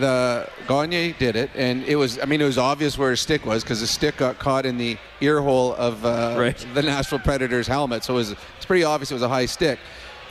The 0.01 0.49
Gagner 0.67 1.13
did 1.19 1.35
it, 1.37 1.51
and 1.55 1.83
it 1.85 1.97
was. 1.97 2.19
I 2.21 2.27
mean, 2.27 2.41
it 2.41 2.45
was 2.45 2.59
obvious 2.59 2.99
where 2.99 3.11
his 3.11 3.21
stick 3.21 3.47
was 3.47 3.63
because 3.63 3.81
his 3.81 3.91
stick 3.91 4.17
got 4.19 4.39
caught 4.39 4.67
in 4.67 4.77
the 4.77 4.97
ear 5.21 5.41
hole 5.41 5.75
of 5.75 6.05
uh, 6.05 6.35
Right. 6.39 6.57
the 6.75 6.83
Nashville 6.83 7.19
Predators 7.21 7.67
helmet. 7.67 8.05
So 8.05 8.15
it 8.15 8.17
was. 8.17 8.33
It's 8.57 8.67
pretty 8.67 8.85
obvious 8.85 9.11
it 9.11 9.15
was 9.15 9.23
a 9.23 9.29
high 9.29 9.47
stick. 9.47 9.79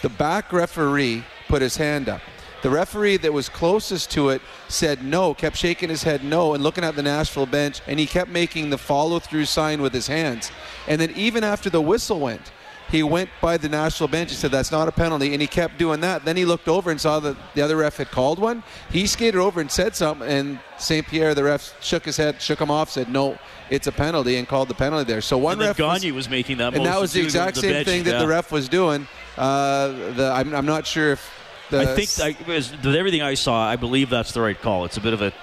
The 0.04 0.10
back 0.10 0.54
referee 0.54 1.24
put 1.48 1.62
his 1.62 1.76
hand 1.76 2.08
up. 2.08 2.22
The 2.64 2.70
referee 2.70 3.18
that 3.18 3.32
was 3.34 3.50
closest 3.50 4.12
to 4.12 4.30
it 4.30 4.42
said 4.68 5.04
no, 5.04 5.34
kept 5.34 5.56
shaking 5.58 5.90
his 5.90 6.04
head 6.04 6.24
no, 6.24 6.54
and 6.54 6.64
looking 6.64 6.84
at 6.84 6.96
the 6.96 7.04
Nashville 7.04 7.46
bench, 7.46 7.82
and 7.88 8.00
he 8.00 8.06
kept 8.06 8.30
making 8.32 8.70
the 8.72 8.78
follow 8.78 9.20
through 9.20 9.46
sign 9.46 9.82
with 9.82 9.94
his 9.94 10.08
hands. 10.08 10.52
And 10.88 11.00
then 11.00 11.12
even 11.16 11.44
after 11.44 11.70
the 11.70 11.82
whistle 11.82 12.20
went, 12.20 12.52
he 12.89 13.03
went 13.03 13.29
by 13.41 13.58
the 13.58 13.67
national 13.70 14.08
bench 14.08 14.29
and 14.29 14.38
said 14.38 14.51
that's 14.51 14.72
not 14.72 14.88
a 14.88 14.91
penalty, 14.91 15.34
and 15.34 15.41
he 15.41 15.48
kept 15.48 15.77
doing 15.77 16.00
that. 16.01 16.24
Then 16.25 16.38
he 16.38 16.46
looked 16.46 16.67
over 16.67 16.89
and 16.89 17.00
saw 17.00 17.20
that 17.20 17.36
the 17.53 17.62
other 17.62 17.75
ref 17.75 17.98
had 17.98 18.12
called 18.12 18.39
one. 18.39 18.63
He 18.89 19.07
skated 19.07 19.40
over 19.40 19.59
and 19.59 19.70
said 19.70 19.96
something, 19.96 20.27
and 20.27 20.59
St. 20.77 21.05
Pierre, 21.05 21.35
the 21.35 21.44
ref, 21.44 21.75
shook 21.83 22.05
his 22.05 22.18
head, 22.18 22.42
shook 22.42 22.59
him 22.59 22.72
off, 22.72 22.90
said 22.90 23.09
no, 23.09 23.38
it's 23.70 23.88
a 23.88 23.92
penalty, 23.92 24.38
and 24.38 24.48
called 24.48 24.70
the 24.70 24.74
penalty 24.74 25.05
there. 25.05 25.22
So 25.22 25.38
one 25.38 25.53
And 25.53 25.62
ref 25.62 25.79
was- 25.79 26.12
was 26.12 26.29
making 26.29 26.57
that 26.57 26.74
and 26.74 26.85
that 26.85 27.00
was 27.00 27.14
the 27.14 27.22
exact 27.22 27.57
same 27.57 27.83
thing 27.83 28.03
that 28.03 28.12
yeah. 28.12 28.20
the 28.20 28.27
ref 28.27 28.51
was 28.51 28.70
doing. 28.70 29.07
Uh, 29.38 29.88
the, 30.14 30.31
I'm, 30.33 30.55
I'm 30.55 30.66
not 30.66 30.88
sure 30.88 31.12
if 31.12 31.29
the 31.70 31.81
I 31.81 31.85
think 31.96 32.38
I, 32.40 32.48
with 32.48 32.85
everything 32.85 33.22
I 33.22 33.33
saw, 33.33 33.68
I 33.68 33.75
believe 33.75 34.09
that's 34.09 34.31
the 34.31 34.42
right 34.42 34.59
call. 34.59 34.85
It's 34.85 34.98
a 34.98 35.01
bit 35.01 35.14
of 35.14 35.22
a 35.22 35.33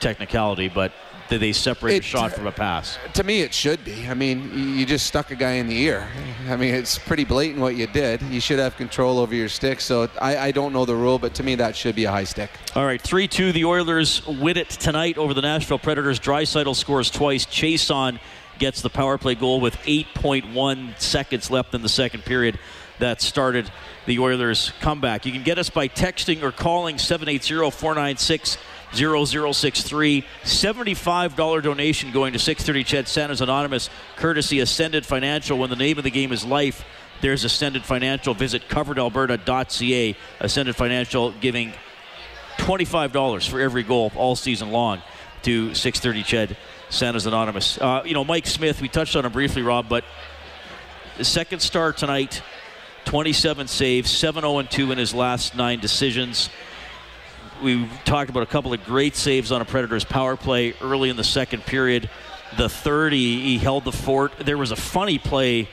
technicality, 0.00 0.68
but 0.68 0.92
did 1.32 1.40
they 1.40 1.52
separate 1.52 2.00
a 2.00 2.02
shot 2.02 2.32
from 2.32 2.46
a 2.46 2.52
pass? 2.52 2.98
To 3.14 3.24
me, 3.24 3.40
it 3.40 3.54
should 3.54 3.82
be. 3.86 4.06
I 4.06 4.12
mean, 4.12 4.76
you 4.76 4.84
just 4.84 5.06
stuck 5.06 5.30
a 5.30 5.34
guy 5.34 5.52
in 5.52 5.66
the 5.66 5.78
ear. 5.80 6.06
I 6.46 6.56
mean, 6.56 6.74
it's 6.74 6.98
pretty 6.98 7.24
blatant 7.24 7.58
what 7.58 7.74
you 7.74 7.86
did. 7.86 8.20
You 8.20 8.38
should 8.38 8.58
have 8.58 8.76
control 8.76 9.18
over 9.18 9.34
your 9.34 9.48
stick. 9.48 9.80
So 9.80 10.10
I, 10.20 10.36
I 10.36 10.50
don't 10.50 10.74
know 10.74 10.84
the 10.84 10.94
rule, 10.94 11.18
but 11.18 11.32
to 11.36 11.42
me, 11.42 11.54
that 11.54 11.74
should 11.74 11.96
be 11.96 12.04
a 12.04 12.10
high 12.10 12.24
stick. 12.24 12.50
All 12.76 12.84
right, 12.84 13.00
3 13.00 13.26
2. 13.28 13.52
The 13.52 13.64
Oilers 13.64 14.26
win 14.26 14.58
it 14.58 14.68
tonight 14.68 15.16
over 15.16 15.32
the 15.32 15.40
Nashville 15.40 15.78
Predators. 15.78 16.20
Draisaitl 16.20 16.76
scores 16.76 17.10
twice. 17.10 17.46
Chiasson 17.46 18.20
gets 18.58 18.82
the 18.82 18.90
power 18.90 19.16
play 19.16 19.34
goal 19.34 19.62
with 19.62 19.76
8.1 19.78 21.00
seconds 21.00 21.50
left 21.50 21.74
in 21.74 21.80
the 21.80 21.88
second 21.88 22.26
period. 22.26 22.58
That 22.98 23.22
started 23.22 23.70
the 24.04 24.18
Oilers' 24.18 24.70
comeback. 24.80 25.24
You 25.24 25.32
can 25.32 25.42
get 25.42 25.58
us 25.58 25.70
by 25.70 25.88
texting 25.88 26.42
or 26.42 26.52
calling 26.52 26.98
780 26.98 27.70
496 27.70 28.58
0063. 28.94 30.24
$75 30.44 31.62
donation 31.62 32.12
going 32.12 32.32
to 32.32 32.38
630 32.38 32.84
Ched 32.84 33.08
Santa's 33.08 33.40
Anonymous, 33.40 33.90
courtesy 34.16 34.60
Ascended 34.60 35.06
Financial. 35.06 35.58
When 35.58 35.70
the 35.70 35.76
name 35.76 35.98
of 35.98 36.04
the 36.04 36.10
game 36.10 36.32
is 36.32 36.44
life, 36.44 36.84
there's 37.20 37.44
Ascended 37.44 37.84
Financial. 37.84 38.34
Visit 38.34 38.68
coveredalberta.ca. 38.68 40.16
Ascended 40.40 40.76
Financial 40.76 41.32
giving 41.32 41.72
$25 42.58 43.48
for 43.48 43.60
every 43.60 43.82
goal 43.82 44.12
all 44.16 44.36
season 44.36 44.70
long 44.70 45.02
to 45.42 45.74
630 45.74 46.22
Ched, 46.22 46.56
Santa's 46.90 47.26
Anonymous. 47.26 47.78
Uh, 47.78 48.02
you 48.04 48.14
know, 48.14 48.24
Mike 48.24 48.46
Smith, 48.46 48.80
we 48.80 48.88
touched 48.88 49.16
on 49.16 49.24
him 49.24 49.32
briefly, 49.32 49.62
Rob, 49.62 49.88
but 49.88 50.04
the 51.18 51.24
second 51.24 51.60
star 51.60 51.92
tonight, 51.92 52.42
27 53.04 53.66
saves, 53.66 54.10
7 54.10 54.42
0 54.42 54.62
2 54.62 54.92
in 54.92 54.98
his 54.98 55.12
last 55.12 55.56
nine 55.56 55.80
decisions. 55.80 56.50
We 57.62 57.88
talked 58.04 58.28
about 58.30 58.42
a 58.42 58.46
couple 58.46 58.72
of 58.72 58.84
great 58.84 59.14
saves 59.16 59.52
on 59.52 59.60
a 59.60 59.64
Predators 59.64 60.04
power 60.04 60.36
play 60.36 60.74
early 60.82 61.10
in 61.10 61.16
the 61.16 61.24
second 61.24 61.64
period. 61.64 62.10
The 62.58 62.68
third, 62.68 63.12
he, 63.12 63.40
he 63.40 63.58
held 63.58 63.84
the 63.84 63.92
fort. 63.92 64.32
There 64.38 64.58
was 64.58 64.72
a 64.72 64.76
funny 64.76 65.18
play 65.18 65.68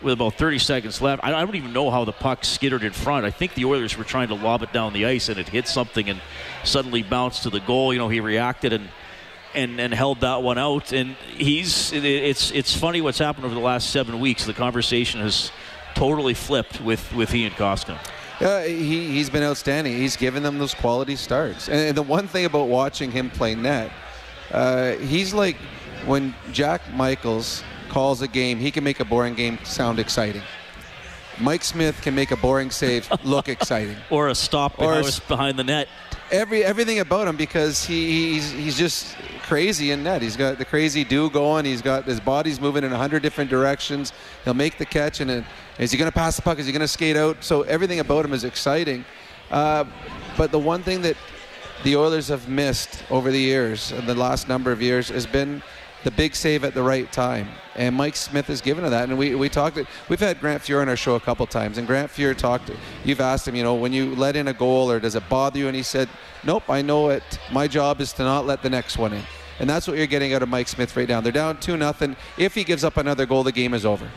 with 0.00 0.14
about 0.14 0.34
30 0.34 0.58
seconds 0.58 1.00
left. 1.00 1.22
I 1.24 1.30
don't 1.30 1.54
even 1.54 1.72
know 1.72 1.90
how 1.90 2.04
the 2.04 2.12
puck 2.12 2.44
skittered 2.44 2.82
in 2.84 2.92
front. 2.92 3.24
I 3.26 3.30
think 3.30 3.54
the 3.54 3.64
Oilers 3.64 3.96
were 3.96 4.04
trying 4.04 4.28
to 4.28 4.34
lob 4.34 4.62
it 4.62 4.72
down 4.72 4.92
the 4.92 5.06
ice 5.06 5.28
and 5.28 5.38
it 5.38 5.48
hit 5.48 5.68
something 5.68 6.08
and 6.08 6.20
suddenly 6.64 7.02
bounced 7.02 7.42
to 7.44 7.50
the 7.50 7.60
goal. 7.60 7.92
You 7.92 7.98
know, 7.98 8.08
he 8.08 8.20
reacted 8.20 8.72
and 8.72 8.88
and, 9.54 9.78
and 9.78 9.92
held 9.92 10.20
that 10.20 10.42
one 10.42 10.56
out. 10.58 10.92
And 10.92 11.14
he's 11.36 11.92
it- 11.92 12.04
it's 12.04 12.50
it's 12.52 12.74
funny 12.74 13.00
what's 13.00 13.18
happened 13.18 13.44
over 13.44 13.54
the 13.54 13.60
last 13.60 13.90
seven 13.90 14.18
weeks. 14.18 14.46
The 14.46 14.54
conversation 14.54 15.20
has 15.20 15.52
totally 15.94 16.34
flipped 16.34 16.80
with 16.80 17.12
with 17.14 17.34
Ian 17.34 17.52
Koskinen. 17.52 17.98
Uh, 18.42 18.62
he, 18.62 19.08
he's 19.08 19.30
been 19.30 19.42
outstanding. 19.42 19.96
He's 19.96 20.16
given 20.16 20.42
them 20.42 20.58
those 20.58 20.74
quality 20.74 21.16
starts. 21.16 21.68
And, 21.68 21.78
and 21.78 21.96
the 21.96 22.02
one 22.02 22.26
thing 22.26 22.44
about 22.44 22.68
watching 22.68 23.10
him 23.10 23.30
play 23.30 23.54
net, 23.54 23.92
uh, 24.50 24.92
he's 24.92 25.32
like 25.32 25.56
when 26.06 26.34
Jack 26.52 26.82
Michaels 26.94 27.62
calls 27.88 28.22
a 28.22 28.28
game, 28.28 28.58
he 28.58 28.70
can 28.70 28.82
make 28.84 29.00
a 29.00 29.04
boring 29.04 29.34
game 29.34 29.58
sound 29.64 29.98
exciting. 29.98 30.42
Mike 31.40 31.64
Smith 31.64 32.00
can 32.02 32.14
make 32.14 32.30
a 32.30 32.36
boring 32.36 32.70
save 32.70 33.10
look 33.24 33.48
exciting. 33.48 33.96
Or 34.10 34.28
a 34.28 34.34
stop 34.34 34.78
Or 34.78 35.00
a 35.00 35.04
behind 35.28 35.58
the 35.58 35.64
net. 35.64 35.88
Every 36.32 36.64
everything 36.64 36.98
about 37.00 37.28
him 37.28 37.36
because 37.36 37.84
he, 37.84 38.32
he's 38.32 38.50
he's 38.50 38.78
just 38.78 39.14
crazy 39.42 39.90
in 39.90 40.02
net. 40.02 40.22
He's 40.22 40.36
got 40.36 40.56
the 40.56 40.64
crazy 40.64 41.04
do 41.04 41.28
going. 41.28 41.66
He's 41.66 41.82
got 41.82 42.04
his 42.04 42.20
body's 42.20 42.58
moving 42.58 42.84
in 42.84 42.92
a 42.92 42.96
hundred 42.96 43.22
different 43.22 43.50
directions. 43.50 44.14
He'll 44.44 44.54
make 44.54 44.78
the 44.78 44.86
catch 44.86 45.20
and 45.20 45.28
then 45.28 45.46
is 45.78 45.92
he 45.92 45.98
going 45.98 46.10
to 46.10 46.14
pass 46.14 46.36
the 46.36 46.42
puck? 46.42 46.58
Is 46.58 46.64
he 46.64 46.72
going 46.72 46.80
to 46.80 46.88
skate 46.88 47.16
out? 47.16 47.44
So 47.44 47.62
everything 47.62 48.00
about 48.00 48.24
him 48.24 48.32
is 48.32 48.44
exciting. 48.44 49.04
Uh, 49.50 49.84
but 50.38 50.50
the 50.50 50.58
one 50.58 50.82
thing 50.82 51.02
that 51.02 51.16
the 51.84 51.96
Oilers 51.96 52.28
have 52.28 52.48
missed 52.48 53.04
over 53.10 53.30
the 53.30 53.40
years, 53.40 53.92
in 53.92 54.06
the 54.06 54.14
last 54.14 54.48
number 54.48 54.72
of 54.72 54.80
years, 54.80 55.08
has 55.08 55.26
been 55.26 55.62
the 56.04 56.10
big 56.10 56.34
save 56.34 56.64
at 56.64 56.74
the 56.74 56.82
right 56.82 57.10
time. 57.12 57.48
And 57.76 57.94
Mike 57.94 58.16
Smith 58.16 58.46
has 58.48 58.60
given 58.60 58.84
to 58.84 58.90
that. 58.90 59.08
And 59.08 59.16
we, 59.16 59.34
we 59.34 59.48
talked, 59.48 59.78
we've 60.08 60.20
had 60.20 60.40
Grant 60.40 60.62
Fuhr 60.62 60.80
on 60.82 60.88
our 60.88 60.96
show 60.96 61.14
a 61.14 61.20
couple 61.20 61.46
times. 61.46 61.78
And 61.78 61.86
Grant 61.86 62.10
Fuhr 62.10 62.36
talked, 62.36 62.70
you've 63.04 63.20
asked 63.20 63.46
him, 63.48 63.54
you 63.54 63.62
know, 63.62 63.74
when 63.74 63.92
you 63.92 64.14
let 64.16 64.36
in 64.36 64.48
a 64.48 64.52
goal 64.52 64.90
or 64.90 65.00
does 65.00 65.14
it 65.14 65.28
bother 65.28 65.58
you? 65.58 65.68
And 65.68 65.76
he 65.76 65.82
said, 65.82 66.08
nope, 66.44 66.64
I 66.68 66.82
know 66.82 67.10
it. 67.10 67.38
My 67.50 67.68
job 67.68 68.00
is 68.00 68.12
to 68.14 68.24
not 68.24 68.46
let 68.46 68.62
the 68.62 68.70
next 68.70 68.98
one 68.98 69.12
in. 69.12 69.22
And 69.60 69.70
that's 69.70 69.86
what 69.86 69.96
you're 69.96 70.06
getting 70.06 70.34
out 70.34 70.42
of 70.42 70.48
Mike 70.48 70.68
Smith 70.68 70.96
right 70.96 71.08
now. 71.08 71.20
They're 71.20 71.30
down 71.32 71.60
2 71.60 71.76
nothing. 71.76 72.16
If 72.36 72.54
he 72.54 72.64
gives 72.64 72.84
up 72.84 72.96
another 72.96 73.26
goal, 73.26 73.42
the 73.44 73.52
game 73.52 73.74
is 73.74 73.86
over. 73.86 74.10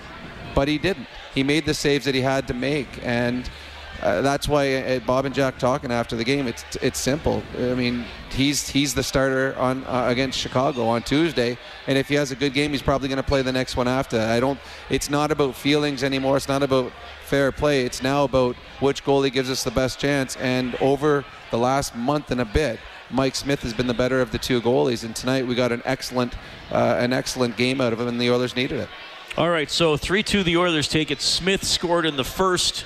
but 0.55 0.67
he 0.67 0.79
didn't. 0.79 1.07
He 1.35 1.43
made 1.43 1.65
the 1.65 1.73
saves 1.73 2.05
that 2.05 2.15
he 2.15 2.21
had 2.21 2.47
to 2.47 2.53
make, 2.53 2.87
and 3.03 3.47
uh, 4.01 4.21
that's 4.21 4.47
why 4.47 4.75
uh, 4.75 4.99
Bob 4.99 5.25
and 5.25 5.33
Jack 5.33 5.57
talking 5.57 5.91
after 5.91 6.15
the 6.15 6.23
game. 6.23 6.47
It's 6.47 6.63
it's 6.81 6.99
simple. 6.99 7.41
I 7.57 7.73
mean, 7.73 8.05
he's 8.31 8.67
he's 8.69 8.93
the 8.93 9.03
starter 9.03 9.55
on 9.57 9.83
uh, 9.85 10.05
against 10.07 10.37
Chicago 10.37 10.87
on 10.87 11.01
Tuesday, 11.03 11.57
and 11.87 11.97
if 11.97 12.07
he 12.07 12.15
has 12.15 12.31
a 12.31 12.35
good 12.35 12.53
game, 12.53 12.71
he's 12.71 12.81
probably 12.81 13.07
going 13.07 13.17
to 13.17 13.23
play 13.23 13.41
the 13.41 13.51
next 13.51 13.75
one 13.75 13.87
after. 13.87 14.19
I 14.19 14.39
don't. 14.39 14.59
It's 14.89 15.09
not 15.09 15.31
about 15.31 15.55
feelings 15.55 16.03
anymore. 16.03 16.37
It's 16.37 16.47
not 16.47 16.63
about 16.63 16.91
fair 17.25 17.51
play. 17.51 17.85
It's 17.85 18.03
now 18.03 18.23
about 18.23 18.55
which 18.79 19.03
goalie 19.03 19.31
gives 19.31 19.49
us 19.49 19.63
the 19.63 19.71
best 19.71 19.99
chance. 19.99 20.35
And 20.37 20.75
over 20.75 21.25
the 21.51 21.57
last 21.57 21.95
month 21.95 22.31
and 22.31 22.41
a 22.41 22.45
bit, 22.45 22.79
Mike 23.09 23.35
Smith 23.35 23.61
has 23.61 23.73
been 23.73 23.87
the 23.87 23.93
better 23.93 24.21
of 24.21 24.31
the 24.31 24.37
two 24.37 24.61
goalies. 24.61 25.03
And 25.03 25.15
tonight 25.15 25.47
we 25.47 25.55
got 25.55 25.71
an 25.71 25.81
excellent 25.85 26.35
uh, 26.71 26.97
an 26.99 27.13
excellent 27.13 27.57
game 27.57 27.81
out 27.81 27.93
of 27.93 27.99
him, 27.99 28.07
and 28.07 28.19
the 28.19 28.29
Oilers 28.29 28.55
needed 28.55 28.79
it. 28.79 28.89
All 29.37 29.49
right, 29.49 29.69
so 29.69 29.97
3 29.97 30.23
2 30.23 30.43
the 30.43 30.57
Oilers 30.57 30.87
take 30.87 31.11
it. 31.11 31.21
Smith 31.21 31.63
scored 31.63 32.05
in 32.05 32.15
the 32.15 32.23
first. 32.23 32.85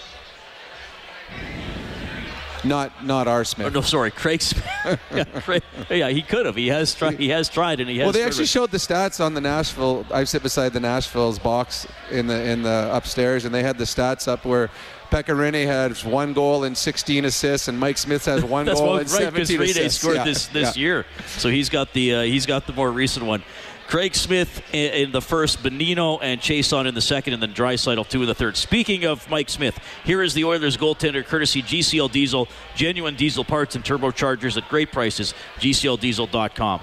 Not 2.64 3.06
not 3.06 3.28
our 3.28 3.44
Smith. 3.44 3.68
Oh, 3.68 3.70
no, 3.70 3.82
sorry, 3.82 4.12
Craig 4.12 4.42
Smith. 4.42 4.66
yeah, 5.14 5.24
Craig, 5.24 5.64
yeah, 5.90 6.10
he 6.10 6.22
could 6.22 6.46
have. 6.46 6.56
He 6.56 6.68
has 6.68 6.94
tried. 6.94 7.20
He 7.20 7.30
has 7.30 7.48
tried, 7.48 7.80
and 7.80 7.90
he 7.90 7.98
has. 8.00 8.06
Well, 8.06 8.14
they 8.14 8.24
actually 8.24 8.48
showed 8.48 8.72
the 8.72 8.78
stats 8.78 9.24
on 9.24 9.34
the 9.34 9.42
Nashville. 9.42 10.06
I 10.12 10.26
sit 10.26 10.44
beside 10.44 10.74
the 10.74 10.80
Nashville's 10.80 11.40
box 11.40 11.88
in 12.12 12.28
the 12.28 12.50
in 12.50 12.64
the 12.64 12.90
upstairs, 12.92 13.46
and 13.46 13.56
they 13.56 13.64
had 13.64 13.78
the 13.78 13.86
stats 13.86 14.28
up 14.28 14.46
where 14.46 14.70
Pekka 15.10 15.36
Rinne 15.36 15.66
has 15.66 16.06
one 16.06 16.34
goal 16.34 16.64
and 16.66 16.78
16 16.78 17.26
assists, 17.26 17.68
and 17.68 17.80
Mike 17.80 17.98
Smith 17.98 18.26
has 18.26 18.44
one 18.44 18.66
That's 18.68 18.80
goal 18.80 18.90
well, 18.90 18.98
and 19.00 19.12
right, 19.12 19.24
17 19.24 19.62
assists. 19.62 20.02
scored 20.02 20.18
yeah. 20.18 20.24
this 20.24 20.48
this 20.48 20.76
yeah. 20.76 20.82
year, 20.82 21.06
so 21.38 21.50
he's 21.50 21.70
got 21.70 21.94
the 21.94 22.16
uh, 22.16 22.22
he's 22.24 22.46
got 22.46 22.68
the 22.68 22.74
more 22.74 22.92
recent 22.92 23.26
one. 23.26 23.44
Craig 23.90 24.14
Smith 24.14 24.62
in, 24.72 24.94
in 24.94 25.12
the 25.12 25.22
first, 25.22 25.64
Bonino 25.64 26.20
and 26.22 26.40
Chiasson 26.40 26.86
in 26.86 26.94
the 26.94 27.02
second, 27.02 27.34
and 27.34 27.42
then 27.42 27.56
Draisaitl 27.56 28.08
two 28.08 28.22
in 28.22 28.28
the 28.28 28.36
third. 28.36 28.56
Speaking 28.56 29.06
of 29.06 29.28
Mike 29.32 29.50
Smith, 29.50 29.80
here 30.06 30.22
is 30.22 30.36
the 30.36 30.46
Oilers 30.46 30.78
goaltender, 30.78 31.26
courtesy 31.26 31.64
GCL 31.64 32.12
Diesel, 32.12 32.48
genuine 32.76 33.16
diesel 33.16 33.44
parts 33.44 33.76
and 33.76 33.84
turbochargers 33.84 34.58
at 34.58 34.70
great 34.70 34.92
prices. 34.92 35.34
GCLDiesel.com. 35.58 36.82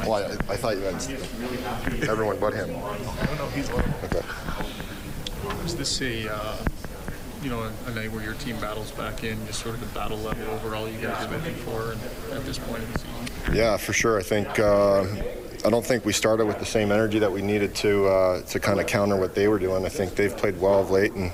Well, 0.00 0.14
I, 0.14 0.22
I 0.50 0.56
thought 0.56 0.76
you 0.76 0.82
meant 0.82 2.08
everyone 2.08 2.40
but 2.40 2.54
him. 2.54 2.72
No, 2.72 2.96
no, 3.36 3.48
he's 3.48 3.68
Okay. 3.70 4.22
Is 5.66 5.76
this 5.76 6.00
a, 6.00 6.34
uh, 6.34 6.56
you 7.42 7.50
know, 7.50 7.62
a, 7.62 7.90
a 7.90 7.94
night 7.94 8.12
where 8.12 8.22
your 8.22 8.34
team 8.34 8.58
battles 8.60 8.90
back 8.92 9.24
in, 9.24 9.44
just 9.46 9.60
sort 9.60 9.74
of 9.74 9.80
the 9.80 9.98
battle 9.98 10.18
level 10.18 10.48
overall 10.50 10.88
you 10.88 10.98
guys 10.98 11.26
are 11.26 11.30
looking 11.30 11.54
for 11.54 11.92
at 12.34 12.44
this 12.44 12.58
point 12.58 12.82
in 12.82 12.92
the 12.92 12.98
season? 12.98 13.54
Yeah, 13.54 13.76
for 13.76 13.92
sure. 13.92 14.18
I 14.18 14.22
think 14.22 14.58
uh, 14.58 15.06
I 15.64 15.70
don't 15.70 15.84
think 15.84 16.04
we 16.04 16.12
started 16.12 16.46
with 16.46 16.58
the 16.58 16.66
same 16.66 16.92
energy 16.92 17.18
that 17.18 17.32
we 17.32 17.42
needed 17.42 17.74
to 17.76 18.06
uh, 18.06 18.42
to 18.42 18.60
kind 18.60 18.80
of 18.80 18.86
counter 18.86 19.16
what 19.16 19.34
they 19.34 19.48
were 19.48 19.58
doing. 19.58 19.84
I 19.86 19.88
think 19.88 20.14
they've 20.14 20.36
played 20.36 20.60
well 20.60 20.80
of 20.80 20.90
late, 20.90 21.12
and 21.12 21.32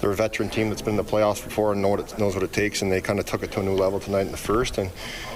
they're 0.00 0.10
a 0.10 0.14
veteran 0.14 0.50
team 0.50 0.68
that's 0.68 0.82
been 0.82 0.98
in 0.98 1.04
the 1.04 1.10
playoffs 1.10 1.42
before 1.42 1.72
and 1.72 1.80
know 1.80 1.88
what 1.88 2.00
it, 2.00 2.18
knows 2.18 2.34
what 2.34 2.44
it 2.44 2.52
takes. 2.52 2.82
And 2.82 2.92
they 2.92 3.00
kind 3.00 3.18
of 3.18 3.24
took 3.24 3.42
it 3.42 3.50
to 3.52 3.60
a 3.60 3.62
new 3.62 3.74
level 3.74 4.00
tonight 4.00 4.22
in 4.22 4.30
the 4.30 4.36
first, 4.36 4.76
and 4.78 4.90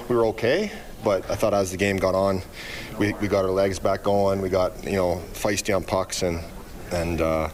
we 0.09 0.17
were 0.17 0.27
okay. 0.27 0.71
But 1.03 1.31
I 1.31 1.35
thought 1.35 1.55
as 1.55 1.71
the 1.71 1.77
game 1.77 1.97
got 1.97 2.15
on, 2.15 2.43
we, 2.99 3.13
we 3.15 3.29
got 3.29 3.45
our 3.45 3.51
legs 3.51 3.79
back 3.79 4.03
going. 4.03 4.43
We 4.43 4.51
got 4.51 4.85
you 4.85 4.97
know 4.97 5.23
feisty 5.33 5.75
on 5.75 5.85
pucks 5.85 6.23
and 6.23 6.43
and. 6.93 7.21
Uh, 7.23 7.49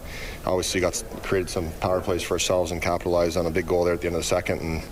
Obviously, 0.46 0.80
got 0.80 1.02
created 1.22 1.48
some 1.48 1.70
power 1.80 2.00
plays 2.00 2.22
for 2.22 2.34
ourselves 2.34 2.70
and 2.70 2.82
capitalized 2.82 3.36
on 3.36 3.46
a 3.46 3.50
big 3.50 3.66
goal 3.66 3.84
there 3.84 3.94
at 3.94 4.00
the 4.00 4.06
end 4.06 4.16
of 4.16 4.20
the 4.20 4.26
second, 4.26 4.60
and 4.60 4.82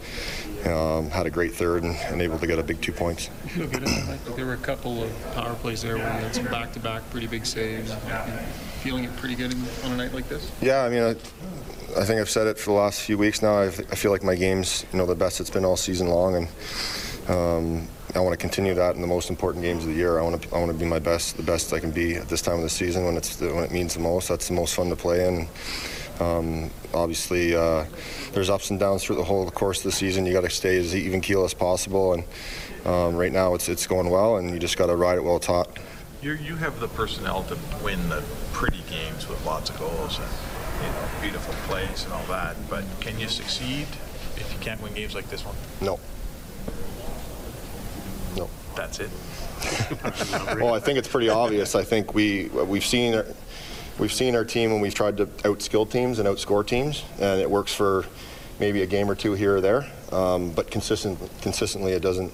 um, 0.67 1.11
had 1.11 1.27
a 1.27 1.31
great 1.31 1.53
third 1.55 1.83
and, 1.83 1.97
and 1.97 2.23
able 2.23 2.39
to 2.39 2.47
get 2.47 2.59
a 2.59 2.63
big 2.63 2.81
two 2.81 2.93
points. 2.93 3.27
Feel 3.49 3.67
good 3.67 3.83
about 3.83 4.07
that? 4.07 4.09
Like 4.09 4.37
there 4.37 4.47
were 4.47 4.55
a 4.55 4.59
couple 4.59 5.03
of 5.03 5.35
power 5.35 5.55
plays 5.55 5.83
there 5.83 5.99
where 5.99 6.07
you 6.07 6.25
had 6.25 6.35
some 6.35 6.47
back-to-back 6.47 7.09
pretty 7.11 7.27
big 7.27 7.45
saves. 7.45 7.93
Feeling 8.83 9.05
it 9.05 9.17
pretty 9.17 9.35
good 9.35 9.55
on 9.85 9.93
a 9.93 9.97
night 9.97 10.13
like 10.13 10.29
this? 10.29 10.51
Yeah, 10.61 10.83
I 10.83 10.89
mean, 10.89 11.03
I, 11.03 11.11
I 12.01 12.05
think 12.05 12.21
I've 12.21 12.31
said 12.31 12.47
it 12.47 12.59
for 12.59 12.71
the 12.71 12.77
last 12.77 13.03
few 13.03 13.19
weeks 13.19 13.43
now. 13.43 13.59
I've, 13.59 13.79
I 13.91 13.95
feel 13.95 14.11
like 14.11 14.25
my 14.25 14.35
game's 14.35 14.87
you 14.93 14.99
know 14.99 15.07
the 15.07 15.15
best 15.15 15.41
it's 15.41 15.51
been 15.51 15.65
all 15.65 15.77
season 15.77 16.09
long, 16.09 16.35
and 16.37 16.49
um, 17.29 17.89
I 18.15 18.21
want 18.21 18.33
to 18.33 18.37
continue 18.37 18.75
that 18.75 18.95
in 18.95 19.01
the 19.01 19.07
most 19.07 19.31
important 19.31 19.65
games 19.65 19.85
of 19.85 19.91
the 19.91 19.97
year. 19.97 20.19
I 20.19 20.23
want 20.23 20.43
to 20.43 20.55
I 20.55 20.59
want 20.59 20.71
to 20.71 20.77
be 20.77 20.85
my 20.85 20.99
best, 20.99 21.39
the 21.39 21.43
best 21.43 21.73
I 21.73 21.81
can 21.81 21.91
be 21.91 22.17
at 22.17 22.29
this 22.29 22.43
time 22.43 22.57
of 22.57 22.63
the 22.63 22.69
season 22.69 23.05
when 23.07 23.17
it's 23.17 23.41
when 23.41 23.65
it 23.65 23.71
means 23.71 23.95
the 23.95 24.01
most. 24.01 24.29
That's 24.29 24.49
the 24.49 24.55
most 24.55 24.75
fun 24.75 24.91
to 24.91 24.97
play 24.97 25.27
in. 25.27 25.49
Um, 26.21 26.71
obviously, 26.93 27.55
uh, 27.57 27.87
there's 28.33 28.51
ups 28.51 28.71
and 28.71 28.79
downs 28.79 29.03
through 29.03 29.17
the 29.17 29.25
whole 29.25 29.51
course 29.51 29.79
of 29.79 29.85
the 29.85 29.93
season. 29.93 30.27
You 30.27 30.35
got 30.35 30.43
to 30.43 30.51
stay 30.51 30.77
as 30.77 30.95
even 30.95 31.23
keel 31.23 31.45
as 31.45 31.55
possible, 31.55 32.13
and 32.13 32.25
um, 32.85 33.17
right 33.17 33.33
now 33.33 33.55
it's 33.55 33.71
it's 33.71 33.87
going 33.87 34.11
well, 34.11 34.37
and 34.37 34.51
you 34.51 34.59
just 34.59 34.77
got 34.77 34.87
to 34.87 34.97
ride 34.97 35.19
it 35.19 35.25
it's 35.25 35.47
hot. 35.47 35.79
You 36.21 36.35
you 36.35 36.57
have 36.57 36.81
the 36.81 36.89
personnel 36.89 37.45
to 37.45 37.57
win 37.83 38.11
the 38.11 38.23
pretty 38.53 38.83
games 38.91 39.27
with 39.27 39.45
lots 39.47 39.71
of 39.71 39.79
goals 39.79 40.19
and 40.19 40.29
you 40.83 40.93
know 40.93 41.09
beautiful 41.23 41.55
plays 41.67 42.05
and 42.05 42.13
all 42.13 42.25
that. 42.25 42.57
But 42.69 42.85
can 43.01 43.19
you 43.19 43.29
succeed 43.29 43.87
if 44.37 44.53
you 44.53 44.59
can't 44.61 44.83
win 44.83 44.93
games 44.93 45.15
like 45.15 45.31
this 45.31 45.47
one? 45.47 45.57
No. 45.81 45.99
No. 48.37 48.49
That's 48.75 49.01
it. 49.01 49.11
well, 50.61 50.75
I 50.75 50.81
think 50.81 50.99
it's 50.99 51.09
pretty 51.09 51.29
obvious. 51.29 51.75
I 51.75 51.85
think 51.85 52.15
we 52.15 52.49
we've 52.49 52.85
seen 52.85 53.15
our, 53.15 53.27
we've 53.99 54.13
seen 54.13 54.35
our 54.35 54.45
team 54.45 54.73
when 54.73 54.81
we've 54.81 54.95
tried 54.95 55.17
to 55.19 55.27
outskill 55.27 55.91
teams 55.91 56.19
and 56.19 56.29
outscore 56.29 56.67
teams, 56.67 57.05
and 57.21 57.41
it 57.41 57.51
works 57.51 57.75
for 57.75 58.07
maybe 58.59 58.83
a 58.83 58.87
game 58.87 59.11
or 59.11 59.15
two 59.15 59.35
here 59.35 59.57
or 59.57 59.61
there. 59.61 59.87
Um, 60.11 60.51
but 60.51 60.71
consistent 60.71 61.19
consistently, 61.43 61.93
it 61.93 62.03
doesn't 62.03 62.33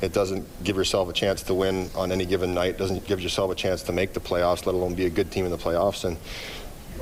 it 0.00 0.12
doesn't 0.12 0.46
give 0.64 0.76
yourself 0.76 1.08
a 1.08 1.12
chance 1.12 1.42
to 1.44 1.54
win 1.54 1.90
on 1.94 2.10
any 2.10 2.26
given 2.26 2.54
night. 2.54 2.70
It 2.70 2.78
doesn't 2.78 3.06
give 3.06 3.20
yourself 3.20 3.50
a 3.50 3.54
chance 3.54 3.82
to 3.84 3.92
make 3.92 4.12
the 4.12 4.20
playoffs, 4.20 4.66
let 4.66 4.74
alone 4.74 4.94
be 4.94 5.06
a 5.06 5.10
good 5.10 5.30
team 5.30 5.44
in 5.44 5.50
the 5.50 5.58
playoffs. 5.58 6.04
And 6.04 6.16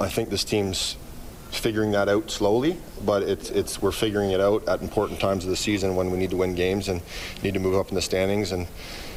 I 0.01 0.09
think 0.09 0.29
this 0.29 0.45
team's 0.45 0.97
figuring 1.51 1.91
that 1.93 2.09
out 2.09 2.31
slowly, 2.31 2.77
but 3.05 3.23
it's 3.23 3.51
it's 3.51 3.83
we're 3.83 3.93
figuring 3.93 4.31
it 4.31 4.41
out 4.41 4.67
at 4.69 4.83
important 4.83 5.21
times 5.21 5.45
of 5.45 5.51
the 5.51 5.57
season 5.57 5.97
when 5.97 6.11
we 6.11 6.19
need 6.19 6.31
to 6.31 6.37
win 6.37 6.55
games 6.55 6.89
and 6.89 7.03
need 7.43 7.55
to 7.55 7.61
move 7.61 7.75
up 7.75 7.89
in 7.89 7.95
the 7.95 8.03
standings 8.03 8.53
and 8.53 8.67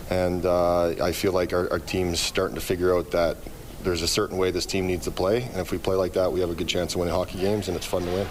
and 0.10 0.46
uh, 0.46 0.90
I 1.04 1.12
feel 1.12 1.32
like 1.32 1.54
our, 1.54 1.72
our 1.72 1.80
team's 1.80 2.20
starting 2.20 2.56
to 2.56 2.62
figure 2.62 2.96
out 2.96 3.12
that 3.12 3.38
there's 3.84 4.02
a 4.02 4.08
certain 4.08 4.38
way 4.38 4.52
this 4.52 4.66
team 4.66 4.88
needs 4.88 5.06
to 5.06 5.12
play, 5.12 5.44
and 5.44 5.58
if 5.58 5.72
we 5.72 5.78
play 5.78 5.96
like 5.96 6.14
that, 6.14 6.32
we 6.32 6.40
have 6.40 6.50
a 6.50 6.56
good 6.56 6.68
chance 6.68 6.94
of 6.94 7.00
winning 7.00 7.14
hockey 7.14 7.40
games, 7.40 7.68
and 7.68 7.76
it's 7.76 7.86
fun 7.86 8.04
to 8.04 8.12
win. 8.12 8.28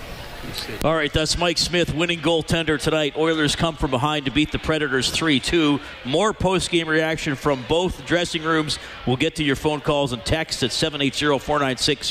All 0.82 0.94
right, 0.94 1.12
that's 1.12 1.38
Mike 1.38 1.58
Smith, 1.58 1.94
winning 1.94 2.18
goaltender 2.18 2.80
tonight. 2.80 3.16
Oilers 3.16 3.54
come 3.54 3.76
from 3.76 3.90
behind 3.90 4.24
to 4.24 4.32
beat 4.32 4.50
the 4.50 4.58
Predators 4.58 5.10
3 5.10 5.38
2. 5.38 5.78
More 6.04 6.32
post 6.32 6.70
game 6.70 6.88
reaction 6.88 7.36
from 7.36 7.64
both 7.68 8.04
dressing 8.06 8.42
rooms. 8.42 8.78
We'll 9.06 9.16
get 9.16 9.36
to 9.36 9.44
your 9.44 9.56
phone 9.56 9.80
calls 9.80 10.12
and 10.12 10.24
texts 10.24 10.62
at 10.62 10.72
780 10.72 11.38
496 11.38 12.10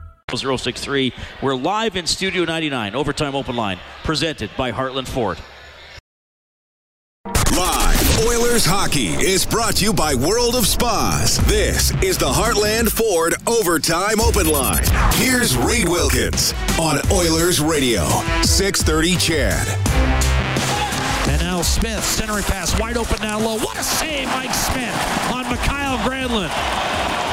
063. 0.37 1.13
We're 1.41 1.55
live 1.55 1.95
in 1.95 2.05
Studio 2.07 2.45
99, 2.45 2.95
Overtime 2.95 3.35
Open 3.35 3.55
Line, 3.55 3.79
presented 4.03 4.49
by 4.57 4.71
Heartland 4.71 5.07
Ford. 5.07 5.37
Live 7.55 8.19
Oilers 8.27 8.65
hockey 8.65 9.09
is 9.09 9.45
brought 9.45 9.75
to 9.75 9.85
you 9.85 9.93
by 9.93 10.15
World 10.15 10.55
of 10.55 10.65
Spas. 10.65 11.37
This 11.47 11.91
is 12.01 12.17
the 12.17 12.29
Heartland 12.29 12.89
Ford 12.89 13.35
Overtime 13.45 14.19
Open 14.19 14.47
Line. 14.47 14.83
Here's 15.13 15.57
Reed 15.57 15.87
Wilkins 15.87 16.53
on 16.79 16.99
Oilers 17.11 17.59
Radio, 17.59 18.07
630 18.41 19.15
CHED. 19.17 19.67
And 21.29 21.41
now 21.41 21.61
Smith, 21.61 22.03
centering 22.03 22.43
pass, 22.43 22.79
wide 22.79 22.97
open 22.97 23.19
down 23.19 23.43
low. 23.43 23.57
What 23.57 23.77
a 23.77 23.83
save, 23.83 24.27
Mike 24.29 24.53
Smith 24.53 25.31
on 25.31 25.43
Mikael 25.49 25.97
Granlund. 25.99 26.90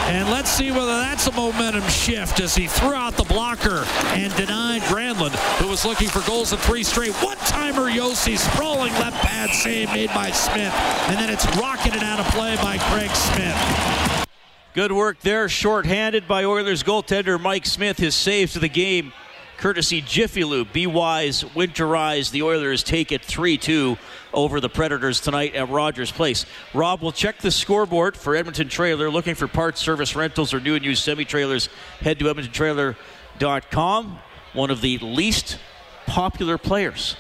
And 0.09 0.31
let's 0.31 0.51
see 0.51 0.71
whether 0.71 0.87
that's 0.87 1.27
a 1.27 1.33
momentum 1.33 1.87
shift 1.89 2.41
as 2.41 2.55
he 2.55 2.67
threw 2.67 2.95
out 2.95 3.19
the 3.19 3.25
blocker 3.25 3.85
and 4.15 4.35
denied 4.37 4.81
Granlund, 4.83 5.35
who 5.61 5.69
was 5.69 5.85
looking 5.85 6.09
for 6.09 6.27
goals 6.27 6.51
in 6.51 6.59
three 6.61 6.83
straight. 6.83 7.13
One-timer 7.17 7.91
Josi, 7.91 8.39
sprawling 8.39 8.95
left 8.95 9.19
pad 9.19 9.51
save 9.51 9.91
made 9.91 10.09
by 10.15 10.31
Smith. 10.31 10.73
And 11.09 11.17
then 11.19 11.29
it's 11.29 11.45
rocketed 11.59 12.03
out 12.03 12.21
of 12.21 12.27
play 12.29 12.57
by 12.57 12.79
Craig 12.79 13.11
Smith. 13.11 14.27
Good 14.73 14.93
work 14.93 15.21
there, 15.21 15.47
short-handed 15.47 16.27
by 16.27 16.45
Oilers 16.45 16.83
goaltender 16.83 17.39
Mike 17.39 17.67
Smith. 17.67 17.99
His 17.99 18.15
save 18.15 18.53
to 18.53 18.59
the 18.59 18.69
game 18.71 19.13
courtesy 19.59 20.01
Jiffy 20.01 20.45
Lube. 20.45 20.73
Be 20.73 20.87
wise, 20.87 21.45
winterize. 21.45 22.31
The 22.31 22.43
Oilers 22.43 22.83
take 22.83 23.13
it 23.13 23.23
3 23.23 23.59
2 23.59 23.99
over 24.33 24.61
the 24.61 24.69
Predators 24.69 25.21
tonight 25.21 25.55
at 25.55 25.69
Rogers 25.69 26.11
Place. 26.11 26.47
Rob 26.75 27.01
will 27.01 27.13
check 27.13 27.39
the 27.39 27.51
scoreboard 27.51 28.17
for 28.17 28.37
Edmonton 28.37 28.69
Trailer. 28.69 29.11
Looking 29.11 29.35
for 29.35 29.49
parts, 29.49 29.81
service, 29.81 30.15
rentals, 30.15 30.55
or 30.55 30.61
new 30.61 30.75
and 30.75 30.85
used 30.85 31.03
semi 31.03 31.25
trailers, 31.25 31.69
head 32.01 32.19
to 32.19 32.27
EdmontonTrailer.com. 32.27 34.19
One 34.55 34.71
of 34.71 34.81
the 34.81 34.99
least 34.99 35.59
popular 36.07 36.59
players 36.59 37.17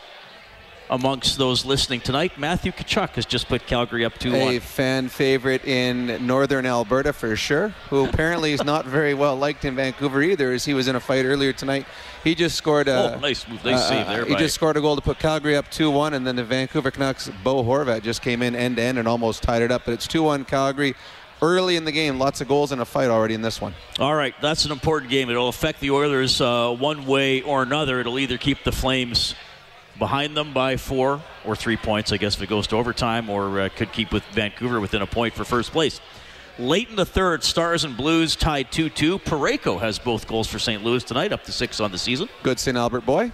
amongst 0.91 1.39
those 1.39 1.65
listening 1.65 2.01
tonight. 2.01 2.39
Matthew 2.39 2.73
Tkachuk 2.73 3.11
has 3.11 3.27
just 3.27 3.49
put 3.49 3.67
Calgary 3.67 4.05
up 4.05 4.17
2 4.19 4.35
A 4.35 4.45
1. 4.45 4.61
fan 4.61 5.09
favorite 5.09 5.65
in 5.65 6.27
northern 6.27 6.67
Alberta 6.67 7.13
for 7.13 7.35
sure, 7.37 7.69
who 7.91 8.07
apparently 8.07 8.53
is 8.53 8.65
not 8.65 8.87
very 8.87 9.15
well 9.15 9.37
liked 9.37 9.65
in 9.65 9.77
Vancouver 9.77 10.23
either, 10.23 10.53
as 10.53 10.65
he 10.65 10.75
was 10.75 10.89
in 10.89 10.97
a 10.97 11.01
fight 11.01 11.25
earlier 11.25 11.53
tonight. 11.53 11.87
He 12.25 12.35
just 12.35 12.57
scored 12.57 12.89
a. 12.89 13.17
Oh, 13.17 13.19
nice 13.21 13.47
move. 13.49 13.65
Nice 13.65 13.87
save 13.87 14.07
there 14.07 14.25
He 14.25 14.35
just 14.37 14.55
scored 14.55 14.77
a 14.77 14.81
goal 14.81 14.97
to 14.97 15.03
put 15.03 15.19
Calgary 15.19 15.57
up 15.57 15.71
2 15.71 15.91
1, 15.91 16.15
and 16.15 16.27
then 16.27 16.37
the 16.37 16.45
Vancouver 16.45 16.91
Canucks, 16.91 17.31
Bo 17.45 17.63
Horvat, 17.63 18.03
just 18.03 18.23
came 18.23 18.43
in 18.43 18.55
end 18.57 18.77
to 18.77 18.83
end 18.83 18.99
and 18.99 19.07
almost 19.07 19.43
tied 19.43 19.63
it 19.63 19.71
up. 19.71 19.83
But 19.85 19.95
it's 19.95 20.07
2 20.07 20.23
1 20.23 20.45
Calgary. 20.45 20.95
Early 21.41 21.77
in 21.77 21.85
the 21.85 21.93
game, 21.93 22.19
lots 22.19 22.41
of 22.41 22.49
goals 22.49 22.73
and 22.73 22.81
a 22.81 22.85
fight 22.85 23.11
already 23.11 23.35
in 23.35 23.43
this 23.43 23.61
one. 23.61 23.73
All 24.01 24.15
right, 24.15 24.35
that's 24.43 24.65
an 24.65 24.73
important 24.73 25.09
game. 25.09 25.31
It'll 25.31 25.49
affect 25.49 25.79
the 25.79 25.93
Oilers 25.93 26.41
uh, 26.41 26.75
one 26.77 27.07
way 27.07 27.43
or 27.43 27.63
another. 27.63 28.01
It'll 28.01 28.19
either 28.19 28.39
keep 28.39 28.65
the 28.65 28.73
Flames 28.73 29.37
behind 29.99 30.37
them 30.37 30.53
by 30.53 30.77
four 30.77 31.23
or 31.45 31.57
three 31.57 31.77
points, 31.77 32.13
I 32.13 32.17
guess, 32.17 32.37
if 32.37 32.43
it 32.43 32.49
goes 32.49 32.67
to 32.69 32.77
overtime, 32.77 33.29
or 33.29 33.61
uh, 33.61 33.69
could 33.75 33.93
keep 33.93 34.13
with 34.13 34.25
Vancouver 34.33 34.81
within 34.81 35.03
a 35.03 35.07
point 35.07 35.35
for 35.35 35.45
first 35.45 35.73
place. 35.73 36.01
Late 36.59 36.89
in 36.89 36.97
the 36.97 37.07
third, 37.07 37.45
Stars 37.45 37.85
and 37.85 37.97
Blues 37.97 38.35
tied 38.35 38.73
2 38.73 38.91
2. 38.91 39.21
Pareko 39.21 39.81
has 39.81 39.99
both 39.99 40.27
goals 40.27 40.49
for 40.49 40.59
St. 40.59 40.83
Louis 40.83 41.05
tonight, 41.05 41.33
up 41.33 41.45
to 41.45 41.53
six 41.53 41.79
on 41.81 41.93
the 41.93 41.99
season. 41.99 42.29
Good 42.43 42.59
St. 42.59 42.77
Albert 42.77 43.07
boy. 43.07 43.31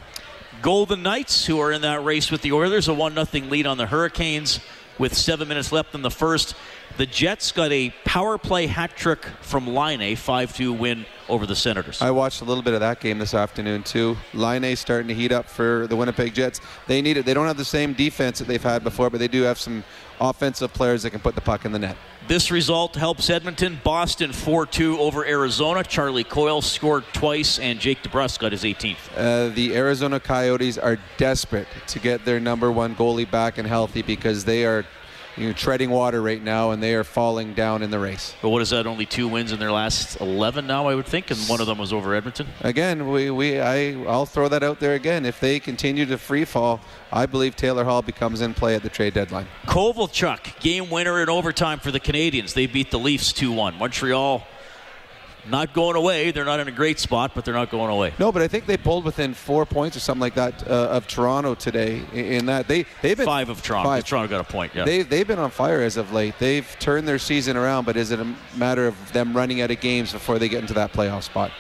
Golden 0.61 1.03
Knights, 1.03 1.46
who 1.46 1.59
are 1.61 1.72
in 1.72 1.83
that 1.83 2.05
race 2.05 2.31
with 2.31 2.42
the 2.42 2.53
Oilers, 2.53 2.88
a 2.88 2.94
1 2.94 3.14
0 3.14 3.46
lead 3.46 3.66
on 3.66 3.79
the 3.79 3.87
Hurricanes 3.87 4.61
with 4.98 5.14
seven 5.14 5.48
minutes 5.48 5.72
left 5.72 5.94
in 5.94 6.02
the 6.02 6.11
first. 6.11 6.54
The 6.96 7.07
Jets 7.07 7.50
got 7.50 7.72
a 7.72 7.92
power 8.04 8.38
play 8.38 8.66
hat 8.66 8.96
trick 8.96 9.24
from 9.40 9.66
Laine, 9.66 10.00
a 10.00 10.14
5 10.14 10.57
2 10.57 10.72
win 10.72 11.07
over 11.28 11.46
the 11.46 11.57
Senators. 11.57 12.00
I 12.00 12.11
watched 12.11 12.40
a 12.40 12.44
little 12.44 12.62
bit 12.62 12.74
of 12.74 12.80
that 12.80 13.00
game 13.00 13.18
this 13.18 13.35
afternoon 13.35 13.83
too. 13.83 14.16
Laine 14.33 14.76
starting 14.76 15.09
to 15.09 15.14
heat 15.14 15.33
up 15.33 15.48
for 15.48 15.87
the 15.88 15.96
Winnipeg 15.96 16.35
Jets. 16.35 16.61
They 16.87 17.02
need 17.02 17.16
it. 17.16 17.26
They 17.26 17.35
don't 17.35 17.46
have 17.46 17.57
the 17.57 17.64
same 17.64 17.94
defense 17.94 18.38
that 18.38 18.46
they've 18.46 18.62
had 18.62 18.85
before, 18.85 19.11
but 19.11 19.18
they 19.18 19.28
do 19.28 19.42
have 19.42 19.59
some 19.59 19.83
offensive 20.20 20.72
players 20.72 21.03
that 21.03 21.11
can 21.11 21.20
put 21.20 21.35
the 21.35 21.40
puck 21.40 21.64
in 21.64 21.72
the 21.72 21.79
net. 21.79 21.96
This 22.27 22.50
result 22.50 22.94
helps 22.96 23.29
Edmonton. 23.29 23.81
Boston 23.85 24.33
4 24.33 24.66
2 24.66 24.98
over 24.98 25.27
Arizona. 25.27 25.83
Charlie 25.85 26.24
Coyle 26.24 26.62
scored 26.62 27.05
twice, 27.12 27.59
and 27.59 27.79
Jake 27.79 28.03
DeBrusk 28.03 28.38
got 28.38 28.53
his 28.53 28.62
18th. 28.64 28.96
Uh, 29.14 29.55
the 29.55 29.77
Arizona 29.77 30.18
Coyotes 30.18 30.79
are 30.79 30.98
desperate 31.18 31.68
to 31.88 31.98
get 31.98 32.24
their 32.24 32.40
number 32.40 32.72
one 32.72 32.94
goalie 32.96 33.31
back 33.31 33.59
and 33.59 33.68
healthy 33.68 34.00
because 34.00 34.44
they 34.44 34.64
are 34.64 34.87
you 35.36 35.46
know, 35.46 35.52
treading 35.52 35.90
water 35.90 36.22
right 36.22 36.42
now 36.42 36.70
and 36.70 36.82
they 36.82 36.94
are 36.94 37.04
falling 37.04 37.54
down 37.54 37.82
in 37.82 37.90
the 37.90 37.98
race. 37.98 38.34
But 38.42 38.50
what 38.50 38.62
is 38.62 38.70
that? 38.70 38.86
Only 38.86 39.06
two 39.06 39.28
wins 39.28 39.52
in 39.52 39.58
their 39.58 39.72
last 39.72 40.20
11 40.20 40.66
now, 40.66 40.86
I 40.86 40.94
would 40.94 41.06
think, 41.06 41.30
and 41.30 41.40
one 41.40 41.60
of 41.60 41.66
them 41.66 41.78
was 41.78 41.92
over 41.92 42.14
Edmonton. 42.14 42.46
Again, 42.60 43.10
we, 43.10 43.30
we 43.30 43.60
I 43.60 43.94
I'll 44.04 44.26
throw 44.26 44.48
that 44.48 44.62
out 44.62 44.80
there 44.80 44.94
again. 44.94 45.24
If 45.24 45.40
they 45.40 45.60
continue 45.60 46.06
to 46.06 46.18
free 46.18 46.44
fall, 46.44 46.80
I 47.12 47.26
believe 47.26 47.56
Taylor 47.56 47.84
Hall 47.84 48.02
becomes 48.02 48.40
in 48.40 48.54
play 48.54 48.74
at 48.74 48.82
the 48.82 48.88
trade 48.88 49.14
deadline. 49.14 49.46
Kovalchuk, 49.66 50.60
game 50.60 50.90
winner 50.90 51.22
in 51.22 51.28
overtime 51.28 51.78
for 51.78 51.90
the 51.90 52.00
Canadiens. 52.00 52.54
They 52.54 52.66
beat 52.66 52.90
the 52.90 52.98
Leafs 52.98 53.32
2 53.32 53.52
1. 53.52 53.78
Montreal 53.78 54.46
not 55.48 55.74
going 55.74 55.96
away. 55.96 56.30
They're 56.30 56.44
not 56.44 56.61
in 56.61 56.68
a 56.68 56.72
great 56.72 56.98
spot, 56.98 57.33
but 57.35 57.44
they're 57.44 57.54
not 57.54 57.70
going 57.70 57.90
away. 57.90 58.12
No, 58.18 58.33
but 58.33 58.42
I 58.42 58.48
think 58.48 58.66
they 58.66 58.76
pulled 58.76 59.04
within 59.04 59.35
four 59.35 59.66
points 59.66 59.96
or 59.96 60.00
something 60.00 60.20
like 60.20 60.35
that 60.35 60.68
uh, 60.68 60.88
of 60.88 61.07
Toronto 61.07 61.54
today. 61.54 62.02
In, 62.12 62.46
that 62.46 62.68
they 62.68 62.87
they've 63.02 63.16
been 63.16 63.26
Five 63.26 63.48
of 63.48 63.62
Toronto. 63.62 63.88
Five. 63.88 64.04
Toronto 64.04 64.28
got 64.28 64.40
a 64.40 64.44
point, 64.44 64.74
yeah. 64.74 64.85
They 64.85 65.02
they've 65.02 65.26
been 65.26 65.38
on 65.38 65.50
fire 65.50 65.83
as 65.83 65.96
of 65.96 66.12
late. 66.12 66.38
They've 66.38 66.68
turned 66.78 67.07
their 67.07 67.18
season 67.18 67.57
around, 67.57 67.85
but 67.85 67.96
is 67.96 68.11
it 68.11 68.20
a 68.20 68.35
matter 68.57 68.87
of 68.87 69.12
them 69.12 69.37
running 69.37 69.61
out 69.61 69.70
of 69.70 69.80
games 69.80 70.12
before 70.12 70.38
they 70.38 70.48
get 70.48 70.61
into 70.61 70.74
that 70.74 70.92
playoff 70.92 71.22
spot? 71.24 71.50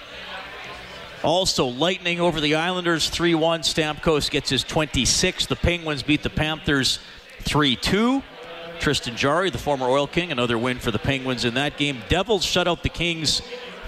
Also, 1.22 1.64
Lightning 1.64 2.20
over 2.20 2.38
the 2.38 2.54
Islanders 2.54 3.08
3 3.08 3.34
1. 3.34 3.60
Stamkos 3.62 4.30
gets 4.30 4.50
his 4.50 4.62
26th. 4.62 5.46
The 5.46 5.56
Penguins 5.56 6.02
beat 6.02 6.22
the 6.22 6.30
Panthers 6.30 6.98
3 7.40 7.76
2. 7.76 8.22
Tristan 8.78 9.16
Jarry, 9.16 9.50
the 9.50 9.58
former 9.58 9.86
Oil 9.86 10.06
King, 10.06 10.32
another 10.32 10.58
win 10.58 10.78
for 10.78 10.90
the 10.90 10.98
Penguins 10.98 11.44
in 11.44 11.54
that 11.54 11.78
game. 11.78 12.02
Devils 12.08 12.44
shut 12.44 12.68
out 12.68 12.82
the 12.82 12.88
Kings 12.88 13.40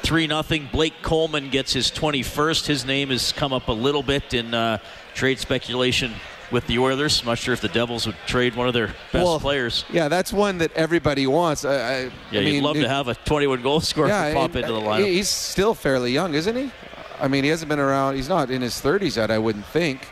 3 0.07 0.29
0. 0.29 0.42
Blake 0.71 0.95
Coleman 1.03 1.51
gets 1.51 1.73
his 1.73 1.90
21st. 1.90 2.66
His 2.66 2.85
name 2.85 3.11
has 3.11 3.33
come 3.33 3.53
up 3.53 3.66
a 3.66 3.73
little 3.73 4.05
bit 4.05 4.35
in 4.35 4.55
uh, 4.55 4.79
trade 5.14 5.40
speculation 5.40 6.12
with 6.53 6.64
the 6.69 6.79
Oilers. 6.79 7.23
I'm 7.23 7.27
not 7.27 7.38
sure 7.38 7.53
if 7.53 7.61
the 7.61 7.66
Devils 7.66 8.07
would 8.07 8.14
trade 8.25 8.55
one 8.55 8.69
of 8.69 8.73
their 8.73 8.87
best 8.87 9.25
Well, 9.25 9.40
players. 9.40 9.85
Yeah, 9.90 10.07
that's 10.07 10.33
one 10.33 10.59
that 10.59 10.73
everybody 10.75 11.27
wants. 11.27 11.64
I, 11.64 11.75
I, 11.75 12.11
Yeah, 12.31 12.38
I 12.38 12.45
you'd 12.45 12.62
love 12.62 12.77
to 12.77 12.88
have 12.88 13.09
a 13.09 13.16
21 13.16 13.62
goal 13.62 13.81
scorer 13.81 14.07
yeah, 14.07 14.33
pop 14.33 14.55
into 14.55 14.73
the 14.73 14.79
lineup. 14.79 15.07
He's 15.07 15.29
still 15.29 15.75
fairly 15.75 16.12
young, 16.12 16.35
isn't 16.35 16.55
he? 16.55 16.71
I 17.19 17.27
mean, 17.27 17.42
he 17.42 17.51
hasn't 17.51 17.69
been 17.69 17.81
around. 17.81 18.14
He's 18.14 18.29
not 18.29 18.49
in 18.49 18.62
his 18.62 18.75
30s 18.75 19.16
yet, 19.16 19.33
I 19.33 19.38
wouldn't 19.38 19.66
think. 19.66 20.07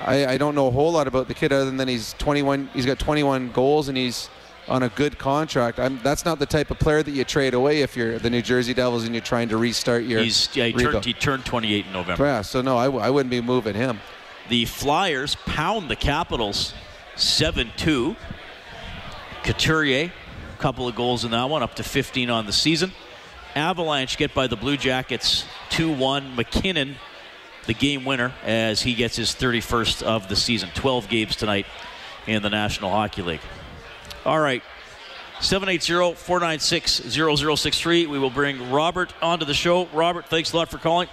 I, 0.00 0.26
I 0.26 0.38
don't 0.38 0.56
know 0.56 0.66
a 0.66 0.72
whole 0.72 0.90
lot 0.90 1.06
about 1.06 1.28
the 1.28 1.34
kid 1.34 1.52
other 1.52 1.70
than 1.70 1.86
he's 1.86 2.14
21. 2.14 2.70
He's 2.74 2.84
got 2.84 2.98
21 2.98 3.52
goals 3.52 3.88
and 3.88 3.96
he's 3.96 4.28
on 4.68 4.82
a 4.82 4.88
good 4.90 5.18
contract. 5.18 5.78
I'm, 5.78 5.98
that's 6.02 6.24
not 6.24 6.38
the 6.38 6.46
type 6.46 6.70
of 6.70 6.78
player 6.78 7.02
that 7.02 7.10
you 7.10 7.24
trade 7.24 7.54
away 7.54 7.82
if 7.82 7.96
you're 7.96 8.18
the 8.18 8.30
New 8.30 8.42
Jersey 8.42 8.74
Devils 8.74 9.04
and 9.04 9.14
you're 9.14 9.24
trying 9.24 9.48
to 9.48 9.56
restart 9.56 10.04
your. 10.04 10.20
He's, 10.20 10.54
yeah, 10.54 10.66
he, 10.66 10.72
turned, 10.72 11.04
he 11.04 11.12
turned 11.12 11.44
28 11.44 11.86
in 11.86 11.92
November. 11.92 12.24
Yeah, 12.24 12.42
so 12.42 12.60
no, 12.60 12.76
I, 12.76 12.86
w- 12.86 13.02
I 13.02 13.10
wouldn't 13.10 13.30
be 13.30 13.40
moving 13.40 13.74
him. 13.74 14.00
The 14.48 14.64
Flyers 14.64 15.34
pound 15.46 15.90
the 15.90 15.96
Capitals 15.96 16.74
7 17.16 17.70
2. 17.76 18.16
Couturier, 19.44 20.12
a 20.54 20.60
couple 20.60 20.88
of 20.88 20.94
goals 20.94 21.24
in 21.24 21.30
that 21.30 21.48
one, 21.48 21.62
up 21.62 21.74
to 21.76 21.82
15 21.82 22.28
on 22.28 22.46
the 22.46 22.52
season. 22.52 22.92
Avalanche 23.54 24.16
get 24.18 24.34
by 24.34 24.46
the 24.46 24.56
Blue 24.56 24.76
Jackets 24.76 25.44
2 25.70 25.92
1. 25.92 26.36
MacKinnon, 26.36 26.96
the 27.66 27.74
game 27.74 28.04
winner, 28.04 28.32
as 28.44 28.82
he 28.82 28.94
gets 28.94 29.16
his 29.16 29.30
31st 29.30 30.02
of 30.02 30.28
the 30.28 30.36
season. 30.36 30.70
12 30.74 31.08
games 31.08 31.36
tonight 31.36 31.66
in 32.26 32.42
the 32.42 32.50
National 32.50 32.90
Hockey 32.90 33.22
League. 33.22 33.40
All 34.28 34.38
right. 34.38 34.62
780 35.40 36.16
496 36.16 37.00
0063. 37.08 38.06
We 38.08 38.18
will 38.18 38.28
bring 38.28 38.70
Robert 38.70 39.14
onto 39.22 39.46
the 39.46 39.54
show. 39.54 39.86
Robert, 39.86 40.26
thanks 40.26 40.52
a 40.52 40.56
lot 40.58 40.68
for 40.68 40.76
calling. 40.76 41.08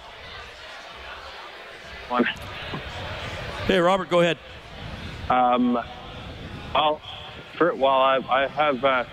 Hey, 3.66 3.78
Robert, 3.78 4.10
go 4.10 4.20
ahead. 4.20 4.36
Um, 5.30 5.78
well, 6.74 7.00
for, 7.56 7.74
well, 7.74 7.86
I, 7.86 8.18
I 8.28 8.48
have 8.48 8.84
uh, 8.84 9.04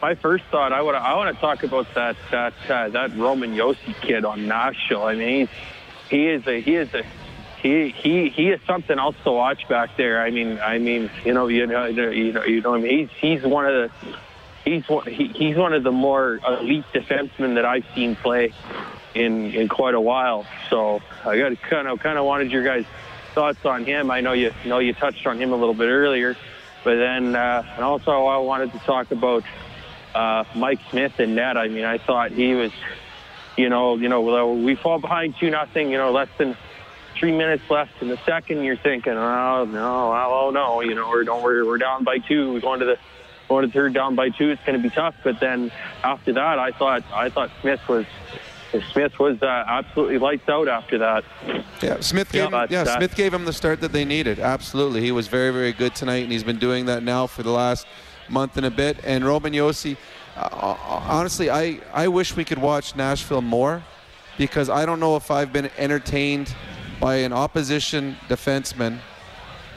my 0.00 0.14
first 0.14 0.44
thought. 0.50 0.72
I 0.72 0.80
would 0.80 0.94
I 0.94 1.14
want 1.14 1.36
to 1.36 1.38
talk 1.38 1.62
about 1.62 1.92
that 1.94 2.16
that 2.30 2.54
uh, 2.70 2.88
that 2.88 3.14
Roman 3.18 3.54
Josi 3.54 3.94
kid 4.00 4.24
on 4.24 4.48
Nashville. 4.48 5.02
I 5.02 5.14
mean, 5.14 5.50
he 6.08 6.26
is 6.26 6.46
a 6.46 6.58
he 6.58 6.74
is 6.74 6.88
a 6.94 7.04
he 7.62 7.90
he 7.90 8.28
he 8.28 8.48
is 8.48 8.60
something 8.66 8.98
else 8.98 9.14
to 9.22 9.30
watch 9.30 9.68
back 9.68 9.96
there. 9.96 10.20
I 10.20 10.30
mean, 10.30 10.58
I 10.58 10.78
mean, 10.78 11.10
you 11.24 11.32
know, 11.32 11.46
you 11.46 11.66
know, 11.66 11.86
you 11.86 12.32
know, 12.32 12.42
you 12.42 12.60
know, 12.60 12.74
I 12.74 12.80
mean, 12.80 12.98
he's 12.98 13.10
he's 13.20 13.42
one 13.44 13.66
of 13.66 13.72
the 13.72 14.16
he's 14.64 14.88
one 14.88 15.06
he, 15.06 15.28
he's 15.28 15.56
one 15.56 15.72
of 15.72 15.84
the 15.84 15.92
more 15.92 16.40
elite 16.46 16.84
defensemen 16.92 17.54
that 17.54 17.64
I've 17.64 17.86
seen 17.94 18.16
play 18.16 18.52
in 19.14 19.52
in 19.52 19.68
quite 19.68 19.94
a 19.94 20.00
while. 20.00 20.44
So 20.70 21.00
I 21.24 21.38
got 21.38 21.60
kind 21.62 21.86
of 21.86 22.00
kind 22.00 22.18
of 22.18 22.24
wanted 22.24 22.50
your 22.50 22.64
guys' 22.64 22.84
thoughts 23.32 23.64
on 23.64 23.84
him. 23.84 24.10
I 24.10 24.20
know 24.20 24.32
you 24.32 24.52
know 24.64 24.80
you 24.80 24.92
touched 24.92 25.24
on 25.26 25.40
him 25.40 25.52
a 25.52 25.56
little 25.56 25.74
bit 25.74 25.88
earlier, 25.88 26.36
but 26.82 26.96
then 26.96 27.36
uh, 27.36 27.62
and 27.76 27.84
also 27.84 28.26
I 28.26 28.38
wanted 28.38 28.72
to 28.72 28.78
talk 28.80 29.12
about 29.12 29.44
uh, 30.16 30.42
Mike 30.56 30.80
Smith 30.90 31.20
and 31.20 31.36
Ned. 31.36 31.56
I 31.56 31.68
mean, 31.68 31.84
I 31.84 31.98
thought 31.98 32.32
he 32.32 32.54
was, 32.54 32.72
you 33.56 33.68
know, 33.68 33.96
you 33.96 34.08
know, 34.08 34.52
we 34.52 34.74
fall 34.74 34.98
behind 34.98 35.36
two 35.38 35.50
nothing. 35.50 35.92
You 35.92 35.98
know, 35.98 36.10
less 36.10 36.28
than 36.38 36.56
three 37.18 37.32
minutes 37.32 37.62
left 37.70 38.00
in 38.00 38.08
the 38.08 38.18
second. 38.24 38.64
You're 38.64 38.76
thinking, 38.76 39.12
oh 39.12 39.64
no, 39.64 40.12
oh 40.12 40.50
no, 40.52 40.80
you 40.80 40.94
know, 40.94 41.08
we're 41.08 41.24
don't 41.24 41.42
we're, 41.42 41.64
we're 41.64 41.78
down 41.78 42.04
by 42.04 42.18
two. 42.18 42.52
We're 42.52 42.60
going 42.60 42.80
to 42.80 42.86
the 42.86 42.98
going 43.48 43.62
to 43.62 43.66
the 43.68 43.72
third 43.72 43.92
down 43.94 44.14
by 44.14 44.30
two. 44.30 44.50
It's 44.50 44.62
going 44.64 44.80
to 44.80 44.82
be 44.82 44.94
tough. 44.94 45.14
But 45.22 45.40
then 45.40 45.70
after 46.02 46.32
that, 46.32 46.58
I 46.58 46.70
thought 46.72 47.04
I 47.12 47.28
thought 47.30 47.50
Smith 47.60 47.80
was. 47.88 48.06
Smith 48.90 49.18
was 49.18 49.42
uh, 49.42 49.64
absolutely 49.68 50.16
lights 50.16 50.48
out 50.48 50.66
after 50.66 50.96
that. 50.96 51.24
Yeah, 51.82 52.00
Smith 52.00 52.32
gave 52.32 52.50
Yeah, 52.50 52.62
him, 52.62 52.68
yeah, 52.70 52.80
uh, 52.80 52.96
Smith 52.96 53.14
gave 53.14 53.34
him 53.34 53.44
the 53.44 53.52
start 53.52 53.82
that 53.82 53.92
they 53.92 54.06
needed. 54.06 54.38
Absolutely, 54.40 55.02
he 55.02 55.12
was 55.12 55.28
very, 55.28 55.50
very 55.52 55.74
good 55.74 55.94
tonight, 55.94 56.22
and 56.22 56.32
he's 56.32 56.42
been 56.42 56.58
doing 56.58 56.86
that 56.86 57.02
now 57.02 57.26
for 57.26 57.42
the 57.42 57.50
last 57.50 57.86
month 58.30 58.56
and 58.56 58.64
a 58.64 58.70
bit. 58.70 58.96
And 59.04 59.26
Roman 59.26 59.52
Josi, 59.52 59.98
uh, 60.38 60.74
honestly, 60.88 61.50
I 61.50 61.80
I 61.92 62.08
wish 62.08 62.34
we 62.34 62.46
could 62.46 62.56
watch 62.56 62.96
Nashville 62.96 63.42
more, 63.42 63.82
because 64.38 64.70
I 64.70 64.86
don't 64.86 65.00
know 65.00 65.16
if 65.16 65.30
I've 65.30 65.52
been 65.52 65.70
entertained 65.76 66.54
by 67.02 67.16
an 67.16 67.32
opposition 67.32 68.16
defenseman 68.28 68.96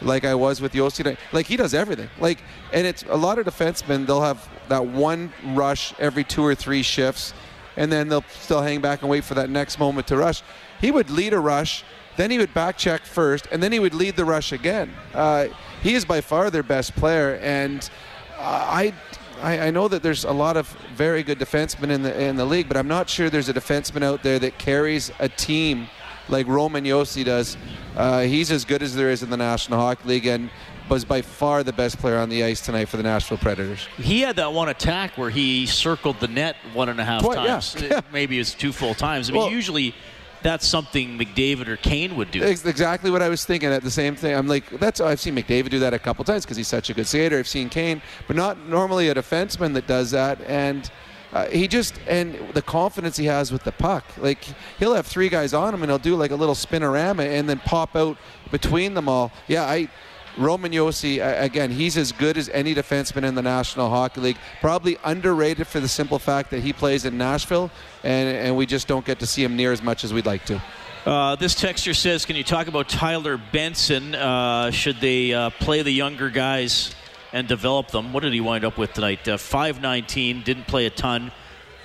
like 0.03 0.23
I 0.23 0.35
was 0.35 0.61
with 0.61 0.73
Josi. 0.73 1.17
Like 1.33 1.47
he 1.47 1.57
does 1.57 1.73
everything. 1.73 2.07
Like, 2.19 2.37
and 2.71 2.85
it's 2.85 3.03
a 3.09 3.15
lot 3.15 3.39
of 3.39 3.47
defensemen. 3.47 4.05
They'll 4.05 4.21
have 4.21 4.47
that 4.69 4.85
one 4.85 5.33
rush 5.43 5.91
every 5.97 6.23
two 6.23 6.45
or 6.45 6.53
three 6.53 6.83
shifts, 6.83 7.33
and 7.77 7.91
then 7.91 8.09
they'll 8.09 8.23
still 8.29 8.61
hang 8.61 8.79
back 8.79 9.01
and 9.01 9.09
wait 9.09 9.23
for 9.23 9.33
that 9.33 9.49
next 9.49 9.79
moment 9.79 10.05
to 10.07 10.17
rush. 10.17 10.43
he 10.79 10.91
would 10.91 11.09
lead 11.09 11.33
a 11.33 11.39
rush, 11.39 11.83
then 12.15 12.29
he 12.29 12.37
would 12.37 12.53
back 12.53 12.77
check 12.77 13.01
first, 13.01 13.47
and 13.51 13.61
then 13.61 13.71
he 13.71 13.79
would 13.79 13.95
lead 13.95 14.15
the 14.15 14.25
rush 14.25 14.51
again. 14.51 14.91
Uh, 15.13 15.47
he 15.81 15.95
is 15.95 16.05
by 16.05 16.21
far 16.21 16.51
their 16.51 16.63
best 16.63 16.95
player, 16.95 17.39
and 17.41 17.89
uh, 18.37 18.83
I, 18.83 18.93
I 19.41 19.67
I 19.67 19.71
know 19.71 19.87
that 19.87 20.03
there's 20.03 20.25
a 20.25 20.31
lot 20.31 20.57
of 20.57 20.67
very 20.95 21.23
good 21.23 21.39
defensemen 21.39 21.89
in 21.89 22.03
the 22.03 22.13
in 22.21 22.35
the 22.35 22.45
league, 22.45 22.67
but 22.67 22.77
I'm 22.77 22.87
not 22.87 23.09
sure 23.09 23.31
there's 23.31 23.49
a 23.49 23.53
defenseman 23.53 24.03
out 24.03 24.21
there 24.21 24.37
that 24.37 24.59
carries 24.59 25.11
a 25.19 25.27
team 25.27 25.87
like 26.29 26.47
Roman 26.47 26.83
Josi 26.83 27.23
does. 27.25 27.57
Uh, 27.95 28.21
he's 28.21 28.51
as 28.51 28.65
good 28.65 28.81
as 28.83 28.95
there 28.95 29.09
is 29.09 29.23
in 29.23 29.29
the 29.29 29.37
National 29.37 29.79
Hockey 29.79 30.07
League, 30.07 30.25
and 30.25 30.49
was 30.89 31.03
by 31.03 31.21
far 31.21 31.63
the 31.63 31.73
best 31.73 31.97
player 31.97 32.17
on 32.17 32.29
the 32.29 32.43
ice 32.43 32.61
tonight 32.61 32.85
for 32.89 32.97
the 32.97 33.03
Nashville 33.03 33.37
Predators. 33.39 33.87
He 33.97 34.21
had 34.21 34.35
that 34.35 34.53
one 34.53 34.69
attack 34.69 35.17
where 35.17 35.31
he 35.31 35.65
circled 35.65 36.19
the 36.19 36.27
net 36.27 36.55
one 36.73 36.89
and 36.89 36.99
a 36.99 37.05
half 37.05 37.23
Twi- 37.23 37.35
yeah. 37.43 37.59
times. 37.59 37.75
Maybe 38.13 38.37
it's 38.39 38.53
two 38.53 38.71
full 38.71 38.93
times. 38.93 39.29
I 39.29 39.33
mean, 39.33 39.41
Well- 39.43 39.51
usually 39.51 39.95
that's 40.43 40.67
something 40.67 41.17
McDavid 41.17 41.67
or 41.67 41.77
Kane 41.77 42.15
would 42.17 42.29
do. 42.29 42.43
Ex- 42.43 42.63
Exactly 42.65 43.09
what 43.09 43.23
I 43.23 43.29
was 43.29 43.45
thinking. 43.45 43.69
At 43.69 43.81
the 43.81 43.89
same 43.89 44.15
thing, 44.15 44.35
I'm 44.35 44.47
like, 44.47 44.69
that's. 44.79 45.01
I've 45.01 45.19
seen 45.19 45.35
McDavid 45.35 45.69
do 45.71 45.79
that 45.79 45.95
a 45.95 45.97
couple 45.99 46.23
times 46.23 46.45
because 46.45 46.55
he's 46.57 46.67
such 46.67 46.91
a 46.91 46.93
good 46.93 47.07
skater. 47.07 47.39
I've 47.39 47.47
seen 47.47 47.67
Kane, 47.67 47.99
but 48.27 48.35
not 48.35 48.67
normally 48.67 49.09
a 49.09 49.15
defenseman 49.15 49.73
that 49.73 49.87
does 49.87 50.11
that. 50.11 50.39
And 50.41 50.87
uh, 51.35 51.47
he 51.47 51.67
just 51.67 51.99
and 52.07 52.33
the 52.53 52.61
confidence 52.61 53.17
he 53.17 53.25
has 53.25 53.51
with 53.51 53.63
the 53.65 53.71
puck. 53.73 54.05
Like 54.17 54.39
he'll 54.79 54.95
have 54.95 55.05
three 55.05 55.27
guys 55.27 55.53
on 55.53 55.73
him 55.73 55.83
and 55.83 55.91
he'll 55.91 55.99
do 55.99 56.15
like 56.15 56.31
a 56.31 56.35
little 56.35 56.55
spinorama 56.55 57.27
and 57.27 57.49
then 57.49 57.59
pop 57.59 57.93
out 57.95 58.17
between 58.51 58.93
them 58.95 59.09
all. 59.09 59.31
Yeah, 59.47 59.63
I. 59.63 59.89
Roman 60.37 60.73
Josi, 60.73 61.21
again, 61.41 61.71
he's 61.71 61.95
as 61.95 62.11
good 62.11 62.37
as 62.37 62.49
any 62.49 62.75
defenseman 62.75 63.23
in 63.23 63.35
the 63.35 63.41
National 63.41 63.89
Hockey 63.89 64.19
League. 64.19 64.37
Probably 64.59 64.97
underrated 65.05 65.65
for 65.65 65.79
the 65.79 65.87
simple 65.87 66.19
fact 66.19 66.51
that 66.51 66.59
he 66.59 66.73
plays 66.73 67.05
in 67.05 67.17
Nashville, 67.17 67.71
and, 68.03 68.37
and 68.37 68.57
we 68.57 68.65
just 68.65 68.85
don't 68.85 69.05
get 69.05 69.19
to 69.19 69.25
see 69.25 69.45
him 69.45 69.55
near 69.55 69.71
as 69.71 69.81
much 69.81 70.03
as 70.03 70.13
we'd 70.13 70.25
like 70.25 70.43
to. 70.47 70.61
Uh, 71.05 71.37
this 71.37 71.55
texter 71.55 71.95
says, 71.95 72.25
"Can 72.25 72.35
you 72.35 72.43
talk 72.43 72.67
about 72.67 72.89
Tyler 72.89 73.37
Benson? 73.37 74.13
Uh, 74.13 74.71
should 74.71 74.99
they 74.99 75.33
uh, 75.33 75.51
play 75.51 75.83
the 75.83 75.91
younger 75.91 76.29
guys 76.29 76.93
and 77.35 77.47
develop 77.47 77.89
them? 77.89 78.13
What 78.13 78.23
did 78.23 78.33
he 78.33 78.39
wind 78.41 78.63
up 78.65 78.77
with 78.79 78.93
tonight? 78.93 79.27
Uh, 79.27 79.37
Five 79.37 79.81
nineteen, 79.81 80.41
didn't 80.41 80.65
play 80.65 80.85
a 80.87 80.89
ton, 80.89 81.31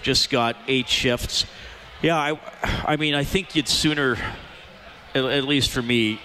just 0.03 0.31
got 0.31 0.57
eight 0.69 0.89
shifts. 0.89 1.45
Yeah, 2.03 2.17
I, 2.17 2.39
I 2.87 2.97
mean, 2.97 3.15
I 3.15 3.25
think 3.25 3.55
you'd 3.55 3.69
sooner, 3.69 4.17
at, 5.15 5.25
at 5.25 5.45
least 5.45 5.71
for 5.71 5.83
me, 5.83 6.19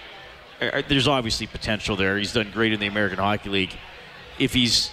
uh, 0.62 0.80
there's 0.88 1.08
obviously 1.08 1.46
potential 1.46 1.96
there. 1.96 2.16
He's 2.16 2.32
done 2.32 2.50
great 2.50 2.72
in 2.72 2.80
the 2.80 2.86
American 2.86 3.18
Hockey 3.18 3.50
League. 3.50 3.74
If 4.38 4.54
he's 4.54 4.90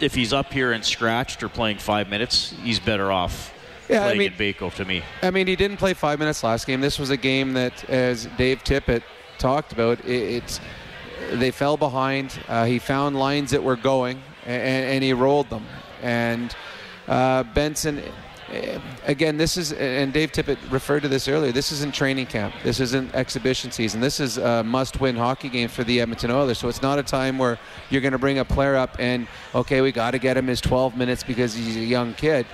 if 0.00 0.14
he's 0.14 0.32
up 0.32 0.52
here 0.52 0.72
and 0.72 0.84
scratched 0.84 1.42
or 1.42 1.48
playing 1.48 1.78
five 1.78 2.08
minutes, 2.08 2.52
he's 2.64 2.80
better 2.80 3.12
off 3.12 3.52
Yeah, 3.88 3.98
I 4.00 4.02
playing 4.14 4.18
mean- 4.18 4.32
in 4.32 4.38
Bako 4.54 4.74
to 4.74 4.84
me. 4.84 5.02
I 5.22 5.30
mean, 5.30 5.46
he 5.46 5.54
didn't 5.56 5.76
play 5.76 5.94
five 5.94 6.18
minutes 6.18 6.42
last 6.42 6.66
game. 6.66 6.80
This 6.80 6.98
was 6.98 7.10
a 7.10 7.16
game 7.16 7.52
that, 7.52 7.88
as 7.88 8.26
Dave 8.38 8.64
Tippett 8.64 9.02
talked 9.38 9.72
about, 9.72 10.00
it, 10.00 10.10
it's 10.10 10.60
they 11.32 11.50
fell 11.50 11.76
behind. 11.76 12.38
Uh, 12.48 12.64
he 12.64 12.78
found 12.78 13.18
lines 13.18 13.50
that 13.50 13.62
were 13.62 13.76
going, 13.76 14.22
and, 14.44 14.62
and 14.62 15.04
he 15.04 15.12
rolled 15.12 15.48
them. 15.50 15.64
And 16.02 16.54
uh, 17.08 17.44
Benson, 17.44 18.02
eh, 18.48 18.78
again, 19.06 19.36
this 19.36 19.56
is, 19.56 19.72
and 19.72 20.12
Dave 20.12 20.32
Tippett 20.32 20.58
referred 20.70 21.02
to 21.02 21.08
this 21.08 21.28
earlier. 21.28 21.52
This 21.52 21.72
isn't 21.72 21.94
training 21.94 22.26
camp. 22.26 22.54
This 22.62 22.80
isn't 22.80 23.14
exhibition 23.14 23.70
season. 23.70 24.00
This 24.00 24.20
is 24.20 24.38
a 24.38 24.62
must-win 24.62 25.16
hockey 25.16 25.48
game 25.48 25.68
for 25.68 25.84
the 25.84 26.00
Edmonton 26.00 26.30
Oilers. 26.30 26.58
So 26.58 26.68
it's 26.68 26.82
not 26.82 26.98
a 26.98 27.02
time 27.02 27.38
where 27.38 27.58
you're 27.90 28.00
going 28.02 28.12
to 28.12 28.18
bring 28.18 28.38
a 28.38 28.44
player 28.44 28.76
up 28.76 28.96
and 28.98 29.26
okay, 29.54 29.80
we 29.80 29.92
got 29.92 30.12
to 30.12 30.18
get 30.18 30.36
him 30.36 30.46
his 30.46 30.60
12 30.60 30.96
minutes 30.96 31.22
because 31.22 31.54
he's 31.54 31.76
a 31.76 31.80
young 31.80 32.14
kid 32.14 32.46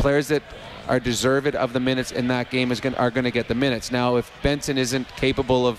players 0.00 0.28
that 0.28 0.42
are 0.88 0.98
deserved 0.98 1.54
of 1.54 1.72
the 1.72 1.80
minutes 1.80 2.10
in 2.10 2.26
that 2.28 2.50
game 2.50 2.72
is 2.72 2.80
going 2.80 2.94
are 2.96 3.10
going 3.10 3.24
to 3.24 3.30
get 3.30 3.46
the 3.48 3.54
minutes. 3.54 3.92
Now, 3.92 4.16
if 4.16 4.30
Benson 4.42 4.78
isn't 4.78 5.06
capable 5.16 5.66
of 5.66 5.78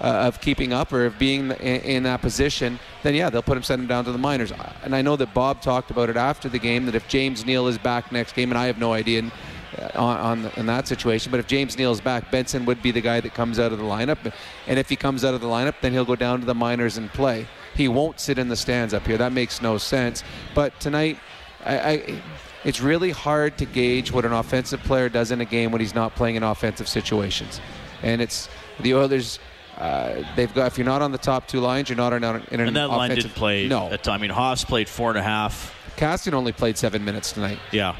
uh, 0.00 0.04
of 0.04 0.40
keeping 0.40 0.72
up 0.72 0.92
or 0.92 1.06
of 1.06 1.18
being 1.18 1.50
in, 1.52 1.80
in 1.82 2.02
that 2.04 2.20
position, 2.20 2.78
then 3.02 3.14
yeah, 3.14 3.30
they'll 3.30 3.42
put 3.42 3.56
him 3.56 3.62
send 3.62 3.82
him 3.82 3.88
down 3.88 4.04
to 4.04 4.12
the 4.12 4.18
minors. 4.18 4.52
And 4.82 4.94
I 4.94 5.02
know 5.02 5.16
that 5.16 5.32
Bob 5.34 5.60
talked 5.60 5.90
about 5.90 6.10
it 6.10 6.16
after 6.16 6.48
the 6.48 6.58
game 6.58 6.86
that 6.86 6.94
if 6.94 7.06
James 7.08 7.44
Neal 7.46 7.66
is 7.68 7.78
back 7.78 8.10
next 8.12 8.34
game, 8.34 8.50
and 8.50 8.58
I 8.58 8.66
have 8.66 8.78
no 8.78 8.92
idea 8.92 9.20
in, 9.20 9.32
uh, 9.78 9.90
on, 9.94 10.44
on 10.44 10.52
in 10.56 10.66
that 10.66 10.88
situation, 10.88 11.30
but 11.30 11.40
if 11.40 11.46
James 11.46 11.78
Neal 11.78 11.92
is 11.92 12.00
back, 12.00 12.30
Benson 12.30 12.64
would 12.64 12.82
be 12.82 12.90
the 12.90 13.00
guy 13.00 13.20
that 13.20 13.34
comes 13.34 13.58
out 13.58 13.72
of 13.72 13.78
the 13.78 13.84
lineup. 13.84 14.32
And 14.66 14.78
if 14.78 14.88
he 14.88 14.96
comes 14.96 15.24
out 15.24 15.34
of 15.34 15.40
the 15.40 15.46
lineup, 15.46 15.74
then 15.80 15.92
he'll 15.92 16.04
go 16.04 16.16
down 16.16 16.40
to 16.40 16.46
the 16.46 16.54
minors 16.54 16.96
and 16.96 17.10
play. 17.10 17.46
He 17.74 17.88
won't 17.88 18.20
sit 18.20 18.38
in 18.38 18.48
the 18.48 18.56
stands 18.56 18.92
up 18.92 19.06
here. 19.06 19.16
That 19.16 19.32
makes 19.32 19.62
no 19.62 19.78
sense. 19.78 20.24
But 20.54 20.78
tonight, 20.80 21.18
I, 21.64 21.78
I 21.78 22.22
it's 22.64 22.80
really 22.80 23.10
hard 23.10 23.58
to 23.58 23.64
gauge 23.64 24.12
what 24.12 24.24
an 24.24 24.32
offensive 24.32 24.80
player 24.84 25.08
does 25.08 25.30
in 25.30 25.40
a 25.40 25.44
game 25.44 25.72
when 25.72 25.80
he's 25.80 25.94
not 25.94 26.14
playing 26.14 26.36
in 26.36 26.42
offensive 26.42 26.88
situations. 26.88 27.60
And 28.02 28.20
it's 28.20 28.48
the 28.80 28.94
Oilers. 28.94 29.38
Uh, 29.78 30.22
they've 30.36 30.52
got 30.54 30.66
if 30.66 30.78
you're 30.78 30.84
not 30.84 31.02
on 31.02 31.12
the 31.12 31.18
top 31.18 31.46
two 31.48 31.60
lines, 31.60 31.88
you're 31.88 31.96
not 31.96 32.12
in, 32.12 32.22
an- 32.24 32.46
in 32.50 32.60
an 32.60 32.68
And 32.68 32.76
that 32.76 32.88
line 32.90 33.10
offensive. 33.10 33.30
didn't 33.30 33.38
play. 33.38 33.66
No, 33.68 33.90
At, 33.90 34.06
I 34.08 34.18
mean, 34.18 34.30
Haas 34.30 34.64
played 34.64 34.88
four 34.88 35.10
and 35.10 35.18
a 35.18 35.22
half. 35.22 35.74
Kassian 35.96 36.32
only 36.34 36.52
played 36.52 36.76
seven 36.78 37.04
minutes 37.04 37.32
tonight. 37.32 37.58
Yeah. 37.70 37.96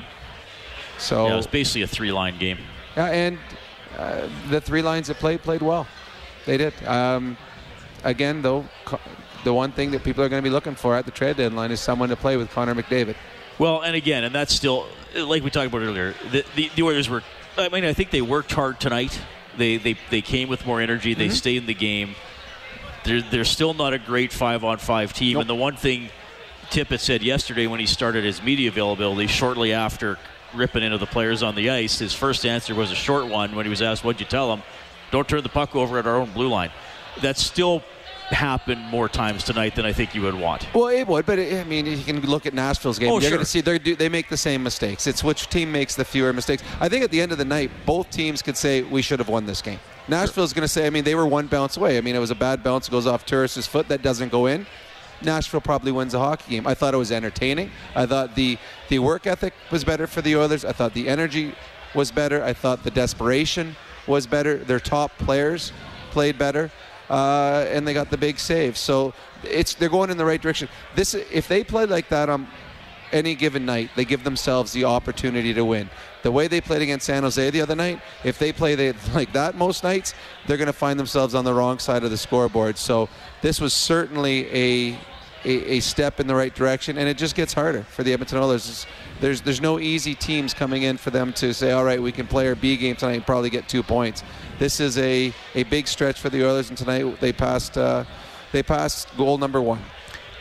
So 0.99 1.27
Yeah, 1.27 1.35
it 1.35 1.37
was 1.37 1.47
basically 1.47 1.83
a 1.83 1.87
three-line 1.87 2.39
game. 2.39 2.59
Yeah, 2.97 3.07
and 3.07 3.39
uh, 3.99 4.29
the 4.51 4.61
three 4.61 4.83
lines 4.83 5.09
that 5.09 5.17
played 5.19 5.43
played 5.43 5.63
well. 5.63 5.87
They 6.47 6.57
did. 6.57 6.75
Um, 6.87 7.37
again, 8.05 8.43
though, 8.43 8.67
the 9.45 9.53
one 9.55 9.73
thing 9.73 9.91
that 9.93 10.05
people 10.05 10.23
are 10.25 10.29
going 10.29 10.43
to 10.43 10.49
be 10.49 10.53
looking 10.53 10.75
for 10.75 10.95
at 10.95 11.05
the 11.05 11.11
trade 11.11 11.37
deadline 11.37 11.71
is 11.71 11.81
someone 11.81 12.09
to 12.11 12.17
play 12.17 12.37
with 12.37 12.51
Connor 12.51 12.75
McDavid. 12.75 13.17
Well, 13.59 13.81
and 13.83 13.95
again, 13.97 14.25
and 14.25 14.35
that's 14.35 14.55
still 14.55 14.87
like 15.17 15.43
we 15.43 15.51
talked 15.51 15.67
about 15.69 15.83
earlier. 15.83 16.15
The, 16.31 16.45
the, 16.57 16.71
the 16.75 16.83
Oilers 16.83 17.09
were. 17.09 17.23
I 17.57 17.69
mean, 17.69 17.85
I 17.85 17.93
think 17.93 18.11
they 18.11 18.23
worked 18.23 18.53
hard 18.53 18.81
tonight. 18.81 19.19
They 19.57 19.77
they, 19.77 19.97
they 20.11 20.23
came 20.23 20.49
with 20.49 20.67
more 20.67 20.81
energy. 20.81 21.15
They 21.15 21.29
Mhm. 21.29 21.33
stayed 21.33 21.57
in 21.59 21.67
the 21.67 21.75
game. 21.75 22.15
They're 23.05 23.23
they're 23.23 23.45
still 23.45 23.75
not 23.75 23.93
a 23.93 23.99
great 23.99 24.33
five-on-five 24.33 25.13
team. 25.13 25.39
And 25.39 25.49
the 25.49 25.55
one 25.55 25.77
thing 25.77 26.09
Tippett 26.71 27.01
said 27.01 27.23
yesterday 27.23 27.67
when 27.67 27.81
he 27.81 27.87
started 27.87 28.25
his 28.25 28.43
media 28.43 28.69
availability, 28.69 29.27
shortly 29.27 29.73
after 29.73 30.19
ripping 30.55 30.83
into 30.83 30.99
the 30.99 31.07
players 31.07 31.43
on 31.43 31.55
the 31.55 31.71
ice, 31.71 31.99
his 31.99 32.15
first 32.15 32.47
answer 32.47 32.75
was 32.75 32.91
a 32.91 32.95
short 32.95 33.27
one 33.27 33.55
when 33.55 33.67
he 33.67 33.71
was 33.71 33.83
asked, 33.83 34.05
"What'd 34.05 34.21
you 34.21 34.27
tell 34.27 34.49
them? 34.49 34.63
Don't 35.11 35.29
turn 35.29 35.43
the 35.43 35.49
puck 35.49 35.75
over 35.77 35.99
at 35.99 36.07
our 36.07 36.17
own 36.17 36.31
blue 36.31 36.49
line." 36.49 36.71
That's 37.21 37.43
still 37.45 37.83
happened 38.33 38.81
more 38.83 39.09
times 39.09 39.45
tonight 39.45 39.75
than 39.75 39.85
I 39.85 39.93
think 39.93 40.15
you 40.15 40.23
would 40.23 40.35
want. 40.35 40.67
Well, 40.75 40.89
it 40.89 41.07
would, 41.07 41.27
but 41.27 41.39
it, 41.39 41.61
I 41.61 41.65
mean, 41.65 41.87
you 41.87 42.03
can 42.05 42.21
look 42.21 42.47
at 42.47 42.55
Nashville's 42.55 42.99
game. 42.99 43.11
Oh, 43.11 43.15
You're 43.15 43.23
sure. 43.23 43.31
going 43.31 43.41
to 43.41 43.45
see 43.45 43.61
they 43.61 43.79
do 43.79 43.97
they 43.97 44.09
make 44.09 44.29
the 44.29 44.37
same 44.37 44.63
mistakes. 44.63 45.07
It's 45.07 45.23
which 45.23 45.49
team 45.49 45.71
makes 45.71 45.95
the 45.95 46.05
fewer 46.05 46.33
mistakes. 46.33 46.63
I 46.81 46.89
think 46.89 47.05
at 47.05 47.11
the 47.11 47.21
end 47.21 47.33
of 47.33 47.39
the 47.39 47.45
night, 47.45 47.71
both 47.87 48.11
teams 48.11 48.43
could 48.43 48.57
say 48.57 48.83
we 48.83 49.03
should 49.03 49.19
have 49.19 49.29
won 49.29 49.47
this 49.47 49.63
game. 49.63 49.79
Nashville's 50.09 50.53
going 50.53 50.63
to 50.63 50.69
say, 50.69 50.87
I 50.87 50.91
mean, 50.91 51.05
they 51.05 51.15
were 51.15 51.27
one 51.27 51.47
bounce 51.47 51.77
away. 51.77 51.97
I 51.97 52.01
mean, 52.01 52.17
it 52.17 52.19
was 52.19 52.31
a 52.31 52.35
bad 52.35 52.63
bounce, 52.63 52.89
goes 52.89 53.07
off 53.07 53.25
Turris's 53.25 53.67
foot, 53.67 53.87
that 53.89 54.03
doesn't 54.03 54.31
go 54.31 54.47
in. 54.47 54.67
Nashville 55.23 55.61
probably 55.61 55.93
wins 55.93 56.15
a 56.15 56.19
hockey 56.19 56.51
game. 56.51 56.67
I 56.67 56.75
thought 56.75 56.95
it 56.95 56.97
was 56.97 57.13
entertaining. 57.13 57.71
I 57.95 58.07
thought 58.07 58.35
the 58.35 58.59
the 58.89 58.99
work 58.99 59.27
ethic 59.27 59.55
was 59.71 59.85
better 59.85 60.07
for 60.07 60.21
the 60.21 60.37
Oilers. 60.37 60.65
I 60.65 60.73
thought 60.73 60.95
the 60.95 61.09
energy 61.09 61.55
was 61.95 62.11
better. 62.11 62.43
I 62.43 62.53
thought 62.53 62.83
the 62.83 62.91
desperation 62.91 63.77
was 64.07 64.27
better. 64.27 64.57
Their 64.57 64.81
top 64.81 65.17
players 65.19 65.73
played 66.11 66.39
better, 66.39 66.71
uh, 67.13 67.67
and 67.69 67.87
they 67.87 67.93
got 67.93 68.11
the 68.11 68.17
big 68.17 68.39
save. 68.39 68.77
So 68.77 69.13
it's 69.45 69.75
they're 69.75 69.91
going 69.91 70.11
in 70.11 70.17
the 70.17 70.25
right 70.25 70.41
direction. 70.41 70.69
This 70.95 71.15
if 71.15 71.47
they 71.47 71.63
play 71.63 71.85
like 71.85 72.09
that 72.09 72.31
on 72.31 72.49
any 73.13 73.35
given 73.35 73.67
night, 73.67 73.91
they 73.95 74.07
give 74.07 74.25
themselves 74.25 74.73
the 74.73 74.85
opportunity 74.85 75.53
to 75.53 75.63
win. 75.63 75.91
The 76.23 76.33
way 76.33 76.49
they 76.49 76.63
played 76.63 76.81
against 76.81 77.05
San 77.05 77.23
Jose 77.23 77.51
the 77.51 77.61
other 77.61 77.77
night, 77.77 78.01
if 78.25 78.39
they 78.39 78.51
play 78.51 78.75
they, 78.75 78.93
like 79.15 79.31
that 79.35 79.55
most 79.57 79.85
nights, 79.85 80.15
they're 80.47 80.57
going 80.57 80.69
to 80.69 80.73
find 80.73 80.99
themselves 80.99 81.35
on 81.35 81.45
the 81.45 81.53
wrong 81.53 81.79
side 81.79 82.03
of 82.03 82.11
the 82.11 82.17
scoreboard. 82.17 82.79
So 82.79 83.11
this 83.43 83.61
was 83.61 83.75
certainly 83.75 84.47
a, 84.47 84.99
a 85.45 85.77
a 85.77 85.81
step 85.81 86.19
in 86.19 86.27
the 86.27 86.35
right 86.35 86.55
direction, 86.55 86.97
and 86.97 87.11
it 87.11 87.19
just 87.19 87.35
gets 87.35 87.53
harder 87.53 87.83
for 87.83 88.03
the 88.03 88.15
Edmonton 88.15 88.39
Oilers. 88.39 88.87
There's 89.21 89.43
there's 89.43 89.61
no 89.61 89.79
easy 89.79 90.15
teams 90.15 90.55
coming 90.55 90.85
in 90.85 90.97
for 90.97 91.11
them 91.11 91.35
to 91.35 91.53
say, 91.53 91.73
all 91.73 91.85
right, 91.85 92.01
we 92.01 92.13
can 92.13 92.27
play 92.27 92.49
our 92.49 92.55
B 92.55 92.79
game 92.79 92.97
tonight 92.97 93.17
and 93.17 93.27
probably 93.27 93.51
get 93.51 93.69
two 93.69 93.83
points. 93.83 94.25
This 94.63 94.79
is 94.79 94.97
a, 94.97 95.33
a 95.57 95.65
big 95.65 95.89
stretch 95.89 96.21
for 96.21 96.31
the 96.31 96.47
Oilers, 96.47 96.69
and 96.69 96.79
tonight 96.79 97.19
they 97.19 97.33
passed 97.33 97.77
uh, 97.77 98.05
they 98.53 98.63
passed 98.63 99.09
goal 99.17 99.37
number 99.37 99.61
one. 99.61 99.81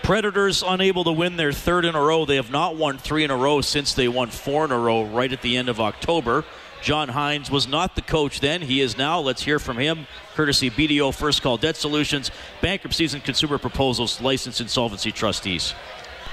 Predators 0.04 0.62
unable 0.64 1.04
to 1.06 1.12
win 1.12 1.38
their 1.38 1.52
third 1.52 1.86
in 1.86 1.96
a 1.96 2.00
row. 2.00 2.26
They 2.26 2.36
have 2.36 2.52
not 2.52 2.76
won 2.76 3.00
three 3.00 3.24
in 3.24 3.32
a 3.32 3.36
row 3.36 3.62
since 3.62 3.96
they 3.96 4.08
won 4.08 4.30
four 4.30 4.64
in 4.64 4.70
a 4.70 4.78
row 4.78 5.06
right 5.06 5.34
at 5.34 5.42
the 5.42 5.58
end 5.58 5.70
of 5.70 5.80
October. 5.80 6.46
John 6.84 7.08
Hynes 7.08 7.50
was 7.50 7.68
not 7.68 7.96
the 7.96 8.04
coach 8.04 8.42
then. 8.42 8.62
He 8.62 8.80
is 8.80 8.96
now. 8.96 9.20
Let's 9.20 9.42
hear 9.42 9.58
from 9.58 9.80
him, 9.80 10.06
courtesy 10.36 10.70
BDO 10.70 11.16
First 11.16 11.42
Call 11.42 11.58
Debt 11.58 11.76
Solutions, 11.76 12.30
bankruptcies 12.62 13.16
and 13.16 13.24
consumer 13.24 13.58
proposals, 13.58 14.22
licensed 14.22 14.62
insolvency 14.62 15.12
trustees. 15.12 15.74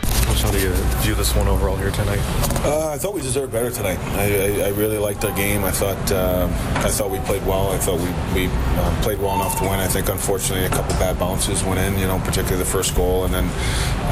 How 0.03 0.53
do 0.53 0.61
you 0.61 0.73
view 1.03 1.15
this 1.17 1.35
one 1.35 1.49
overall 1.49 1.77
here 1.77 1.91
tonight? 1.91 2.21
Uh, 2.64 2.91
I 2.91 2.97
thought 2.97 3.12
we 3.12 3.20
deserved 3.20 3.53
better 3.53 3.70
tonight. 3.70 3.99
I, 3.99 4.62
I, 4.62 4.66
I 4.66 4.68
really 4.68 4.97
liked 4.97 5.25
our 5.25 5.35
game. 5.35 5.64
I 5.64 5.72
thought 5.72 6.12
uh, 6.12 6.47
I 6.77 6.89
thought 6.89 7.11
we 7.11 7.18
played 7.18 7.45
well. 7.45 7.72
I 7.72 7.79
thought 7.79 7.99
we, 7.99 8.47
we 8.47 8.51
uh, 8.53 9.03
played 9.03 9.18
well 9.18 9.35
enough 9.35 9.59
to 9.59 9.64
win. 9.64 9.81
I 9.81 9.89
think 9.89 10.09
unfortunately 10.09 10.64
a 10.64 10.70
couple 10.70 10.95
bad 10.95 11.18
bounces 11.18 11.64
went 11.64 11.81
in. 11.81 11.99
You 11.99 12.07
know, 12.07 12.18
particularly 12.20 12.59
the 12.59 12.70
first 12.70 12.95
goal, 12.95 13.25
and 13.25 13.35
then 13.35 13.45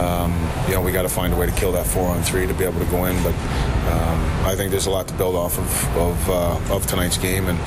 um, 0.00 0.32
you 0.66 0.74
know 0.74 0.82
we 0.82 0.90
got 0.90 1.02
to 1.02 1.08
find 1.08 1.32
a 1.32 1.36
way 1.36 1.46
to 1.46 1.52
kill 1.52 1.70
that 1.72 1.86
four 1.86 2.10
on 2.10 2.22
three 2.22 2.46
to 2.46 2.54
be 2.54 2.64
able 2.64 2.80
to 2.80 2.90
go 2.90 3.04
in. 3.04 3.16
But 3.22 3.34
um, 3.92 4.20
I 4.44 4.54
think 4.56 4.72
there's 4.72 4.86
a 4.86 4.90
lot 4.90 5.06
to 5.08 5.14
build 5.14 5.36
off 5.36 5.58
of 5.58 5.96
of, 5.96 6.30
uh, 6.30 6.74
of 6.74 6.86
tonight's 6.86 7.18
game 7.18 7.46
and. 7.46 7.58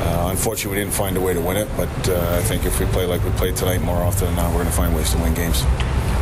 Uh, 0.00 0.28
unfortunately, 0.30 0.78
we 0.78 0.84
didn't 0.84 0.94
find 0.94 1.16
a 1.16 1.20
way 1.20 1.34
to 1.34 1.40
win 1.40 1.56
it, 1.56 1.68
but 1.76 2.08
uh, 2.08 2.36
I 2.38 2.40
think 2.42 2.64
if 2.64 2.78
we 2.78 2.86
play 2.86 3.04
like 3.04 3.22
we 3.24 3.30
played 3.30 3.56
tonight, 3.56 3.82
more 3.82 3.96
often 3.96 4.26
than 4.28 4.36
not, 4.36 4.46
we're 4.50 4.62
going 4.62 4.66
to 4.66 4.72
find 4.72 4.94
ways 4.94 5.10
to 5.10 5.18
win 5.18 5.34
games. 5.34 5.64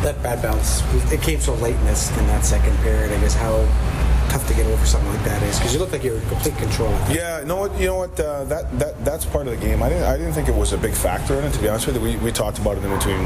That 0.03 0.21
bad 0.23 0.41
bounce, 0.41 0.81
it 1.11 1.21
came 1.21 1.39
so 1.39 1.53
late 1.55 1.75
in 1.75 1.85
this 1.85 2.15
in 2.17 2.27
that 2.27 2.45
second 2.45 2.77
period. 2.77 3.11
I 3.11 3.19
guess 3.19 3.33
how 3.33 3.65
tough 4.29 4.47
to 4.47 4.53
get 4.53 4.65
over 4.65 4.85
something 4.85 5.09
like 5.09 5.23
that 5.23 5.41
is 5.43 5.57
because 5.57 5.73
you 5.73 5.79
look 5.79 5.91
like 5.91 6.03
you're 6.03 6.17
in 6.17 6.29
complete 6.29 6.55
control. 6.57 6.91
Yeah, 7.09 7.43
no, 7.45 7.73
you 7.77 7.87
know 7.87 7.97
what? 7.97 8.19
Uh, 8.19 8.43
that 8.45 8.79
that 8.79 9.03
that's 9.05 9.25
part 9.25 9.47
of 9.47 9.59
the 9.59 9.65
game. 9.65 9.81
I 9.81 9.89
didn't 9.89 10.03
I 10.03 10.17
didn't 10.17 10.33
think 10.33 10.47
it 10.47 10.55
was 10.55 10.73
a 10.73 10.77
big 10.77 10.93
factor 10.93 11.35
in 11.35 11.45
it. 11.45 11.53
To 11.53 11.61
be 11.61 11.69
honest 11.69 11.87
with 11.87 11.95
you, 11.95 12.01
we, 12.01 12.17
we 12.17 12.31
talked 12.31 12.59
about 12.59 12.77
it 12.77 12.83
in 12.83 12.95
between 12.95 13.21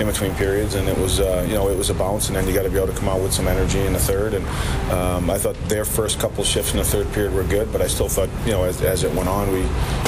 in 0.00 0.06
between 0.06 0.34
periods, 0.34 0.74
and 0.74 0.88
it 0.88 0.96
was 0.96 1.20
uh, 1.20 1.44
you 1.48 1.54
know 1.54 1.68
it 1.68 1.76
was 1.76 1.90
a 1.90 1.94
bounce, 1.94 2.28
and 2.28 2.36
then 2.36 2.46
you 2.46 2.54
got 2.54 2.62
to 2.62 2.70
be 2.70 2.76
able 2.76 2.92
to 2.92 2.98
come 2.98 3.08
out 3.08 3.20
with 3.20 3.32
some 3.32 3.48
energy 3.48 3.80
in 3.80 3.92
the 3.92 3.98
third. 3.98 4.34
And 4.34 4.46
um, 4.90 5.30
I 5.30 5.38
thought 5.38 5.56
their 5.68 5.84
first 5.84 6.18
couple 6.18 6.44
shifts 6.44 6.72
in 6.72 6.78
the 6.78 6.84
third 6.84 7.10
period 7.12 7.34
were 7.34 7.44
good, 7.44 7.72
but 7.72 7.82
I 7.82 7.86
still 7.86 8.08
thought 8.08 8.28
you 8.46 8.52
know 8.52 8.64
as, 8.64 8.80
as 8.82 9.04
it 9.04 9.12
went 9.14 9.28
on, 9.28 9.52
we 9.52 9.62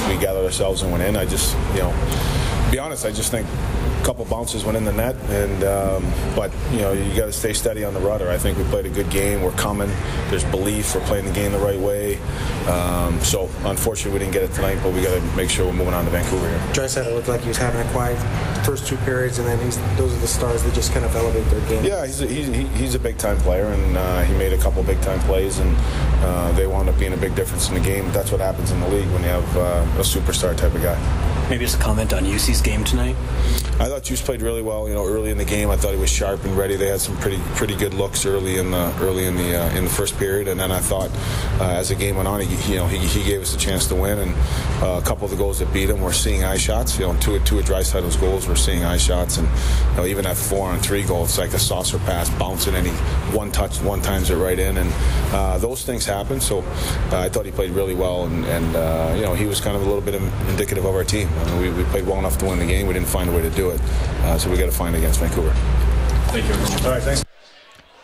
we 0.07 0.19
gathered 0.19 0.45
ourselves 0.45 0.81
and 0.81 0.91
went 0.91 1.03
in. 1.03 1.15
I 1.15 1.25
just 1.25 1.55
you 1.73 1.81
know, 1.81 1.91
to 2.65 2.71
be 2.71 2.79
honest, 2.79 3.05
I 3.05 3.11
just 3.11 3.31
think 3.31 3.47
couple 4.03 4.25
bounces 4.25 4.63
went 4.63 4.77
in 4.77 4.85
the 4.85 4.93
net, 4.93 5.15
and 5.29 5.63
um, 5.63 6.13
but 6.35 6.51
you 6.71 6.79
know 6.79 6.93
you 6.93 7.15
got 7.15 7.25
to 7.25 7.33
stay 7.33 7.53
steady 7.53 7.83
on 7.83 7.93
the 7.93 7.99
rudder. 7.99 8.29
I 8.29 8.37
think 8.37 8.57
we 8.57 8.63
played 8.65 8.85
a 8.85 8.89
good 8.89 9.09
game. 9.09 9.41
We're 9.41 9.51
coming. 9.51 9.89
There's 10.29 10.43
belief. 10.45 10.95
We're 10.95 11.05
playing 11.05 11.25
the 11.25 11.31
game 11.31 11.51
the 11.51 11.59
right 11.59 11.79
way. 11.79 12.17
Um, 12.67 13.19
so 13.21 13.49
unfortunately 13.63 14.13
we 14.13 14.19
didn't 14.19 14.33
get 14.33 14.43
it 14.43 14.53
tonight, 14.53 14.79
but 14.83 14.93
we 14.93 15.01
got 15.01 15.15
to 15.15 15.21
make 15.35 15.49
sure 15.49 15.65
we're 15.65 15.73
moving 15.73 15.93
on 15.93 16.05
to 16.05 16.11
Vancouver 16.11 16.47
here. 16.49 16.59
Draisaitl 16.73 17.13
looked 17.13 17.27
like 17.27 17.41
he 17.41 17.47
was 17.47 17.57
having 17.57 17.79
a 17.79 17.91
quiet 17.91 18.17
first 18.65 18.85
two 18.85 18.97
periods, 18.97 19.39
and 19.39 19.47
then 19.47 19.57
he's, 19.63 19.77
those 19.97 20.13
are 20.13 20.19
the 20.19 20.27
stars 20.27 20.63
that 20.63 20.73
just 20.73 20.91
kind 20.91 21.05
of 21.05 21.15
elevate 21.15 21.45
their 21.49 21.61
game. 21.69 21.85
Yeah, 21.85 22.05
he's 22.05 22.21
a, 22.21 22.27
he's, 22.27 22.47
he's 22.77 22.95
a 22.95 22.99
big 22.99 23.17
time 23.17 23.37
player, 23.37 23.67
and 23.67 23.97
uh, 23.97 24.23
he 24.23 24.33
made 24.33 24.51
a 24.51 24.57
couple 24.57 24.83
big 24.83 24.99
time 25.01 25.19
plays, 25.21 25.59
and 25.59 25.73
uh, 26.23 26.51
they 26.51 26.67
wound 26.67 26.89
up 26.89 26.99
being 26.99 27.13
a 27.13 27.17
big 27.17 27.35
difference 27.35 27.69
in 27.69 27.75
the 27.75 27.79
game. 27.79 28.11
That's 28.11 28.31
what 28.31 28.41
happens 28.41 28.71
in 28.71 28.79
the 28.81 28.89
league 28.89 29.07
when 29.11 29.23
you 29.23 29.29
have 29.29 29.57
uh, 29.57 29.99
a 29.99 30.03
superstar 30.03 30.55
type 30.57 30.73
of 30.75 30.81
guy. 30.81 30.97
Maybe 31.49 31.63
just 31.63 31.77
a 31.77 31.81
comment 31.81 32.11
on 32.11 32.23
Juuse's 32.23 32.61
game 32.61 32.83
tonight. 32.83 33.15
I 33.79 33.85
thought 33.85 34.01
Juuse 34.01 34.23
played 34.23 34.41
really 34.41 34.61
well. 34.61 34.89
You 34.89 34.95
know, 34.95 35.05
early 35.05 35.29
in 35.29 35.37
the 35.37 35.45
game, 35.45 35.69
I 35.69 35.77
thought 35.77 35.93
he 35.93 35.99
was 35.99 36.09
sharp 36.09 36.43
and 36.43 36.57
ready. 36.57 36.75
They 36.75 36.87
had 36.87 36.99
some 36.99 37.15
pretty 37.17 37.37
pretty 37.55 37.75
good 37.75 37.93
looks 37.93 38.25
early 38.25 38.57
in 38.57 38.71
the 38.71 38.93
early 38.99 39.25
in 39.25 39.35
the 39.35 39.55
uh, 39.55 39.69
in 39.75 39.83
the 39.83 39.89
first 39.89 40.17
period, 40.17 40.47
and 40.47 40.59
then 40.59 40.71
I 40.71 40.79
thought 40.79 41.11
uh, 41.61 41.77
as 41.77 41.89
the 41.89 41.95
game 41.95 42.15
went 42.15 42.27
on, 42.27 42.41
he 42.41 42.73
you 42.73 42.79
know 42.79 42.87
he, 42.87 42.97
he 42.97 43.23
gave 43.23 43.39
us 43.39 43.55
a 43.55 43.57
chance 43.57 43.85
to 43.87 43.95
win, 43.95 44.19
and 44.19 44.35
uh, 44.83 44.99
a 45.01 45.05
couple 45.05 45.25
of 45.25 45.31
the 45.31 45.37
goals 45.37 45.59
that 45.59 45.71
beat 45.71 45.89
him 45.89 46.01
were 46.01 46.11
seeing 46.11 46.43
eye 46.43 46.57
shots. 46.57 46.97
You 46.99 47.05
know, 47.05 47.19
two 47.19 47.39
two 47.41 47.59
of 47.59 47.65
Draisaitl's 47.65 48.17
goals 48.17 48.47
were 48.47 48.55
seeing 48.55 48.83
eye 48.83 48.97
shots, 48.97 49.37
and 49.37 49.47
you 49.91 49.97
know, 49.97 50.05
even 50.05 50.25
at 50.25 50.35
four 50.35 50.67
on 50.67 50.79
three 50.79 51.03
goals, 51.03 51.29
it's 51.29 51.37
like 51.37 51.53
a 51.53 51.59
saucer 51.59 51.99
pass 51.99 52.29
bouncing, 52.31 52.75
and 52.75 52.87
he 52.87 52.93
one 53.35 53.51
touch 53.51 53.79
one 53.81 54.01
times 54.01 54.31
it 54.31 54.35
right 54.35 54.57
in, 54.57 54.77
and 54.77 54.91
uh, 55.31 55.59
those 55.59 55.85
things 55.85 56.03
happen. 56.03 56.41
So 56.41 56.59
uh, 57.11 57.19
I 57.19 57.29
thought 57.29 57.45
he 57.45 57.51
played 57.51 57.71
really 57.71 57.95
well, 57.95 58.25
and, 58.25 58.43
and 58.45 58.75
uh, 58.75 59.13
you 59.15 59.21
know 59.21 59.35
he 59.35 59.45
was 59.45 59.61
kind 59.61 59.75
of 59.77 59.83
a 59.83 59.85
little 59.85 60.01
bit 60.01 60.15
indicative 60.49 60.83
of 60.83 60.95
our 60.95 61.03
team. 61.03 61.29
I 61.37 61.59
mean, 61.59 61.61
we, 61.61 61.83
we 61.83 61.89
played 61.89 62.05
well 62.05 62.19
enough 62.19 62.37
to 62.39 62.45
win 62.45 62.59
the 62.59 62.65
game. 62.65 62.87
We 62.87 62.93
didn't 62.93 63.07
find 63.07 63.29
a 63.29 63.33
way 63.33 63.41
to 63.41 63.49
do 63.49 63.69
it, 63.69 63.81
uh, 63.81 64.37
so 64.37 64.49
we 64.49 64.57
got 64.57 64.65
to 64.65 64.71
find 64.71 64.95
it 64.95 64.99
against 64.99 65.19
Vancouver. 65.19 65.51
Thank 66.31 66.47
you. 66.47 66.85
All 66.85 66.93
right, 66.93 67.03
thanks. 67.03 67.23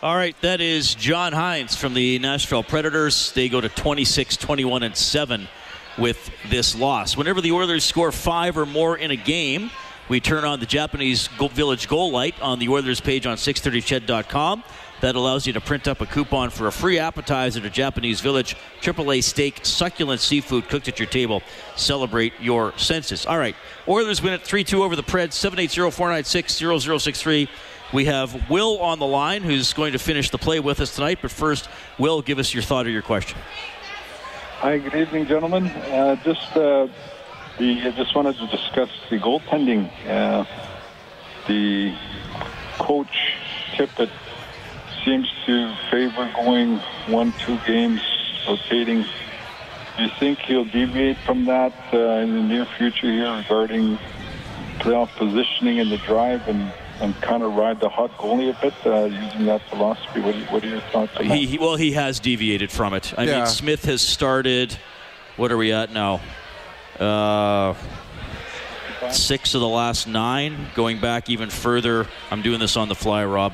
All 0.02 0.16
right, 0.16 0.36
that 0.42 0.60
is 0.60 0.94
John 0.94 1.32
Hynes 1.32 1.76
from 1.76 1.94
the 1.94 2.18
Nashville 2.18 2.62
Predators. 2.62 3.32
They 3.32 3.48
go 3.48 3.60
to 3.60 3.70
26, 3.70 4.36
21, 4.36 4.82
and 4.82 4.96
7 4.96 5.48
with 5.96 6.30
this 6.50 6.76
loss. 6.76 7.16
Whenever 7.16 7.40
the 7.40 7.52
Oilers 7.52 7.84
score 7.84 8.12
five 8.12 8.58
or 8.58 8.66
more 8.66 8.98
in 8.98 9.10
a 9.10 9.16
game, 9.16 9.70
we 10.08 10.20
turn 10.20 10.44
on 10.44 10.60
the 10.60 10.66
Japanese 10.66 11.28
Village 11.28 11.88
goal 11.88 12.10
light 12.10 12.34
on 12.42 12.58
the 12.58 12.68
Oilers 12.68 13.00
page 13.00 13.26
on 13.26 13.36
630ched.com. 13.36 14.62
That 15.00 15.16
allows 15.16 15.46
you 15.46 15.52
to 15.52 15.60
print 15.60 15.86
up 15.86 16.00
a 16.00 16.06
coupon 16.06 16.50
for 16.50 16.66
a 16.66 16.72
free 16.72 16.98
appetizer 16.98 17.60
to 17.60 17.68
Japanese 17.68 18.20
Village, 18.20 18.56
AAA 18.80 19.22
steak, 19.22 19.60
succulent 19.64 20.20
seafood 20.20 20.68
cooked 20.68 20.88
at 20.88 20.98
your 20.98 21.08
table. 21.08 21.42
Celebrate 21.76 22.32
your 22.40 22.76
senses. 22.78 23.26
All 23.26 23.38
right, 23.38 23.56
Oilers 23.86 24.22
win 24.22 24.32
at 24.32 24.42
3 24.42 24.64
2 24.64 24.82
over 24.82 24.96
the 24.96 25.02
Preds, 25.02 25.34
780 25.34 25.90
496 25.90 27.02
0063. 27.02 27.48
We 27.92 28.06
have 28.06 28.50
Will 28.50 28.80
on 28.80 28.98
the 28.98 29.06
line 29.06 29.42
who's 29.42 29.72
going 29.72 29.92
to 29.92 29.98
finish 29.98 30.30
the 30.30 30.38
play 30.38 30.58
with 30.58 30.80
us 30.80 30.94
tonight. 30.94 31.18
But 31.22 31.30
first, 31.30 31.68
Will, 31.98 32.22
give 32.22 32.38
us 32.38 32.52
your 32.52 32.62
thought 32.62 32.86
or 32.86 32.90
your 32.90 33.02
question. 33.02 33.38
Hi, 34.58 34.78
good 34.78 34.94
evening, 34.94 35.26
gentlemen. 35.26 35.66
Uh, 35.66 36.16
just 36.24 36.56
uh, 36.56 36.88
the 37.58 37.82
I 37.82 37.90
just 37.90 38.14
wanted 38.16 38.36
to 38.38 38.46
discuss 38.46 38.88
the 39.10 39.18
goaltending. 39.18 39.90
Uh, 40.08 40.44
the 41.46 41.94
coach 42.78 43.36
Tippett 43.72 44.10
seems 45.04 45.30
to 45.46 45.74
favor 45.90 46.30
going 46.34 46.78
one, 47.08 47.32
two 47.44 47.58
games 47.66 48.00
rotating. 48.48 49.04
Do 49.96 50.02
you 50.02 50.10
think 50.18 50.38
he'll 50.40 50.64
deviate 50.64 51.16
from 51.18 51.44
that 51.44 51.72
uh, 51.92 51.98
in 52.22 52.34
the 52.34 52.42
near 52.42 52.66
future 52.78 53.10
here 53.12 53.32
regarding 53.36 53.98
playoff 54.80 55.08
positioning 55.16 55.78
in 55.78 55.88
the 55.88 55.98
drive 55.98 56.46
and, 56.48 56.72
and 57.00 57.14
kind 57.22 57.42
of 57.42 57.54
ride 57.54 57.80
the 57.80 57.88
hot 57.88 58.10
goalie 58.18 58.50
a 58.50 58.60
bit 58.60 58.74
uh, 58.86 59.04
using 59.04 59.46
that 59.46 59.62
philosophy? 59.68 60.20
What, 60.20 60.34
what 60.50 60.64
are 60.64 60.68
your 60.68 60.80
thoughts 60.80 61.16
on 61.16 61.28
that? 61.28 61.36
He, 61.36 61.46
he, 61.46 61.58
well, 61.58 61.76
he 61.76 61.92
has 61.92 62.18
deviated 62.18 62.72
from 62.72 62.92
it. 62.94 63.14
I 63.16 63.24
Yeah. 63.24 63.36
mean, 63.38 63.46
Smith 63.46 63.84
has 63.84 64.02
started. 64.02 64.76
What 65.36 65.52
are 65.52 65.56
we 65.56 65.72
at 65.72 65.92
now? 65.92 66.20
Uh, 66.98 67.74
six 69.10 69.54
of 69.54 69.60
the 69.60 69.68
last 69.68 70.06
nine. 70.06 70.68
Going 70.74 71.00
back 71.00 71.28
even 71.28 71.50
further, 71.50 72.06
I'm 72.30 72.42
doing 72.42 72.58
this 72.58 72.76
on 72.76 72.88
the 72.88 72.94
fly, 72.94 73.24
Rob, 73.24 73.52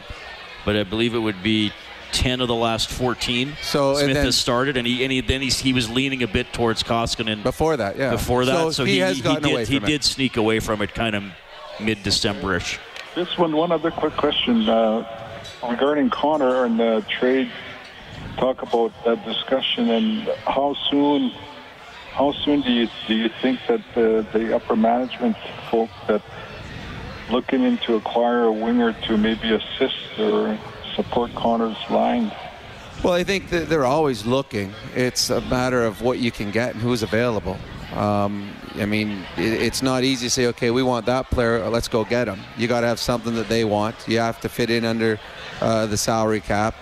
but 0.65 0.77
I 0.77 0.85
believe 0.85 1.15
it 1.15 1.19
would 1.19 1.43
be 1.43 1.73
ten 2.13 2.41
of 2.41 2.49
the 2.49 2.55
last 2.55 2.91
fourteen. 2.91 3.57
So, 3.63 3.95
Smith 3.95 4.15
then- 4.15 4.25
has 4.25 4.37
started, 4.37 4.77
and 4.77 4.87
he 4.87 5.03
and 5.05 5.13
he, 5.13 5.21
then 5.21 5.41
he's, 5.43 5.59
he 5.61 5.73
was 5.73 5.89
leaning 5.89 6.23
a 6.23 6.29
bit 6.29 6.53
towards 6.53 6.83
Koskinen 6.83 7.43
before 7.43 7.77
that. 7.77 7.97
Yeah, 7.97 8.11
Before 8.11 8.45
that, 8.45 8.53
So 8.53 8.71
so, 8.71 8.85
he 8.85 8.99
has 8.99 9.21
gotten 9.21 9.43
did, 9.45 9.53
away 9.53 9.65
he 9.65 9.77
it. 9.77 9.85
did 9.87 10.05
sneak 10.05 10.37
away 10.37 10.61
from 10.61 10.83
it, 10.83 10.95
kind 10.95 11.15
of 11.15 11.25
mid-December-ish. 11.81 12.79
Just 13.15 13.39
one, 13.39 13.53
one 13.57 13.73
other 13.73 13.91
quick 13.91 14.15
question 14.17 14.69
uh, 14.69 15.05
regarding 15.69 16.11
Connor 16.11 16.65
and 16.65 16.79
the 16.79 17.05
trade. 17.09 17.51
Talk 18.37 18.63
about 18.63 18.93
that 19.05 19.25
discussion 19.25 19.91
and 19.91 20.29
how 20.47 20.75
soon, 20.91 21.31
how 22.13 22.33
soon 22.33 22.61
do 22.63 22.71
you 22.71 22.89
do 23.07 23.15
you 23.15 23.29
think 23.43 23.59
that 23.69 23.81
the, 23.95 24.25
the 24.33 24.55
upper 24.55 24.77
management 24.77 25.37
folk 25.71 25.91
that 26.07 26.23
looking 27.31 27.63
into 27.63 27.95
acquire 27.95 28.45
a 28.45 28.53
winger 28.53 28.93
to 28.93 29.17
maybe 29.17 29.53
assist 29.53 30.19
or 30.19 30.59
support 30.95 31.35
Connor's 31.35 31.79
line? 31.91 32.33
Well, 33.03 33.15
I 33.15 33.25
think 33.25 33.49
they're 33.49 33.87
always 33.87 34.27
looking. 34.27 34.75
It's 34.95 35.31
a 35.31 35.41
matter 35.43 35.83
of 35.85 36.03
what 36.03 36.19
you 36.19 36.31
can 36.31 36.51
get 36.51 36.75
and 36.75 36.83
who's 36.83 37.03
available. 37.03 37.57
Um, 37.95 38.53
I 38.77 38.85
mean, 38.85 39.25
it, 39.37 39.55
it's 39.55 39.83
not 39.83 40.05
easy 40.05 40.27
to 40.27 40.31
say, 40.31 40.47
okay, 40.49 40.71
we 40.71 40.83
want 40.83 41.07
that 41.07 41.31
player, 41.31 41.67
let's 41.71 41.89
go 41.89 42.05
get 42.05 42.29
him. 42.29 42.41
You 42.57 42.69
got 42.69 42.83
to 42.83 42.87
have 42.87 43.01
something 43.01 43.35
that 43.37 43.49
they 43.49 43.65
want. 43.65 43.97
You 44.07 44.19
have 44.19 44.41
to 44.43 44.49
fit 44.49 44.71
in 44.71 44.85
under 44.85 45.19
uh, 45.61 45.87
the 45.87 45.97
salary 45.97 46.41
cap. 46.41 46.75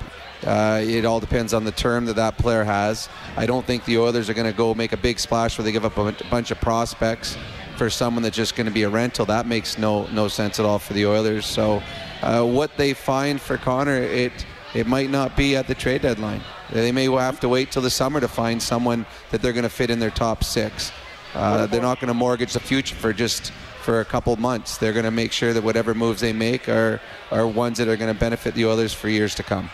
Uh, 0.45 0.81
it 0.85 1.05
all 1.05 1.21
depends 1.21 1.55
on 1.55 1.65
the 1.65 1.73
term 1.73 2.05
that 2.07 2.17
that 2.17 2.37
player 2.37 2.65
has. 2.65 3.09
I 3.37 3.47
don't 3.47 3.65
think 3.65 3.85
the 3.85 3.99
Oilers 3.99 4.29
are 4.29 4.35
going 4.35 4.51
to 4.51 4.57
go 4.57 4.75
make 4.75 4.93
a 4.93 4.97
big 4.97 5.19
splash 5.19 5.57
where 5.57 5.65
they 5.65 5.73
give 5.73 5.85
up 5.85 5.97
a 5.97 6.15
bunch 6.31 6.51
of 6.51 6.61
prospects 6.61 7.37
for 7.79 7.89
someone 7.89 8.23
that's 8.23 8.37
just 8.37 8.57
going 8.57 8.67
to 8.67 8.73
be 8.73 8.83
a 8.83 8.89
rental. 8.89 9.25
That 9.25 9.47
makes 9.47 9.79
no 9.79 10.07
no 10.09 10.29
sense 10.29 10.59
at 10.59 10.67
all 10.67 10.79
for 10.79 10.93
the 10.93 11.07
Oilers. 11.07 11.47
So, 11.47 11.83
uh, 12.23 12.45
what 12.45 12.77
they 12.77 12.93
find 12.93 13.41
for 13.41 13.57
Connor, 13.57 13.97
it 13.97 14.45
it 14.75 14.87
might 14.87 15.11
not 15.11 15.37
be 15.37 15.57
at 15.57 15.67
the 15.69 15.75
trade 15.75 16.03
deadline. 16.03 16.43
They 16.71 16.93
may 16.93 17.05
have 17.05 17.41
to 17.41 17.49
wait 17.49 17.71
till 17.71 17.83
the 17.83 17.91
summer 17.91 18.21
to 18.21 18.29
find 18.29 18.61
someone 18.61 19.07
that 19.31 19.41
they're 19.41 19.55
going 19.55 19.63
to 19.63 19.71
fit 19.71 19.89
in 19.89 19.99
their 19.99 20.11
top 20.11 20.45
six. 20.45 20.93
Uh, 21.35 21.67
they're 21.67 21.81
not 21.81 22.01
going 22.01 22.09
to 22.09 22.15
mortgage 22.15 22.53
the 22.53 22.61
future 22.61 22.97
for 22.97 23.13
just 23.13 23.53
for 23.83 24.01
a 24.01 24.05
couple 24.05 24.37
months. 24.37 24.77
They're 24.77 24.93
going 24.93 25.05
to 25.05 25.11
make 25.11 25.33
sure 25.33 25.53
that 25.53 25.63
whatever 25.63 25.95
moves 25.95 26.21
they 26.21 26.33
make 26.33 26.69
are 26.69 27.01
are 27.31 27.47
ones 27.47 27.79
that 27.79 27.89
are 27.89 27.97
going 27.97 28.13
to 28.13 28.21
benefit 28.21 28.55
the 28.55 28.67
Oilers 28.67 28.93
for 28.93 29.09
years 29.09 29.35
to 29.37 29.43
come. 29.43 29.71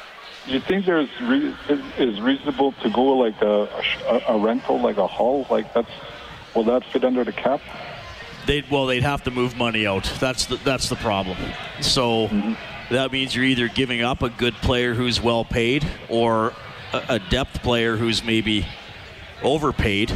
Do 0.46 0.52
you 0.52 0.60
think 0.60 0.84
there's 0.84 1.08
re- 1.22 1.56
is, 1.98 2.20
reasonable 2.20 2.72
to 2.82 2.90
go 2.90 3.02
like 3.16 3.40
a, 3.40 3.66
a, 4.06 4.34
a 4.34 4.38
rental, 4.38 4.78
like 4.78 4.98
a 4.98 5.06
Hall, 5.06 5.46
like 5.48 5.72
that's 5.72 5.90
will 6.54 6.64
that 6.64 6.84
fit 6.84 7.02
under 7.02 7.24
the 7.24 7.32
cap? 7.32 7.60
They'd 8.46 8.70
well, 8.70 8.86
they'd 8.86 9.02
have 9.02 9.22
to 9.24 9.30
move 9.30 9.56
money 9.56 9.86
out. 9.86 10.10
That's 10.20 10.46
the 10.46 10.56
that's 10.56 10.88
the 10.88 10.96
problem. 10.96 11.36
So 11.80 12.28
that 12.90 13.10
means 13.12 13.34
you're 13.34 13.44
either 13.44 13.68
giving 13.68 14.02
up 14.02 14.22
a 14.22 14.28
good 14.28 14.54
player 14.56 14.94
who's 14.94 15.20
well 15.20 15.44
paid, 15.44 15.86
or 16.08 16.52
a, 16.92 17.02
a 17.10 17.18
depth 17.18 17.62
player 17.62 17.96
who's 17.96 18.22
maybe 18.22 18.66
overpaid. 19.42 20.12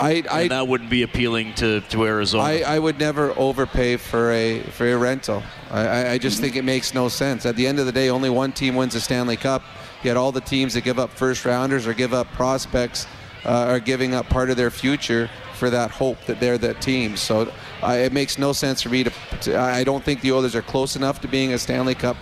I, 0.00 0.24
I 0.30 0.40
and 0.42 0.50
that 0.52 0.66
wouldn't 0.66 0.88
be 0.88 1.02
appealing 1.02 1.52
to, 1.56 1.82
to 1.82 2.04
Arizona. 2.06 2.42
I, 2.42 2.60
I 2.66 2.78
would 2.78 2.98
never 2.98 3.38
overpay 3.38 3.98
for 3.98 4.32
a 4.32 4.60
for 4.62 4.90
a 4.90 4.96
rental. 4.96 5.42
I, 5.70 5.86
I- 5.86 6.10
I 6.12 6.18
just 6.18 6.40
think 6.40 6.56
it 6.56 6.64
makes 6.64 6.94
no 6.94 7.08
sense. 7.08 7.44
At 7.46 7.54
the 7.56 7.66
end 7.66 7.78
of 7.78 7.86
the 7.86 7.92
day, 7.92 8.08
only 8.08 8.30
one 8.30 8.52
team 8.52 8.74
wins 8.76 8.94
the 8.94 9.00
Stanley 9.00 9.36
Cup. 9.36 9.62
Yet 10.02 10.16
all 10.16 10.32
the 10.32 10.40
teams 10.40 10.72
that 10.74 10.80
give 10.84 10.98
up 10.98 11.10
first 11.10 11.44
rounders 11.44 11.86
or 11.86 11.92
give 11.92 12.14
up 12.14 12.32
prospects 12.32 13.06
uh, 13.44 13.66
are 13.68 13.78
giving 13.80 14.14
up 14.14 14.30
part 14.30 14.48
of 14.48 14.56
their 14.56 14.70
future 14.70 15.28
for 15.60 15.70
that 15.70 15.90
hope 15.92 16.18
that 16.26 16.40
they're 16.40 16.58
that 16.58 16.80
team. 16.80 17.16
So 17.16 17.52
uh, 17.82 17.92
it 17.92 18.12
makes 18.12 18.38
no 18.38 18.52
sense 18.52 18.82
for 18.82 18.88
me 18.88 19.04
to, 19.04 19.12
to. 19.42 19.56
I 19.58 19.84
don't 19.84 20.02
think 20.02 20.22
the 20.22 20.32
Oilers 20.32 20.56
are 20.56 20.62
close 20.62 20.96
enough 20.96 21.20
to 21.20 21.28
being 21.28 21.52
a 21.52 21.58
Stanley 21.58 21.94
Cup 21.94 22.16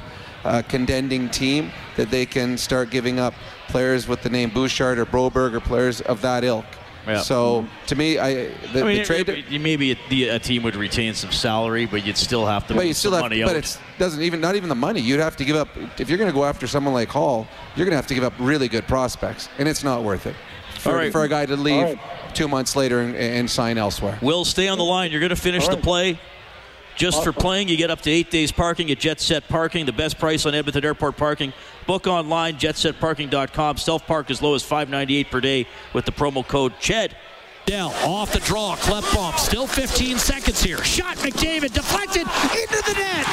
uh, 0.45 0.63
contending 0.69 1.31
team 1.31 1.71
that 1.97 2.11
they 2.11 2.27
can 2.27 2.59
start 2.59 2.91
giving 2.91 3.19
up 3.19 3.33
players 3.69 4.07
with 4.09 4.21
the 4.23 4.29
name 4.31 4.51
Bouchard 4.51 4.99
or 4.99 5.07
Broberg 5.07 5.55
or 5.55 5.61
players 5.61 6.01
of 6.03 6.21
that 6.23 6.43
ilk. 6.45 6.67
Yeah. 7.07 7.21
So 7.23 7.67
to 7.87 7.95
me, 7.97 8.19
I 8.19 8.35
the, 8.75 8.81
I 8.81 8.83
mean, 8.83 8.99
the 8.99 9.05
trade. 9.05 9.29
it- 9.31 9.51
it- 9.51 9.61
maybe 9.61 9.93
a, 9.93 9.97
the, 10.11 10.29
a 10.29 10.39
team 10.39 10.63
would 10.65 10.77
retain 10.77 11.15
some 11.15 11.33
salary, 11.33 11.87
but 11.87 12.05
you'd 12.05 12.19
still 12.19 12.45
have 12.45 12.67
to 12.67 12.75
but 12.75 12.87
you 12.87 12.93
still 12.93 13.13
have, 13.13 13.23
money 13.23 13.43
but 13.43 13.57
it 13.57 13.79
doesn't 13.99 14.21
even 14.23 14.41
not 14.43 14.57
even 14.57 14.69
the 14.69 14.75
money. 14.75 15.01
You'd 15.01 15.21
have 15.21 15.37
to 15.37 15.45
give 15.45 15.57
up 15.57 15.69
if 15.99 16.09
you're 16.11 16.19
going 16.19 16.31
to 16.31 16.35
go 16.37 16.45
after 16.45 16.67
someone 16.67 16.93
like 16.93 17.09
Hall. 17.09 17.47
You're 17.77 17.87
going 17.87 17.93
to 17.93 17.97
have 17.97 18.09
to 18.09 18.15
give 18.15 18.25
up 18.25 18.35
really 18.39 18.69
good 18.69 18.87
prospects, 18.87 19.49
and 19.59 19.67
it's 19.69 19.83
not 19.85 20.03
worth 20.03 20.27
it 20.27 20.35
for, 20.79 20.91
All 20.91 20.95
right. 20.97 21.13
for 21.13 21.25
a 21.25 21.29
guy 21.29 21.47
to 21.47 21.57
leave 21.57 21.75
All 21.85 21.95
right. 21.95 22.35
two 22.35 22.49
months 22.49 22.77
later 22.77 23.01
and, 23.01 23.15
and 23.17 23.51
sign 23.51 23.79
elsewhere. 23.79 24.19
Will 24.23 24.45
stay 24.45 24.69
on 24.69 24.79
the 24.79 24.85
line. 24.85 25.11
You're 25.11 25.21
going 25.21 25.31
to 25.31 25.37
finish 25.37 25.67
the 25.69 25.77
play. 25.77 26.19
Just 26.97 27.23
for 27.23 27.33
playing, 27.33 27.69
you 27.69 27.77
get 27.77 27.91
up 27.93 28.01
to 28.03 28.11
eight 28.11 28.29
days 28.29 28.51
parking 28.51 28.91
at 28.91 28.99
Jet 28.99 29.21
Set 29.21 29.47
Parking, 29.47 29.87
the 29.87 29.93
best 29.93 30.19
price 30.19 30.45
on 30.47 30.55
Edmonton 30.55 30.85
Airport 30.85 31.17
parking. 31.17 31.53
Book 31.87 32.09
online, 32.09 32.57
jetsetparking.com. 32.57 33.77
Self 33.77 34.05
park 34.05 34.33
as 34.33 34.43
low 34.43 34.55
as 34.57 34.65
$5.98 34.65 35.31
per 35.31 35.41
day 35.41 35.69
with 35.93 36.07
the 36.07 36.11
promo 36.13 36.47
code 36.47 36.73
CHED. 36.81 37.15
Dell 37.67 37.91
off 38.05 38.33
the 38.33 38.41
draw, 38.41 38.75
cleft 38.77 39.15
bump. 39.15 39.39
Still 39.39 39.67
15 39.69 40.19
seconds 40.19 40.61
here. 40.61 40.83
Shot 40.83 41.17
McDavid 41.19 41.73
deflected 41.73 42.23
into 42.23 42.83
the 42.85 42.95
net. 42.95 43.27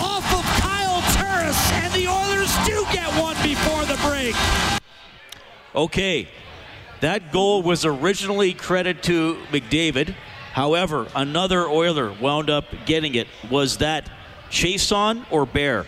Off 0.00 0.26
of 0.34 0.44
Kyle 0.60 1.00
Turris, 1.14 1.72
and 1.72 1.92
the 1.94 2.06
Oilers 2.06 2.52
do 2.66 2.84
get 2.92 3.08
one 3.18 3.36
before 3.42 3.84
the 3.86 3.96
break. 4.06 4.34
Okay, 5.74 6.28
that 7.00 7.32
goal 7.32 7.62
was 7.62 7.84
originally 7.84 8.54
credited 8.54 9.02
to 9.04 9.36
McDavid. 9.50 10.14
However, 10.52 11.06
another 11.14 11.68
Oiler 11.68 12.12
wound 12.12 12.50
up 12.50 12.64
getting 12.86 13.14
it. 13.14 13.28
Was 13.50 13.78
that 13.78 14.10
Chiasson 14.50 15.24
or 15.30 15.46
Bear? 15.46 15.86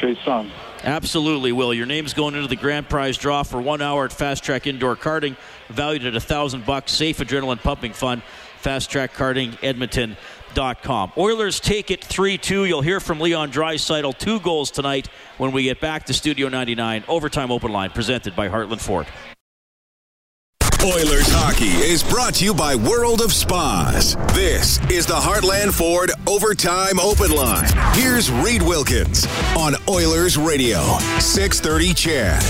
Chiasson. 0.00 0.50
Absolutely, 0.82 1.52
Will. 1.52 1.72
Your 1.72 1.86
name's 1.86 2.12
going 2.12 2.34
into 2.34 2.48
the 2.48 2.56
grand 2.56 2.88
prize 2.88 3.16
draw 3.16 3.42
for 3.42 3.60
one 3.60 3.80
hour 3.80 4.04
at 4.04 4.12
Fast 4.12 4.44
Track 4.44 4.66
Indoor 4.66 4.96
Karting, 4.96 5.36
valued 5.68 6.04
at 6.04 6.14
a 6.14 6.20
thousand 6.20 6.66
bucks. 6.66 6.92
Safe 6.92 7.16
adrenaline 7.18 7.62
pumping 7.62 7.92
fun. 7.92 8.22
Fast 8.58 8.90
Track 8.90 9.14
Karting, 9.14 9.56
Edmonton.com. 9.62 11.12
Oilers 11.16 11.60
take 11.60 11.90
it 11.90 12.04
3 12.04 12.36
2. 12.36 12.64
You'll 12.66 12.82
hear 12.82 13.00
from 13.00 13.20
Leon 13.20 13.50
Draisaitl. 13.50 14.18
Two 14.18 14.40
goals 14.40 14.70
tonight 14.70 15.08
when 15.38 15.52
we 15.52 15.64
get 15.64 15.80
back 15.80 16.04
to 16.06 16.14
Studio 16.14 16.48
99. 16.48 17.04
Overtime 17.08 17.50
Open 17.50 17.72
Line, 17.72 17.90
presented 17.90 18.36
by 18.36 18.48
Heartland 18.48 18.80
Ford. 18.80 19.06
Oilers 20.84 21.28
hockey 21.28 21.80
is 21.80 22.02
brought 22.02 22.34
to 22.34 22.44
you 22.44 22.52
by 22.52 22.74
World 22.74 23.22
of 23.22 23.32
Spas. 23.32 24.16
This 24.34 24.78
is 24.90 25.06
the 25.06 25.14
Heartland 25.14 25.72
Ford 25.72 26.12
Overtime 26.26 27.00
Open 27.00 27.30
Line. 27.30 27.72
Here's 27.94 28.30
Reed 28.30 28.60
Wilkins 28.60 29.26
on 29.56 29.76
Oilers 29.88 30.36
Radio, 30.36 30.82
630 31.20 31.94
CHED. 31.94 32.42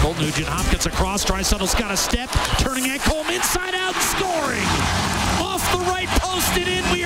Cole 0.00 0.14
Nugent 0.14 0.48
Hopkins 0.48 0.86
across. 0.86 1.22
Draisaitl's 1.22 1.74
got 1.74 1.90
a 1.90 1.98
step. 1.98 2.30
Turning 2.56 2.88
at 2.88 3.00
Cole 3.00 3.28
inside 3.28 3.74
out 3.74 3.94
scoring. 3.96 4.64
Off 5.44 5.60
the 5.76 5.84
right 5.84 6.08
post 6.16 6.48
and 6.56 6.66
in. 6.66 6.82
We 6.94 6.99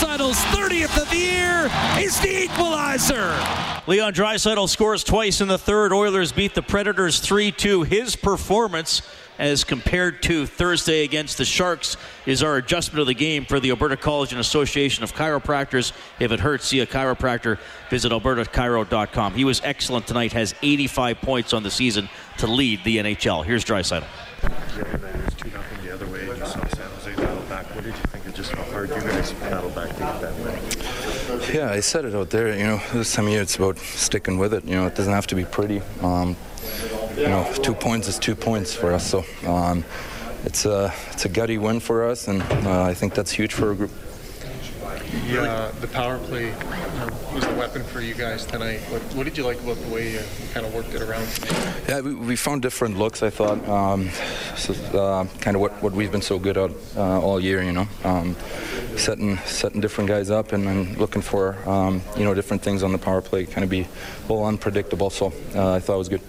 two. 0.00 0.06
Draisaitl's 0.06 0.38
30th 0.56 1.02
of 1.02 1.10
the 1.10 1.16
year 1.16 1.70
is 1.98 2.18
the 2.20 2.44
equalizer. 2.44 3.34
Leon 3.86 4.12
Draisaitl 4.12 4.68
scores 4.68 5.04
twice 5.04 5.40
in 5.40 5.48
the 5.48 5.58
third. 5.58 5.92
Oilers 5.92 6.32
beat 6.32 6.54
the 6.54 6.62
Predators 6.62 7.20
3-2. 7.20 7.86
His 7.86 8.16
performance 8.16 9.02
as 9.38 9.64
compared 9.64 10.22
to 10.22 10.46
Thursday 10.46 11.04
against 11.04 11.36
the 11.36 11.44
Sharks 11.44 11.98
is 12.24 12.42
our 12.42 12.56
adjustment 12.56 13.00
of 13.00 13.06
the 13.06 13.14
game 13.14 13.44
for 13.44 13.60
the 13.60 13.68
Alberta 13.70 13.96
College 13.96 14.32
and 14.32 14.40
Association 14.40 15.04
of 15.04 15.14
Chiropractors. 15.14 15.92
If 16.18 16.32
it 16.32 16.40
hurts, 16.40 16.64
see 16.66 16.80
a 16.80 16.86
chiropractor. 16.86 17.58
Visit 17.90 18.12
albertachiro.com. 18.12 19.34
He 19.34 19.44
was 19.44 19.60
excellent 19.62 20.06
tonight, 20.06 20.32
has 20.32 20.54
85 20.62 21.20
points 21.20 21.52
on 21.52 21.62
the 21.62 21.70
season 21.70 22.08
to 22.38 22.46
lead 22.46 22.82
the 22.84 22.96
NHL. 22.96 23.44
Here's 23.44 23.64
Draisaitl. 23.64 24.06
The 24.40 24.88
other 24.88 24.98
night, 24.98 25.14
it 25.14 25.24
was 25.24 25.34
2 25.34 25.50
nothing 25.50 25.84
the 25.84 25.92
other 25.94 26.06
way, 26.06 26.28
and 26.28 26.38
you 26.38 26.46
saw 26.46 26.66
San 26.68 26.90
Jose 26.90 27.14
battle 27.16 27.42
back. 27.42 27.66
What 27.74 27.84
did 27.84 27.94
you 27.94 28.02
think 28.04 28.26
of 28.26 28.34
just 28.34 28.52
how 28.52 28.62
hard 28.76 28.90
you 28.90 29.10
guys 29.10 29.32
battled 29.32 29.74
back 29.74 29.88
to 29.88 30.00
get 30.00 30.20
that 30.20 30.34
win? 30.40 31.54
Yeah, 31.54 31.70
I 31.70 31.80
said 31.80 32.04
it 32.04 32.14
out 32.14 32.28
there. 32.28 32.54
You 32.54 32.64
know, 32.64 32.82
this 32.92 33.14
time 33.14 33.24
of 33.24 33.32
year 33.32 33.40
it's 33.40 33.56
about 33.56 33.78
sticking 33.78 34.36
with 34.36 34.52
it. 34.52 34.64
You 34.66 34.74
know, 34.76 34.86
it 34.86 34.94
doesn't 34.94 35.12
have 35.14 35.26
to 35.28 35.34
be 35.34 35.46
pretty. 35.46 35.80
Um, 36.02 36.36
you 37.16 37.26
know, 37.26 37.50
two 37.62 37.72
points 37.72 38.06
is 38.06 38.18
two 38.18 38.34
points 38.34 38.74
for 38.74 38.92
us. 38.92 39.06
So 39.06 39.24
um, 39.46 39.82
it's 40.44 40.66
a 40.66 40.92
it's 41.12 41.24
a 41.24 41.30
gutty 41.30 41.56
win 41.56 41.80
for 41.80 42.04
us, 42.04 42.28
and 42.28 42.42
uh, 42.42 42.82
I 42.82 42.92
think 42.92 43.14
that's 43.14 43.30
huge 43.30 43.54
for 43.54 43.72
a 43.72 43.74
group. 43.74 43.90
Yeah, 45.24 45.72
the 45.80 45.88
power 45.88 46.18
play 46.18 46.52
was 47.34 47.44
a 47.44 47.54
weapon 47.54 47.82
for 47.82 48.00
you 48.00 48.14
guys 48.14 48.46
tonight. 48.46 48.80
What, 48.90 49.02
what 49.14 49.24
did 49.24 49.36
you 49.36 49.44
like 49.44 49.60
about 49.60 49.76
the 49.76 49.88
way 49.88 50.12
you 50.12 50.20
kind 50.52 50.64
of 50.66 50.74
worked 50.74 50.94
it 50.94 51.02
around? 51.02 51.26
Yeah, 51.88 52.00
we, 52.00 52.14
we 52.14 52.36
found 52.36 52.62
different 52.62 52.96
looks. 52.96 53.22
I 53.22 53.30
thought, 53.30 53.66
um, 53.68 54.10
so, 54.56 54.72
uh, 54.98 55.26
kind 55.40 55.56
of 55.56 55.60
what, 55.60 55.72
what 55.82 55.92
we've 55.92 56.12
been 56.12 56.22
so 56.22 56.38
good 56.38 56.56
at 56.56 56.70
uh, 56.96 57.20
all 57.20 57.40
year. 57.40 57.62
You 57.62 57.72
know, 57.72 57.88
um, 58.04 58.36
setting 58.96 59.36
setting 59.38 59.80
different 59.80 60.08
guys 60.08 60.30
up 60.30 60.52
and 60.52 60.66
then 60.66 60.94
looking 60.98 61.22
for 61.22 61.56
um, 61.68 62.02
you 62.16 62.24
know 62.24 62.34
different 62.34 62.62
things 62.62 62.82
on 62.82 62.92
the 62.92 62.98
power 62.98 63.20
play. 63.20 63.46
Kind 63.46 63.64
of 63.64 63.70
be 63.70 63.82
a 63.82 64.22
little 64.22 64.44
unpredictable. 64.44 65.10
So 65.10 65.32
uh, 65.54 65.72
I 65.72 65.80
thought 65.80 65.94
it 65.94 65.98
was 65.98 66.08
good. 66.08 66.22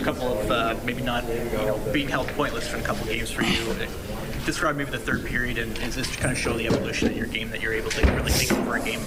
A 0.00 0.04
couple 0.04 0.38
of 0.38 0.50
uh, 0.50 0.76
maybe 0.84 1.02
not 1.02 1.26
you 1.28 1.44
know, 1.52 1.80
being 1.92 2.08
held 2.08 2.28
pointless 2.28 2.68
for 2.68 2.76
a 2.76 2.82
couple 2.82 3.06
games 3.06 3.30
for 3.30 3.42
you. 3.42 3.88
Describe 4.44 4.76
maybe 4.76 4.90
the 4.90 4.98
third 4.98 5.24
period 5.24 5.58
and 5.58 5.76
is 5.78 5.94
this 5.94 6.14
kind 6.16 6.30
of 6.30 6.38
show 6.38 6.52
the 6.52 6.66
evolution 6.66 7.10
in 7.10 7.16
your 7.16 7.26
game 7.26 7.50
that 7.50 7.62
you're 7.62 7.72
able 7.72 7.90
to 7.90 8.06
really 8.12 8.30
take 8.30 8.52
over 8.52 8.76
a 8.76 8.80
game 8.80 9.00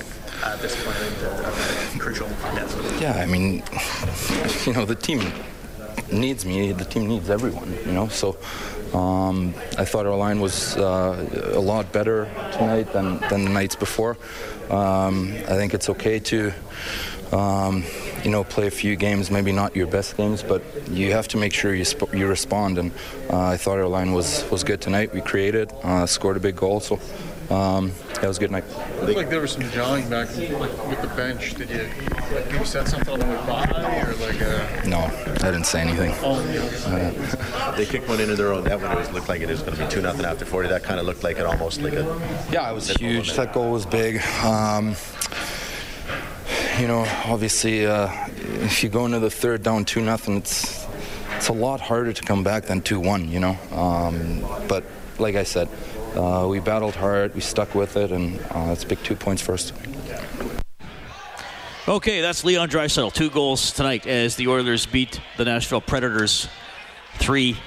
uh, 0.44 0.54
at 0.54 0.62
this 0.62 0.76
point 0.84 0.98
of 0.98 1.24
uh, 1.24 2.00
crucial 2.00 2.28
contest? 2.42 2.76
Yeah, 3.00 3.14
I 3.14 3.28
mean, 3.28 3.64
you 4.66 4.74
know, 4.74 4.86
the 4.86 4.96
team 4.96 5.32
needs 6.12 6.46
me. 6.46 6.72
The 6.72 6.86
team 6.86 7.08
needs 7.08 7.30
everyone. 7.30 7.72
You 7.86 7.92
know, 7.92 8.08
so 8.08 8.38
um, 8.94 9.54
I 9.78 9.86
thought 9.86 10.06
our 10.06 10.18
line 10.18 10.40
was 10.40 10.76
uh, 10.78 11.54
a 11.54 11.60
lot 11.60 11.92
better 11.92 12.26
tonight 12.54 12.92
than 12.94 13.20
than 13.30 13.46
the 13.46 13.52
nights 13.52 13.76
before. 13.76 14.18
Um, 14.70 15.34
I 15.48 15.56
think 15.56 15.74
it's 15.74 15.90
okay 15.90 16.20
to. 16.20 16.52
Um, 17.32 17.84
you 18.24 18.32
know, 18.32 18.44
play 18.44 18.68
a 18.68 18.72
few 18.72 18.96
games, 18.96 19.32
maybe 19.32 19.52
not 19.52 19.76
your 19.76 19.88
best 19.88 20.18
games, 20.18 20.44
but 20.44 20.62
you 20.90 21.12
have 21.12 21.28
to 21.30 21.38
make 21.38 21.54
sure 21.54 21.74
you 21.74 21.86
sp- 21.86 22.14
you 22.14 22.28
respond. 22.28 22.78
And 22.78 22.92
uh, 23.30 23.40
I 23.40 23.58
thought 23.58 23.78
our 23.78 23.88
line 23.88 24.14
was 24.14 24.50
was 24.50 24.64
good 24.64 24.82
tonight. 24.82 25.14
We 25.14 25.22
created, 25.22 25.72
uh, 25.84 26.06
scored 26.06 26.38
a 26.38 26.40
big 26.40 26.56
goal, 26.56 26.80
so 26.80 27.00
um, 27.50 27.94
yeah, 28.16 28.24
it 28.24 28.28
was 28.28 28.38
a 28.38 28.40
good 28.42 28.52
night. 28.52 28.66
It 28.66 29.04
looked 29.04 29.18
like 29.18 29.30
there 29.30 29.40
was 29.40 29.52
some 29.52 29.70
jawing 29.72 30.10
back 30.10 30.28
like, 30.36 30.90
with 30.90 31.02
the 31.02 31.08
bench. 31.16 31.54
Did 31.54 31.70
you 31.70 31.90
like, 32.36 32.52
maybe 32.52 32.66
said 32.66 32.88
something 32.90 33.14
on 33.14 33.20
the 33.20 33.26
way 33.26 33.36
by 33.48 34.02
or 34.02 34.14
like? 34.16 34.42
Uh, 34.42 34.86
No, 34.86 34.98
I 34.98 35.52
didn't 35.52 35.66
say 35.66 35.80
anything. 35.80 36.12
oh, 36.24 36.44
yeah. 36.52 37.72
they 37.78 37.86
kicked 37.86 38.10
one 38.10 38.20
into 38.20 38.36
their 38.36 38.52
own 38.52 38.66
That 38.66 38.82
one 38.82 38.92
it 38.92 38.98
was 38.98 39.12
looked 39.12 39.30
like 39.30 39.42
it 39.42 39.48
was 39.48 39.62
going 39.62 39.78
to 39.78 39.84
be 39.84 39.90
two 39.90 40.02
nothing 40.02 40.26
after 40.26 40.46
40. 40.46 40.68
That 40.70 40.84
kind 40.84 41.00
of 41.00 41.06
looked 41.06 41.24
like 41.24 41.38
it 41.38 41.46
almost 41.46 41.82
like 41.82 41.94
a 41.94 42.04
yeah, 42.52 42.70
it 42.70 42.74
was 42.74 42.90
huge. 42.90 43.34
That 43.34 43.54
goal 43.54 43.72
was 43.72 43.86
big. 43.86 44.22
Um, 44.44 44.96
you 46.80 46.88
know, 46.88 47.06
obviously, 47.26 47.86
uh, 47.86 48.10
if 48.62 48.84
you 48.84 48.90
go 48.90 49.06
into 49.06 49.20
the 49.20 49.32
third 49.32 49.64
down 49.64 49.86
two 49.86 50.02
nothing, 50.02 50.38
it's 50.38 50.86
it's 51.36 51.48
a 51.50 51.54
lot 51.54 51.80
harder 51.80 52.14
to 52.14 52.24
come 52.24 52.44
back 52.44 52.66
than 52.66 52.82
two 52.82 53.00
one. 53.00 53.30
You 53.30 53.40
know, 53.40 53.58
um, 53.72 54.46
but 54.68 54.84
like 55.20 55.36
I 55.36 55.44
said, 55.44 55.70
uh, 56.16 56.48
we 56.50 56.60
battled 56.60 56.96
hard, 56.96 57.34
we 57.36 57.42
stuck 57.42 57.74
with 57.74 57.98
it, 57.98 58.12
and 58.12 58.40
uh, 58.52 58.70
it's 58.72 58.84
big 58.84 59.04
two 59.04 59.16
points 59.16 59.48
us. 59.50 59.74
Okay, 61.88 62.20
that's 62.22 62.44
Leon 62.44 62.70
Draisaitl. 62.70 63.14
Two 63.14 63.30
goals 63.30 63.72
tonight 63.72 64.06
as 64.06 64.36
the 64.36 64.48
Oilers 64.50 64.86
beat 64.86 65.22
the 65.38 65.46
Nashville 65.46 65.80
Predators 65.80 66.50
3 67.20 67.58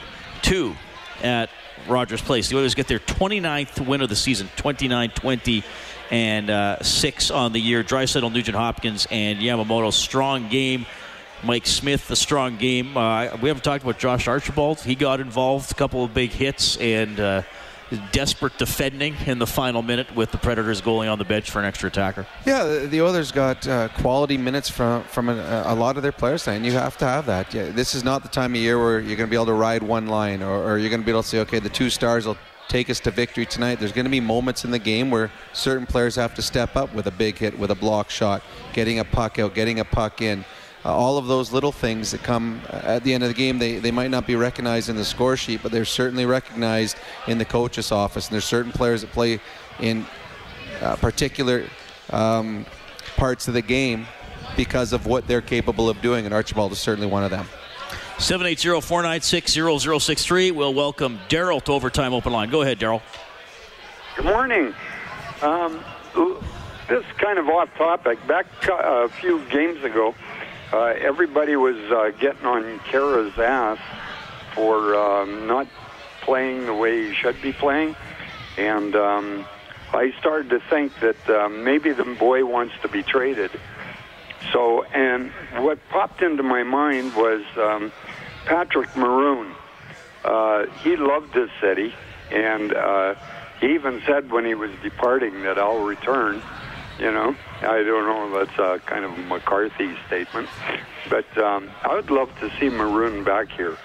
2 0.43 0.75
at 1.23 1.49
Rogers 1.89 2.23
Place. 2.23 2.49
The 2.49 2.57
Oilers 2.57 2.75
get 2.75 2.89
their 2.89 2.99
29th 2.99 3.87
win 3.87 4.01
of 4.01 4.09
the 4.09 4.17
season, 4.17 4.49
29 4.57 5.11
20 5.11 5.65
and 6.11 6.51
uh, 6.51 6.83
6 6.83 7.31
on 7.31 7.53
the 7.53 7.61
year. 7.61 7.85
Draisaitl, 7.85 8.33
Nugent 8.33 8.57
Hopkins, 8.57 9.07
and 9.11 9.39
Yamamoto. 9.39 9.93
Strong 9.93 10.49
game. 10.49 10.87
Mike 11.43 11.67
Smith, 11.67 12.11
a 12.11 12.17
strong 12.17 12.59
game. 12.59 12.97
Uh, 12.97 13.35
we 13.41 13.49
haven't 13.49 13.65
talked 13.65 13.83
about 13.83 13.99
Josh 13.99 14.29
Archibald. 14.29 14.81
He 14.81 14.95
got 14.95 15.21
involved, 15.21 15.73
a 15.73 15.75
couple 15.75 16.05
of 16.05 16.13
big 16.13 16.31
hits, 16.31 16.77
and 16.77 17.19
uh, 17.19 17.43
desperate 18.13 18.57
defending 18.59 19.15
in 19.27 19.39
the 19.39 19.47
final 19.47 19.83
minute 19.83 20.15
with 20.15 20.31
the 20.31 20.39
Predators 20.39 20.81
goalie 20.81 21.11
on 21.11 21.19
the 21.19 21.25
bench 21.25 21.51
for 21.51 21.59
an 21.59 21.65
extra 21.65 21.89
attacker. 21.89 22.27
Yeah, 22.47 22.87
the, 22.87 23.01
Oilers 23.01 23.33
got 23.33 23.67
uh, 23.67 23.89
quality 23.89 24.37
minutes 24.37 24.69
from 24.69 25.03
from 25.05 25.29
a, 25.29 25.65
a 25.67 25.75
lot 25.75 25.97
of 25.97 26.03
their 26.03 26.13
players, 26.13 26.47
and 26.47 26.65
you 26.65 26.73
have 26.73 26.97
to 26.99 27.05
have 27.05 27.27
that. 27.27 27.53
Yeah, 27.53 27.71
this 27.71 27.95
is 27.95 28.05
not 28.05 28.23
the 28.23 28.29
time 28.29 28.55
of 28.55 28.61
year 28.61 28.79
where 28.79 29.01
you're 29.01 29.17
going 29.17 29.29
to 29.29 29.31
be 29.31 29.37
able 29.37 29.47
to 29.47 29.55
ride 29.55 29.83
one 29.83 30.07
line, 30.07 30.43
or, 30.43 30.63
or 30.65 30.79
you're 30.79 30.91
going 30.91 31.01
to 31.01 31.07
be 31.07 31.13
able 31.13 31.23
to 31.23 31.29
say, 31.29 31.41
okay, 31.41 31.59
the 31.59 31.69
two 31.69 31.91
stars 31.91 32.27
will 32.27 32.39
take 32.69 32.89
us 32.89 33.01
to 33.01 33.11
victory 33.11 33.45
tonight. 33.45 33.81
There's 33.81 33.93
going 33.93 34.05
to 34.05 34.11
be 34.11 34.21
moments 34.21 34.65
in 34.65 34.71
the 34.71 34.79
game 34.79 35.11
where 35.11 35.31
certain 35.53 35.87
players 35.87 36.15
have 36.15 36.35
to 36.35 36.43
step 36.43 36.77
up 36.77 36.95
with 36.95 37.07
a 37.09 37.11
big 37.11 37.37
hit, 37.37 37.59
with 37.59 37.73
a 37.73 37.75
block 37.75 38.11
shot, 38.11 38.43
getting 38.73 39.01
a 39.01 39.05
puck 39.05 39.39
out, 39.39 39.55
getting 39.55 39.81
a 39.81 39.85
puck 39.85 40.23
in. 40.23 40.45
Uh, 40.85 40.97
all 40.97 41.19
of 41.19 41.27
those 41.27 41.53
little 41.53 41.73
things 41.73 42.11
that 42.11 42.23
come 42.23 42.63
at 42.71 43.05
the 43.05 43.13
end 43.13 43.23
of 43.23 43.29
the 43.29 43.35
game, 43.35 43.59
they, 43.59 43.79
they 43.79 43.91
might 43.91 44.11
not 44.11 44.27
be 44.27 44.35
recognized 44.35 44.89
in 44.89 44.97
the 44.97 45.05
score 45.05 45.37
sheet, 45.37 45.61
but 45.63 45.71
they're 45.71 45.85
certainly 45.85 46.25
recognized 46.25 46.97
in 47.27 47.37
the 47.37 47.45
coach's 47.45 47.93
office. 47.93 48.29
And 48.29 48.35
there's 48.35 48.47
certain 48.47 48.73
players 48.73 49.03
that 49.03 49.13
play 49.13 49.41
in 49.79 50.07
uh, 50.81 50.97
particular 50.97 51.67
um, 52.11 52.65
parts 53.17 53.49
of 53.49 53.55
the 53.55 53.63
game 53.63 54.07
because 54.57 54.93
of 54.93 55.07
what 55.07 55.27
they're 55.27 55.43
capable 55.43 55.91
of 55.91 56.01
doing, 56.01 56.25
and 56.25 56.35
Archibald 56.35 56.73
is 56.73 56.79
certainly 56.79 57.07
one 57.07 57.25
of 57.25 57.31
them. 57.31 57.47
780-496-0063. 58.17 60.53
We'll 60.53 60.75
welcome 60.75 61.19
Daryl 61.29 61.63
to 61.65 61.73
Overtime 61.73 62.13
Open 62.13 62.33
Line. 62.33 62.51
Go 62.51 62.63
ahead, 62.63 62.79
Daryl. 62.79 63.01
Good 64.17 64.27
morning. 64.27 64.75
Um, 65.41 65.83
this 66.89 67.05
is 67.05 67.13
kind 67.19 67.39
of 67.39 67.49
off 67.49 67.73
topic. 67.77 68.19
Back 68.27 68.47
uh, 68.69 69.05
a 69.05 69.09
few 69.09 69.45
games 69.47 69.85
ago, 69.85 70.15
uh, 70.73 70.95
everybody 71.01 71.57
was 71.57 71.77
uh, 71.91 72.11
getting 72.21 72.47
on 72.47 72.79
Kara's 72.91 73.37
ass 73.39 73.79
for 74.55 74.95
um, 74.95 75.47
not 75.47 75.67
playing 76.23 76.67
the 76.67 76.75
way 76.75 77.09
he 77.09 77.15
should 77.15 77.41
be 77.43 77.53
playing, 77.53 77.97
and 78.57 78.95
um, 78.95 79.47
I 79.93 80.13
started 80.21 80.51
to 80.51 80.61
think 80.71 80.93
that 81.01 81.29
um, 81.29 81.65
maybe 81.65 81.93
the 81.93 82.05
boy 82.05 82.45
wants 82.45 82.75
to 82.83 82.89
be 82.89 83.03
traded. 83.03 83.51
So, 84.53 84.85
and 84.85 85.33
what 85.59 85.79
popped 85.91 86.23
into 86.23 86.43
my 86.43 86.63
mind 86.63 87.15
was 87.17 87.43
um, 87.57 87.93
Patrick 88.47 88.95
Maroon. 88.97 89.53
Uh, 90.25 90.67
he 90.83 90.97
loved 90.97 91.35
this 91.35 91.51
city, 91.61 91.93
and 92.31 92.73
uh, 92.73 93.15
he 93.61 93.75
even 93.75 94.03
said 94.07 94.31
when 94.31 94.45
he 94.45 94.55
was 94.55 94.71
departing 94.83 95.43
that 95.43 95.59
I'll 95.59 95.85
return. 95.85 96.43
You 97.01 97.11
know, 97.11 97.35
I 97.63 97.83
don't 97.83 98.07
know. 98.07 98.45
That's 98.45 98.59
a 98.59 98.79
kind 98.85 99.07
of 99.07 99.13
a 99.13 99.23
McCarthy 99.23 99.97
statement, 100.07 100.51
but 101.09 101.39
um, 101.39 101.71
I 101.83 101.95
would 101.95 102.11
love 102.11 102.29
to 102.41 102.51
see 102.59 102.69
Maroon 102.69 103.25
back 103.25 103.51
here. 103.51 103.79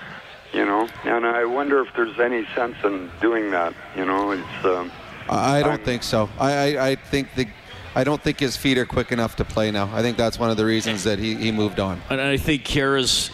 You 0.51 0.65
know, 0.65 0.89
and 1.05 1.25
I 1.25 1.45
wonder 1.45 1.81
if 1.81 1.87
there's 1.95 2.19
any 2.19 2.45
sense 2.55 2.75
in 2.83 3.09
doing 3.21 3.51
that. 3.51 3.73
You 3.95 4.05
know, 4.05 4.31
it's. 4.31 4.65
Um, 4.65 4.91
I 5.29 5.63
don't 5.63 5.83
think 5.83 6.03
so. 6.03 6.29
I, 6.37 6.51
I, 6.51 6.87
I 6.89 6.95
think 6.95 7.33
the. 7.35 7.47
I 7.95 8.03
don't 8.03 8.21
think 8.21 8.41
his 8.41 8.57
feet 8.57 8.77
are 8.77 8.85
quick 8.85 9.13
enough 9.13 9.37
to 9.37 9.45
play 9.45 9.71
now. 9.71 9.89
I 9.93 10.01
think 10.01 10.17
that's 10.17 10.37
one 10.37 10.49
of 10.49 10.57
the 10.57 10.65
reasons 10.65 11.05
that 11.05 11.17
he, 11.17 11.35
he 11.35 11.53
moved 11.53 11.79
on. 11.79 12.01
And 12.09 12.19
I 12.19 12.35
think 12.35 12.65
Kara's, 12.65 13.31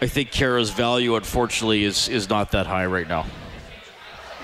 I 0.00 0.06
think 0.06 0.30
Kara's 0.30 0.70
value, 0.70 1.16
unfortunately, 1.16 1.82
is 1.82 2.08
is 2.08 2.30
not 2.30 2.52
that 2.52 2.66
high 2.68 2.86
right 2.86 3.08
now. 3.08 3.26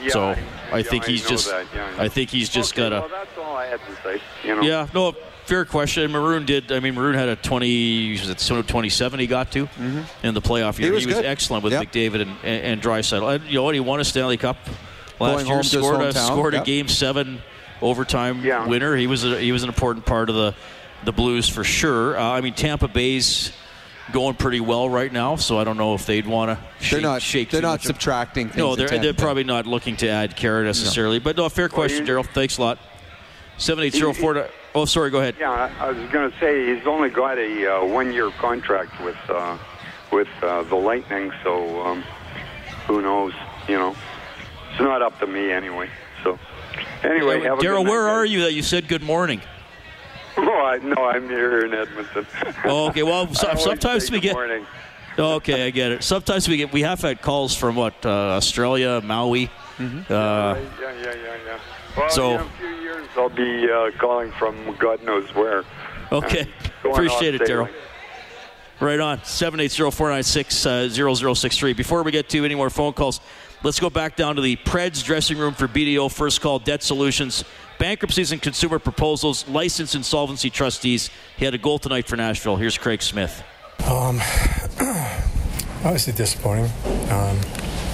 Yeah, 0.03 0.09
so 0.09 0.37
I- 0.73 0.77
I, 0.77 0.79
yeah, 0.79 0.83
think 0.91 1.05
I 1.05 1.07
he's 1.09 1.27
just, 1.29 1.49
that, 1.51 1.67
yeah, 1.75 1.95
I 1.99 2.09
think 2.09 2.31
he's 2.31 2.49
just 2.49 2.73
okay, 2.73 2.89
got 2.89 2.93
Well, 2.93 3.03
to. 3.03 3.09
that's 3.15 3.39
all 3.39 3.57
I 3.57 3.67
had 3.67 3.81
to 3.81 3.95
say. 4.03 4.21
You 4.45 4.57
know. 4.57 4.63
Yeah, 4.63 4.89
no, 4.95 5.13
fair 5.45 5.65
question. 5.65 6.11
Maroon 6.11 6.45
did. 6.47 6.73
I 6.73 6.81
mean, 6.81 6.95
Maroon 6.95 7.15
had 7.15 7.29
a 7.29 7.37
20, 7.37 8.13
was 8.13 8.29
it 8.31 8.39
27 8.69 9.21
he 9.21 9.27
got 9.27 9.51
to 9.53 9.69
in 10.23 10.35
the 10.35 10.41
playoff 10.41 10.79
year. 10.79 10.93
He 10.95 10.99
year. 11.07 11.17
was 11.17 11.25
excellent 11.25 11.65
with 11.65 11.73
Yeah. 11.73 11.83
McDavid 11.85 12.23
and, 12.23 12.31
and, 12.43 12.65
and 12.65 12.83
Draisaitl. 12.83 13.35
And 13.37 13.45
you 13.47 13.55
know 13.57 13.63
what? 13.65 13.75
He 13.75 13.81
won 13.81 14.01
a 14.01 14.05
Stanley 14.05 14.37
Cup 14.37 14.57
last 15.21 15.35
Going 15.35 15.47
year. 15.47 15.55
home 15.57 15.63
Scored 15.63 16.03
a 16.03 16.13
scored 16.15 16.55
yeah. 16.55 16.63
a 16.63 16.65
game 16.65 16.89
seven 16.89 17.43
overtime 17.81 18.43
winner. 18.69 18.97
He 18.97 19.07
was 19.07 19.25
a, 19.25 19.39
he 19.39 19.53
was 19.53 19.63
an 19.63 19.69
important 19.69 20.07
part 20.07 20.29
of 20.29 20.35
the 20.37 20.55
the 21.05 21.13
Blues 21.13 21.49
for 21.49 21.65
sure. 21.65 22.17
Uh, 22.17 22.23
I 22.31 22.41
mean, 22.41 22.55
Tampa 22.55 22.87
Bay's 22.87 23.51
going 24.13 24.35
pretty 24.35 24.61
well 24.61 24.89
right 24.89 25.13
now, 25.13 25.37
so 25.37 25.59
I 25.59 25.65
don't 25.65 25.77
know 25.77 25.95
if 25.95 26.07
they'd 26.07 26.27
want 26.27 26.51
to 26.51 26.65
shake, 26.81 26.91
They're 26.91 27.01
not. 27.01 27.23
shake 27.23 27.51
they're 27.51 27.63
not 27.63 27.83
subtracting. 27.83 28.49
Things 28.49 28.57
no, 28.59 28.75
they're, 28.75 28.89
Tampa 28.89 29.05
they're 29.05 29.15
probably 29.15 29.45
not 29.45 29.67
looking 29.67 29.97
to 29.99 30.09
add 30.09 30.37
Kara 30.37 30.65
necessarily. 30.65 31.19
But 31.19 31.37
no, 31.37 31.49
fair 31.49 31.69
question, 31.69 32.05
Daryl. 32.05 32.27
Thanks 32.27 32.59
a 32.59 32.63
lot. 32.63 32.79
Seven 33.59 33.85
eight 33.85 33.95
zero 33.95 34.13
four. 34.13 34.49
Oh, 34.75 34.87
sorry. 34.87 35.11
Go 35.11 35.21
ahead. 35.21 35.37
Yeah, 35.39 35.51
I 35.51 35.87
I 35.87 35.93
was 35.93 36.11
going 36.11 36.31
to 36.31 36.39
say 36.41 36.75
he's 36.75 36.87
only 36.87 37.11
got 37.11 37.39
a 37.39 37.77
uh, 37.77 37.85
one-year 37.85 38.31
contract 38.33 39.01
with 39.05 39.17
uh, 39.29 39.57
with 40.11 40.29
uh, 40.43 40.63
the 40.65 40.75
Lightning, 40.75 41.31
so 41.45 41.83
um, 41.85 42.03
who 42.87 43.03
knows? 43.03 43.33
You 43.69 43.77
know, 43.77 43.95
it's 44.71 44.81
not 44.81 45.03
up 45.03 45.19
to 45.21 45.27
me 45.27 45.53
anyway. 45.53 45.89
So 46.25 46.39
anyway, 47.05 47.43
have 47.43 47.59
a 47.59 47.61
good 47.61 47.69
Daryl, 47.71 47.85
night, 47.85 47.91
where 47.91 48.07
guys. 48.07 48.13
are 48.17 48.25
you 48.25 48.41
that 48.43 48.55
you 48.55 48.63
said 48.63 48.89
good 48.89 49.03
morning? 49.03 49.43
Oh, 50.45 50.65
I, 50.65 50.79
no, 50.79 50.95
I'm 51.05 51.29
here 51.29 51.65
in 51.65 51.75
Edmonton. 51.75 52.27
Okay. 52.65 53.03
Well, 53.03 53.33
so, 53.35 53.55
sometimes 53.57 54.11
we 54.11 54.19
get. 54.21 54.33
morning. 54.35 54.65
Okay, 55.19 55.67
I 55.67 55.71
get 55.71 55.93
it. 55.93 56.03
Sometimes 56.03 56.49
we 56.49 56.57
get 56.57 56.73
we 56.73 56.81
have 56.83 57.03
had 57.03 57.21
calls 57.21 57.55
from 57.55 57.77
what 57.77 57.95
uh, 58.07 58.37
Australia, 58.37 59.01
Maui. 59.05 59.51
Uh, 59.79 59.83
yeah, 60.09 60.11
yeah, 60.11 60.57
yeah, 61.03 61.15
yeah. 61.45 61.59
Well, 61.97 62.09
So- 62.09 62.35
in 62.37 62.41
a 62.41 62.45
few 62.59 62.69
years 62.69 63.07
I'll 63.17 63.29
be 63.29 63.71
uh, 63.71 63.91
calling 63.99 64.33
from 64.33 64.75
God 64.79 65.03
knows 65.03 65.35
where. 65.35 65.65
Okay. 66.13 66.47
Uh, 66.85 66.91
Appreciate 66.91 67.35
it, 67.35 67.41
Daryl. 67.43 67.69
Right 68.81 69.01
on. 69.01 69.19
780-496-0063. 69.21 71.77
Before 71.77 72.03
we 72.03 72.11
get 72.11 72.29
to 72.31 72.45
any 72.45 72.55
more 72.55 72.69
phone 72.69 72.93
calls, 72.93 73.21
let's 73.63 73.81
go 73.81 73.91
back 73.91 74.17
down 74.17 74.37
to 74.37 74.43
the 74.43 74.57
Preds 74.57 75.05
dressing 75.05 75.39
room 75.39 75.55
for 75.55 75.69
BDO 75.69 76.13
First 76.13 76.41
Call 76.41 76.59
Debt 76.59 76.83
Solutions. 76.83 77.45
Bankruptcies 77.79 78.33
and 78.33 78.41
consumer 78.41 78.79
proposals, 78.79 79.47
licensed 79.49 79.95
insolvency 79.95 80.51
trustees. 80.51 81.11
He 81.37 81.45
had 81.45 81.55
a 81.55 81.59
goal 81.59 81.79
tonight 81.79 82.07
for 82.07 82.17
Nashville. 82.17 82.57
Here's 82.57 82.79
Craig 82.79 83.03
Smith. 83.03 83.43
Um, 83.87 84.21
obviously 85.85 86.13
disappointing. 86.13 86.67
Um, 87.11 87.37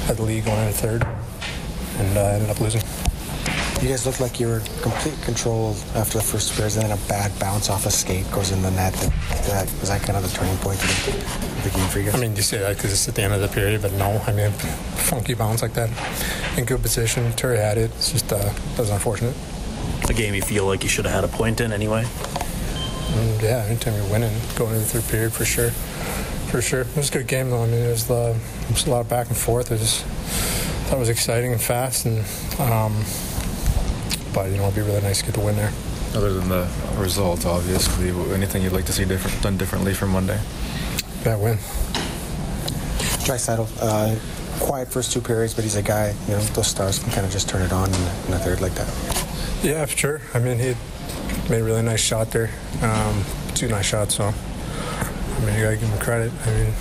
had 0.04 0.16
the 0.16 0.22
lead 0.22 0.44
going 0.44 0.58
into 0.58 0.72
third, 0.72 1.04
and 1.98 2.16
uh, 2.16 2.20
ended 2.20 2.50
up 2.50 2.60
losing. 2.60 2.82
You 3.80 3.88
guys 3.88 4.04
looked 4.06 4.20
like 4.20 4.40
you 4.40 4.48
were 4.48 4.60
complete 4.82 5.16
control 5.22 5.76
after 5.94 6.18
the 6.18 6.24
first 6.24 6.52
period, 6.54 6.74
and 6.74 6.90
then 6.90 6.98
a 6.98 7.08
bad 7.08 7.30
bounce 7.38 7.70
off 7.70 7.86
a 7.86 7.90
skate 7.90 8.28
goes 8.32 8.50
in 8.50 8.60
the 8.60 8.72
net. 8.72 8.92
That, 8.92 9.70
was 9.78 9.88
that 9.88 10.02
kind 10.02 10.16
of 10.16 10.24
the 10.24 10.36
turning 10.36 10.56
point 10.56 10.82
of 10.82 11.62
the, 11.62 11.68
the 11.68 11.76
game 11.76 11.88
for 11.88 12.00
you 12.00 12.06
guys? 12.06 12.16
I 12.16 12.18
mean, 12.18 12.34
you 12.34 12.42
say 12.42 12.58
that 12.58 12.76
because 12.76 12.92
it's 12.92 13.08
at 13.08 13.14
the 13.14 13.22
end 13.22 13.34
of 13.34 13.40
the 13.40 13.46
period, 13.46 13.80
but 13.80 13.92
no. 13.92 14.20
I 14.26 14.32
mean, 14.32 14.50
funky 14.50 15.34
bounce 15.34 15.62
like 15.62 15.74
that, 15.74 15.90
in 16.58 16.64
good 16.64 16.82
position. 16.82 17.30
Terry 17.34 17.58
had 17.58 17.78
it. 17.78 17.92
It's 17.92 18.10
just 18.10 18.32
uh, 18.32 18.38
that 18.38 18.78
was 18.78 18.90
unfortunate. 18.90 19.36
A 20.08 20.12
game 20.12 20.34
you 20.34 20.42
feel 20.42 20.66
like 20.66 20.82
you 20.82 20.88
should 20.88 21.04
have 21.04 21.14
had 21.14 21.24
a 21.24 21.28
point 21.28 21.60
in 21.60 21.72
anyway. 21.72 22.04
And 22.04 23.42
yeah, 23.42 23.64
anytime 23.68 23.94
you're 23.94 24.10
winning, 24.10 24.34
going 24.56 24.74
into 24.74 24.92
the 24.92 25.00
third 25.00 25.08
period 25.08 25.32
for 25.32 25.44
sure, 25.44 25.70
for 26.50 26.60
sure. 26.60 26.80
It 26.80 26.96
was 26.96 27.10
a 27.10 27.12
good 27.12 27.28
game 27.28 27.50
though. 27.50 27.62
I 27.62 27.66
mean, 27.66 27.80
it 27.80 27.90
was, 27.90 28.10
uh, 28.10 28.36
it 28.62 28.70
was 28.70 28.88
a 28.88 28.90
lot 28.90 29.00
of 29.02 29.08
back 29.08 29.28
and 29.28 29.36
forth. 29.36 29.70
It 29.70 29.78
was 29.78 30.02
that 30.90 30.98
was 30.98 31.08
exciting 31.08 31.52
and 31.52 31.60
fast, 31.60 32.06
and 32.06 32.24
um, 32.58 33.04
but 34.32 34.50
you 34.50 34.56
know, 34.56 34.64
it'd 34.64 34.74
be 34.74 34.82
really 34.82 35.00
nice 35.02 35.20
to 35.20 35.26
get 35.26 35.34
the 35.34 35.40
win 35.40 35.56
there. 35.56 35.72
Other 36.14 36.32
than 36.32 36.48
the 36.48 36.68
result, 36.96 37.44
obviously, 37.46 38.08
anything 38.34 38.62
you'd 38.62 38.72
like 38.72 38.86
to 38.86 38.92
see 38.92 39.04
different, 39.04 39.42
done 39.42 39.56
differently 39.56 39.94
from 39.94 40.10
Monday? 40.10 40.40
That 41.24 41.38
win. 41.38 41.58
Draisaitl, 43.26 43.68
uh, 43.82 44.64
quiet 44.64 44.88
first 44.88 45.12
two 45.12 45.20
periods, 45.20 45.54
but 45.54 45.64
he's 45.64 45.76
a 45.76 45.82
guy. 45.82 46.14
You 46.26 46.34
know, 46.34 46.40
those 46.40 46.68
stars 46.68 46.98
can 46.98 47.12
kind 47.12 47.26
of 47.26 47.32
just 47.32 47.48
turn 47.48 47.62
it 47.62 47.72
on 47.72 47.88
in, 47.88 48.00
in 48.28 48.32
a 48.32 48.38
third 48.38 48.60
like 48.60 48.74
that. 48.74 48.88
Yeah, 49.62 49.84
for 49.84 49.96
sure. 49.96 50.20
I 50.34 50.38
mean, 50.38 50.58
he 50.58 50.74
made 51.50 51.60
a 51.60 51.64
really 51.64 51.82
nice 51.82 52.00
shot 52.00 52.30
there. 52.30 52.50
Um, 52.80 53.24
two 53.54 53.68
nice 53.68 53.86
shots, 53.86 54.14
so 54.14 54.24
I 54.24 55.40
mean, 55.44 55.56
you 55.56 55.64
gotta 55.64 55.76
give 55.76 55.88
him 55.88 55.98
credit. 55.98 56.32
I 56.46 56.50
mean, 56.50 56.72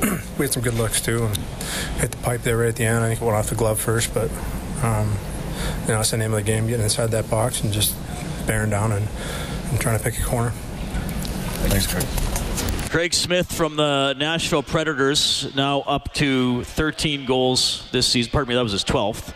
we 0.38 0.44
had 0.44 0.52
some 0.52 0.62
good 0.62 0.74
looks 0.74 1.00
too, 1.00 1.24
and 1.24 1.36
hit 1.98 2.12
the 2.12 2.16
pipe 2.18 2.42
there 2.42 2.56
right 2.56 2.68
at 2.68 2.76
the 2.76 2.84
end. 2.84 3.04
I 3.04 3.08
think 3.08 3.20
it 3.20 3.24
went 3.24 3.36
off 3.36 3.48
the 3.50 3.56
glove 3.56 3.78
first, 3.78 4.14
but 4.14 4.30
um, 4.82 5.16
you 5.82 5.88
know, 5.88 5.96
that's 5.96 6.10
the 6.10 6.16
name 6.16 6.32
of 6.32 6.38
the 6.38 6.42
game: 6.44 6.66
getting 6.66 6.84
inside 6.84 7.08
that 7.12 7.28
box 7.30 7.62
and 7.62 7.72
just 7.72 7.94
bearing 8.46 8.70
down 8.70 8.92
and, 8.92 9.06
and 9.70 9.80
trying 9.80 9.98
to 9.98 10.04
pick 10.04 10.18
a 10.18 10.22
corner. 10.24 10.50
Thanks, 11.68 11.86
Craig. 11.86 12.04
Craig 12.90 13.14
Smith 13.14 13.52
from 13.52 13.76
the 13.76 14.14
Nashville 14.14 14.64
Predators, 14.64 15.54
now 15.54 15.80
up 15.82 16.12
to 16.14 16.64
13 16.64 17.24
goals 17.24 17.88
this 17.92 18.06
season. 18.08 18.32
Pardon 18.32 18.48
me, 18.48 18.54
that 18.56 18.62
was 18.64 18.72
his 18.72 18.82
12th. 18.84 19.32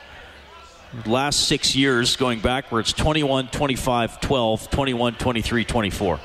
Last 1.07 1.47
six 1.49 1.75
years 1.77 2.17
going 2.17 2.41
backwards 2.41 2.93
21, 2.93 3.49
25, 3.49 4.21
12, 4.21 4.71
21, 4.71 5.15
23, 5.15 5.65
24. 5.65 6.21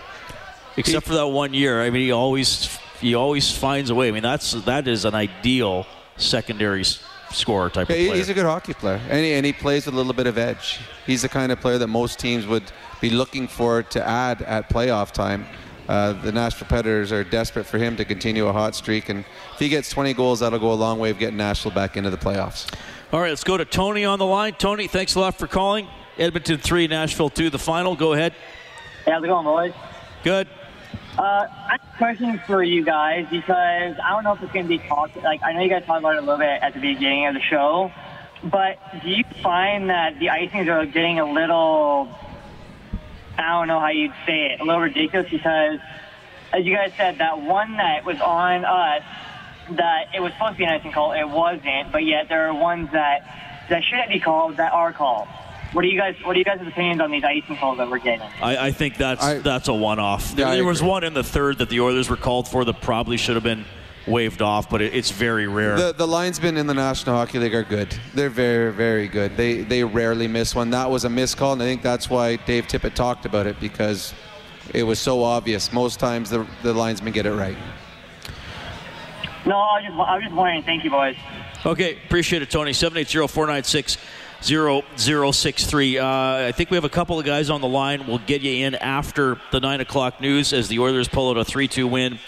Except 0.77 1.05
for 1.05 1.13
that 1.15 1.27
one 1.27 1.53
year. 1.53 1.81
I 1.81 1.89
mean, 1.89 2.01
he 2.03 2.11
always 2.11 2.77
he 3.01 3.15
always 3.15 3.51
finds 3.55 3.89
a 3.89 3.95
way. 3.95 4.07
I 4.07 4.11
mean, 4.11 4.23
that's 4.23 4.51
that 4.65 4.87
is 4.87 5.05
an 5.05 5.13
ideal 5.15 5.85
secondary 6.17 6.81
s- 6.81 6.99
scorer 7.31 7.69
type 7.69 7.89
Yeah, 7.89 7.95
of 7.95 8.05
player. 8.07 8.15
he's 8.17 8.29
a 8.29 8.33
good 8.33 8.45
hockey 8.45 8.73
player, 8.73 8.99
and 9.09 9.23
he, 9.23 9.33
and 9.33 9.45
he 9.45 9.53
plays 9.53 9.85
with 9.85 9.95
a 9.95 9.97
little 9.97 10.13
bit 10.13 10.27
of 10.27 10.37
edge. 10.37 10.79
He's 11.05 11.21
the 11.21 11.29
kind 11.29 11.51
of 11.51 11.59
player 11.59 11.77
that 11.77 11.87
most 11.87 12.19
teams 12.19 12.45
would 12.47 12.63
be 13.01 13.09
looking 13.09 13.47
for 13.47 13.83
to 13.83 14.07
add 14.07 14.41
at 14.43 14.69
playoff 14.69 15.11
time. 15.11 15.45
Uh, 15.87 16.13
the 16.13 16.31
Nashville 16.31 16.67
Predators 16.67 17.11
are 17.11 17.23
desperate 17.23 17.65
for 17.65 17.77
him 17.79 17.95
to 17.97 18.05
continue 18.05 18.45
a 18.47 18.53
hot 18.53 18.75
streak, 18.75 19.09
and 19.09 19.25
if 19.53 19.59
he 19.59 19.69
gets 19.69 19.89
20 19.89 20.13
goals, 20.13 20.39
that'll 20.41 20.59
go 20.59 20.71
a 20.71 20.73
long 20.75 20.99
way 20.99 21.09
of 21.09 21.17
getting 21.17 21.37
Nashville 21.37 21.71
back 21.71 21.97
into 21.97 22.09
the 22.11 22.17
playoffs. 22.17 22.71
All 23.11 23.19
right, 23.19 23.29
let's 23.29 23.43
go 23.43 23.57
to 23.57 23.65
Tony 23.65 24.05
on 24.05 24.19
the 24.19 24.25
line. 24.25 24.53
Tony, 24.53 24.87
thanks 24.87 25.15
a 25.15 25.19
lot 25.19 25.35
for 25.39 25.47
calling. 25.47 25.87
Edmonton 26.19 26.59
3, 26.59 26.87
Nashville 26.87 27.29
2, 27.31 27.49
the 27.49 27.57
final. 27.57 27.95
Go 27.95 28.13
ahead. 28.13 28.33
Hey, 29.05 29.11
how's 29.11 29.23
it 29.23 29.27
going, 29.27 29.45
boys? 29.45 29.73
Good. 30.23 30.47
Uh, 31.19 31.49
I 31.49 31.71
have 31.71 31.81
a 31.81 31.97
question 31.97 32.39
for 32.47 32.63
you 32.63 32.85
guys 32.85 33.27
because 33.29 33.97
I 34.01 34.11
don't 34.11 34.23
know 34.23 34.31
if 34.31 34.41
it's 34.41 34.53
going 34.53 34.63
to 34.63 34.69
be 34.69 34.77
talked. 34.77 35.17
Like, 35.17 35.43
I 35.43 35.51
know 35.51 35.59
you 35.59 35.67
guys 35.67 35.83
talked 35.85 35.99
about 35.99 36.15
it 36.15 36.19
a 36.19 36.21
little 36.21 36.37
bit 36.37 36.61
at 36.61 36.73
the 36.73 36.79
beginning 36.79 37.27
of 37.27 37.33
the 37.33 37.41
show, 37.41 37.91
but 38.41 38.79
do 39.03 39.09
you 39.09 39.25
find 39.43 39.89
that 39.89 40.17
the 40.17 40.27
icings 40.27 40.69
are 40.69 40.85
getting 40.85 41.19
a 41.19 41.29
little, 41.29 42.07
I 43.37 43.49
don't 43.49 43.67
know 43.67 43.81
how 43.81 43.89
you'd 43.89 44.13
say 44.25 44.53
it, 44.53 44.61
a 44.61 44.63
little 44.63 44.79
ridiculous 44.79 45.29
because, 45.29 45.79
as 46.53 46.65
you 46.65 46.73
guys 46.73 46.93
said, 46.95 47.17
that 47.17 47.41
one 47.41 47.75
that 47.75 48.05
was 48.05 48.21
on 48.21 48.63
us, 48.63 49.03
that 49.71 50.15
it 50.15 50.21
was 50.21 50.31
supposed 50.31 50.53
to 50.53 50.57
be 50.59 50.63
an 50.63 50.69
icing 50.69 50.93
call, 50.93 51.11
it 51.11 51.27
wasn't, 51.27 51.91
but 51.91 52.05
yet 52.05 52.29
there 52.29 52.47
are 52.47 52.53
ones 52.53 52.93
that 52.93 53.25
that 53.67 53.83
shouldn't 53.83 54.07
be 54.09 54.21
called 54.21 54.55
that 54.55 54.71
are 54.71 54.93
called. 54.93 55.27
What 55.73 55.83
do 55.83 55.87
you 55.87 55.97
guys? 55.97 56.15
What 56.23 56.35
are 56.35 56.39
you 56.39 56.45
guys' 56.45 56.65
opinions 56.65 56.99
on 56.99 57.11
these 57.11 57.23
icing 57.23 57.57
calls 57.57 57.77
that 57.77 57.89
we're 57.89 57.99
getting? 57.99 58.21
I, 58.41 58.67
I 58.67 58.71
think 58.71 58.97
that's 58.97 59.21
that's 59.43 59.67
a 59.67 59.73
one-off. 59.73 60.33
Yeah, 60.35 60.49
I 60.49 60.55
there 60.55 60.65
was 60.65 60.81
one 60.81 61.03
in 61.03 61.13
the 61.13 61.23
third 61.23 61.59
that 61.59 61.69
the 61.69 61.79
Oilers 61.81 62.09
were 62.09 62.17
called 62.17 62.47
for 62.47 62.65
that 62.65 62.81
probably 62.81 63.17
should 63.17 63.35
have 63.35 63.43
been 63.43 63.65
waved 64.07 64.41
off, 64.41 64.67
but 64.69 64.81
it, 64.81 64.95
it's 64.95 65.11
very 65.11 65.47
rare. 65.47 65.77
The 65.77 65.93
the 65.93 66.07
linesmen 66.07 66.57
in 66.57 66.65
the 66.65 66.73
National 66.73 67.15
Hockey 67.15 67.37
League 67.37 67.53
are 67.53 67.63
good. 67.63 67.95
They're 68.15 68.29
very 68.29 68.73
very 68.73 69.07
good. 69.07 69.37
They 69.37 69.61
they 69.61 69.83
rarely 69.83 70.27
miss 70.27 70.55
one. 70.55 70.71
That 70.71 70.89
was 70.89 71.05
a 71.05 71.09
missed 71.09 71.37
call, 71.37 71.53
and 71.53 71.61
I 71.61 71.65
think 71.65 71.83
that's 71.83 72.09
why 72.09 72.37
Dave 72.37 72.65
Tippett 72.67 72.95
talked 72.95 73.27
about 73.27 73.45
it 73.45 73.59
because 73.59 74.13
it 74.73 74.83
was 74.83 74.97
so 74.99 75.21
obvious. 75.23 75.71
Most 75.71 75.99
times 75.99 76.31
the 76.31 76.47
the 76.63 76.73
linesmen 76.73 77.13
get 77.13 77.27
it 77.27 77.33
right. 77.33 77.57
No, 79.45 79.55
I 79.55 79.75
was 79.75 79.83
just, 79.85 79.97
I 79.97 80.15
was 80.15 80.23
just 80.23 80.35
wondering. 80.35 80.63
Thank 80.63 80.83
you, 80.83 80.89
boys. 80.89 81.15
Okay, 81.65 81.97
appreciate 82.05 82.41
it, 82.41 82.49
Tony. 82.49 82.73
780-496-0063. 84.41 86.01
Uh, 86.01 86.47
I 86.47 86.51
think 86.51 86.71
we 86.71 86.75
have 86.75 86.85
a 86.85 86.89
couple 86.89 87.19
of 87.19 87.25
guys 87.25 87.49
on 87.49 87.61
the 87.61 87.67
line. 87.67 88.07
We'll 88.07 88.19
get 88.19 88.41
you 88.41 88.65
in 88.65 88.75
after 88.75 89.39
the 89.51 89.59
9 89.59 89.81
o'clock 89.81 90.21
news 90.21 90.53
as 90.53 90.67
the 90.67 90.79
Oilers 90.79 91.07
pull 91.07 91.29
out 91.29 91.37
a 91.37 91.41
3-2 91.41 91.89
win 91.89 92.19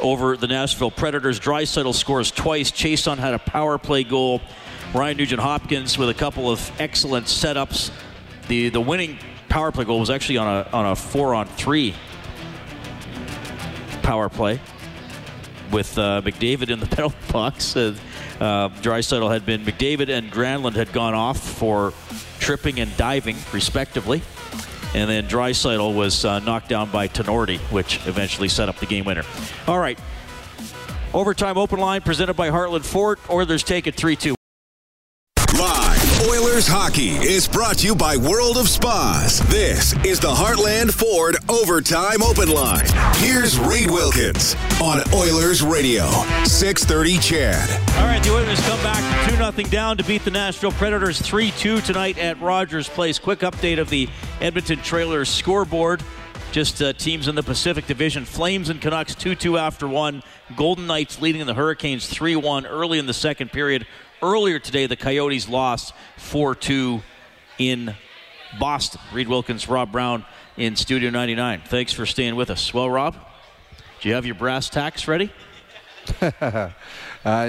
over 0.00 0.36
the 0.36 0.46
Nashville 0.46 0.90
Predators. 0.90 1.40
Draisaitl 1.40 1.94
scores 1.94 2.30
twice. 2.30 2.70
Chiasson 2.70 3.18
had 3.18 3.34
a 3.34 3.38
power 3.38 3.78
play 3.78 4.04
goal. 4.04 4.40
Ryan 4.94 5.18
Nugent 5.18 5.40
Hopkins 5.40 5.98
with 5.98 6.08
a 6.08 6.14
couple 6.14 6.50
of 6.50 6.72
excellent 6.80 7.26
setups. 7.26 7.90
The 8.48 8.70
the 8.70 8.80
winning 8.80 9.18
power 9.50 9.70
play 9.70 9.84
goal 9.84 10.00
was 10.00 10.08
actually 10.08 10.38
on 10.38 10.46
a 10.46 10.68
on 10.72 10.86
a 10.86 10.96
four 10.96 11.34
on 11.34 11.46
three 11.46 11.94
power 14.02 14.30
play 14.30 14.60
with 15.70 15.98
uh, 15.98 16.22
McDavid 16.24 16.70
in 16.70 16.80
the 16.80 16.86
penalty 16.86 17.16
box. 17.30 17.76
Uh, 17.76 17.94
uh, 18.40 18.68
Draisaitl 18.68 19.30
had 19.32 19.44
been 19.44 19.64
McDavid 19.64 20.08
and 20.08 20.30
Granlund 20.30 20.74
had 20.74 20.92
gone 20.92 21.14
off 21.14 21.38
for 21.38 21.92
tripping 22.38 22.80
and 22.80 22.94
diving, 22.96 23.36
respectively. 23.52 24.22
And 24.94 25.10
then 25.10 25.28
Draisaitl 25.28 25.94
was 25.94 26.24
uh, 26.24 26.38
knocked 26.40 26.68
down 26.68 26.90
by 26.90 27.08
Tinordi, 27.08 27.58
which 27.72 28.06
eventually 28.06 28.48
set 28.48 28.68
up 28.68 28.76
the 28.78 28.86
game 28.86 29.04
winner. 29.04 29.24
All 29.66 29.78
right. 29.78 29.98
Overtime 31.12 31.58
open 31.58 31.78
line 31.78 32.00
presented 32.02 32.34
by 32.34 32.50
Heartland 32.50 32.84
Ford. 32.84 33.18
Oilers 33.30 33.62
take 33.62 33.86
it 33.86 33.94
3 33.94 34.16
2. 34.16 34.34
Live 35.58 35.97
Oilers 36.26 36.66
hockey 36.66 37.10
is 37.10 37.46
brought 37.46 37.78
to 37.78 37.86
you 37.86 37.94
by 37.94 38.16
World 38.16 38.56
of 38.56 38.68
Spas. 38.68 39.38
This 39.46 39.92
is 40.04 40.18
the 40.18 40.26
Heartland 40.26 40.92
Ford 40.92 41.36
Overtime 41.48 42.24
Open 42.24 42.48
Line. 42.48 42.86
Here's 43.18 43.56
Reed 43.56 43.88
Wilkins 43.88 44.56
on 44.82 45.00
Oilers 45.14 45.62
Radio, 45.62 46.06
630 46.42 47.18
CHED. 47.18 47.70
All 47.98 48.06
right, 48.06 48.20
the 48.20 48.34
Oilers 48.34 48.60
come 48.62 48.82
back 48.82 49.30
2 49.30 49.36
0 49.36 49.70
down 49.70 49.96
to 49.96 50.02
beat 50.02 50.24
the 50.24 50.32
Nashville 50.32 50.72
Predators 50.72 51.22
3 51.22 51.52
2 51.52 51.82
tonight 51.82 52.18
at 52.18 52.40
Rogers 52.40 52.88
Place. 52.88 53.20
Quick 53.20 53.40
update 53.40 53.78
of 53.78 53.88
the 53.88 54.08
Edmonton 54.40 54.80
Trailers 54.80 55.28
scoreboard. 55.28 56.02
Just 56.50 56.82
uh, 56.82 56.94
teams 56.94 57.28
in 57.28 57.36
the 57.36 57.44
Pacific 57.44 57.86
Division. 57.86 58.24
Flames 58.24 58.70
and 58.70 58.80
Canucks 58.80 59.14
2 59.14 59.36
2 59.36 59.56
after 59.56 59.86
1. 59.86 60.24
Golden 60.56 60.88
Knights 60.88 61.20
leading 61.20 61.46
the 61.46 61.54
Hurricanes 61.54 62.08
3 62.08 62.34
1 62.34 62.66
early 62.66 62.98
in 62.98 63.06
the 63.06 63.14
second 63.14 63.52
period. 63.52 63.86
Earlier 64.22 64.58
today, 64.58 64.86
the 64.86 64.96
Coyotes 64.96 65.48
lost 65.48 65.94
4 66.16 66.54
2 66.54 67.00
in 67.58 67.94
Boston. 68.58 69.00
Reed 69.12 69.28
Wilkins, 69.28 69.68
Rob 69.68 69.92
Brown 69.92 70.24
in 70.56 70.74
Studio 70.74 71.10
99. 71.10 71.62
Thanks 71.66 71.92
for 71.92 72.04
staying 72.04 72.34
with 72.34 72.50
us. 72.50 72.74
Well, 72.74 72.90
Rob, 72.90 73.14
do 74.00 74.08
you 74.08 74.14
have 74.14 74.26
your 74.26 74.34
brass 74.34 74.68
tacks 74.68 75.06
ready? 75.06 75.32
uh, 76.40 76.70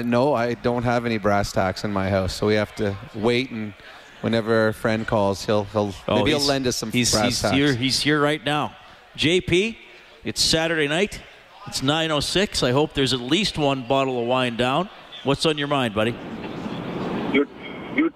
no, 0.04 0.34
I 0.34 0.54
don't 0.54 0.84
have 0.84 1.06
any 1.06 1.18
brass 1.18 1.50
tacks 1.50 1.82
in 1.84 1.92
my 1.92 2.08
house, 2.08 2.34
so 2.34 2.46
we 2.46 2.54
have 2.54 2.74
to 2.76 2.96
wait 3.14 3.50
and 3.50 3.74
whenever 4.20 4.68
a 4.68 4.74
friend 4.74 5.06
calls, 5.06 5.44
he'll 5.44 5.64
he'll 5.64 5.94
Oh, 6.06 6.18
maybe 6.18 6.30
he'll 6.30 6.40
lend 6.40 6.66
us 6.66 6.76
some 6.76 6.92
he's, 6.92 7.10
brass 7.10 7.24
he's 7.24 7.40
tacks. 7.40 7.56
Here, 7.56 7.74
he's 7.74 8.00
here 8.00 8.20
right 8.20 8.44
now. 8.44 8.76
JP, 9.16 9.76
it's 10.24 10.42
Saturday 10.42 10.86
night. 10.88 11.20
It's 11.66 11.80
9.06. 11.80 12.62
I 12.62 12.72
hope 12.72 12.94
there's 12.94 13.12
at 13.12 13.20
least 13.20 13.58
one 13.58 13.86
bottle 13.86 14.20
of 14.20 14.26
wine 14.26 14.56
down. 14.56 14.88
What's 15.24 15.44
on 15.46 15.58
your 15.58 15.68
mind, 15.68 15.94
buddy? 15.94 16.16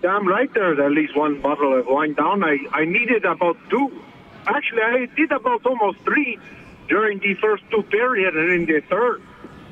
Damn 0.05 0.29
right 0.29 0.53
there's 0.53 0.79
at 0.79 0.91
least 0.91 1.17
one 1.17 1.41
bottle 1.41 1.79
of 1.79 1.87
wine 1.87 2.13
down. 2.13 2.45
I, 2.45 2.59
I 2.73 2.85
needed 2.85 3.25
about 3.25 3.57
two. 3.71 3.91
Actually, 4.47 4.83
I 4.83 5.07
did 5.17 5.33
about 5.33 5.65
almost 5.65 6.01
three 6.01 6.39
during 6.91 7.21
the 7.21 7.33
first 7.41 7.63
two 7.71 7.83
periods, 7.85 8.37
and 8.37 8.51
in 8.51 8.67
the 8.67 8.83
third, 8.83 9.23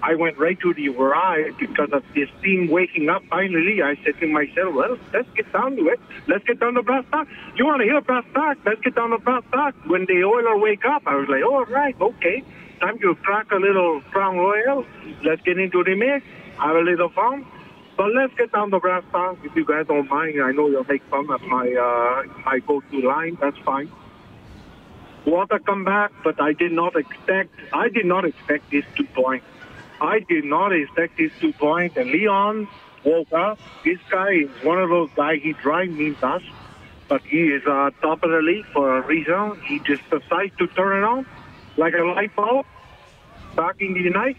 I 0.03 0.15
went 0.15 0.39
right 0.39 0.59
to 0.61 0.73
the 0.73 0.89
garage 0.89 1.53
because 1.61 1.91
of 1.93 2.03
this 2.15 2.31
team 2.43 2.71
waking 2.71 3.11
up. 3.11 3.23
Finally, 3.29 3.83
I 3.83 3.95
said 4.03 4.19
to 4.21 4.27
myself, 4.27 4.75
well, 4.75 4.97
let's 5.13 5.29
get 5.37 5.53
down 5.53 5.77
to 5.77 5.89
it. 5.89 6.01
Let's 6.27 6.45
get 6.45 6.61
down 6.61 6.73
to 6.77 6.83
brass 6.83 7.05
tack. 7.13 7.29
You 7.57 7.67
want 7.67 7.81
to 7.83 7.85
hear 7.85 8.01
brass 8.01 8.25
tack? 8.33 8.57
Let's 8.65 8.81
get 8.81 8.95
down 8.95 9.11
to 9.11 9.19
brass 9.19 9.43
tack. 9.53 9.75
When 9.85 10.07
the 10.07 10.25
Oilers 10.25 10.63
wake 10.63 10.87
up, 10.87 11.03
I 11.05 11.15
was 11.17 11.29
like, 11.29 11.45
all 11.45 11.67
right, 11.67 11.95
okay. 12.01 12.43
Time 12.81 12.99
to 13.01 13.15
crack 13.17 13.53
a 13.53 13.57
little 13.57 14.01
Crown 14.11 14.39
Royal. 14.39 14.87
Let's 15.23 15.43
get 15.43 15.59
into 15.59 15.85
the 15.85 15.95
mix. 15.95 16.25
Have 16.57 16.77
a 16.77 16.81
little 16.81 17.11
fun. 17.11 17.45
But 18.03 18.15
let's 18.15 18.35
get 18.35 18.51
down 18.51 18.73
to 18.73 18.81
brass 18.81 19.05
tacks 19.13 19.39
if 19.45 19.55
you 19.55 19.65
guys 19.65 19.87
don't 19.87 20.11
mind. 20.11 20.35
I 20.43 20.51
know 20.51 20.69
you'll 20.69 20.83
make 20.83 21.05
fun 21.05 21.31
of 21.31 21.41
my 21.43 21.67
uh, 21.73 22.43
my 22.45 22.59
go-to 22.59 23.01
line. 23.01 23.39
That's 23.41 23.57
fine. 23.59 23.93
Water 25.25 25.61
come 25.61 25.85
back, 25.85 26.11
but 26.25 26.43
I 26.43 26.53
did 26.53 26.73
not 26.73 26.97
expect. 26.97 27.55
I 27.73 27.91
did 27.91 28.07
not 28.07 28.25
expect 28.25 28.73
this 28.73 28.85
two 28.97 29.07
point. 29.15 29.45
I 30.01 30.19
did 30.19 30.45
not 30.45 30.73
expect 30.73 31.17
this 31.17 31.31
two 31.41 31.53
point. 31.53 31.97
And 31.97 32.11
Leon 32.11 32.67
woke 33.05 33.33
up. 33.33 33.61
This 33.85 34.01
guy 34.11 34.33
is 34.47 34.51
one 34.65 34.83
of 34.83 34.89
those 34.89 35.11
guys. 35.15 35.39
He 35.41 35.53
drives 35.53 35.93
me 35.93 36.17
nuts, 36.21 36.45
but 37.07 37.23
he 37.23 37.53
is 37.57 37.63
uh, 37.69 37.91
top 38.01 38.25
of 38.25 38.31
the 38.33 38.43
league 38.43 38.67
for 38.73 38.97
a 38.97 39.07
reason. 39.07 39.61
He 39.69 39.79
just 39.79 40.03
decides 40.11 40.53
to 40.59 40.67
turn 40.67 41.05
it 41.05 41.05
on 41.05 41.25
like 41.77 41.95
a 41.95 42.03
light 42.03 42.35
bulb 42.35 42.67
back 43.55 43.77
in 43.81 43.95
the 43.95 44.11
night. 44.11 44.37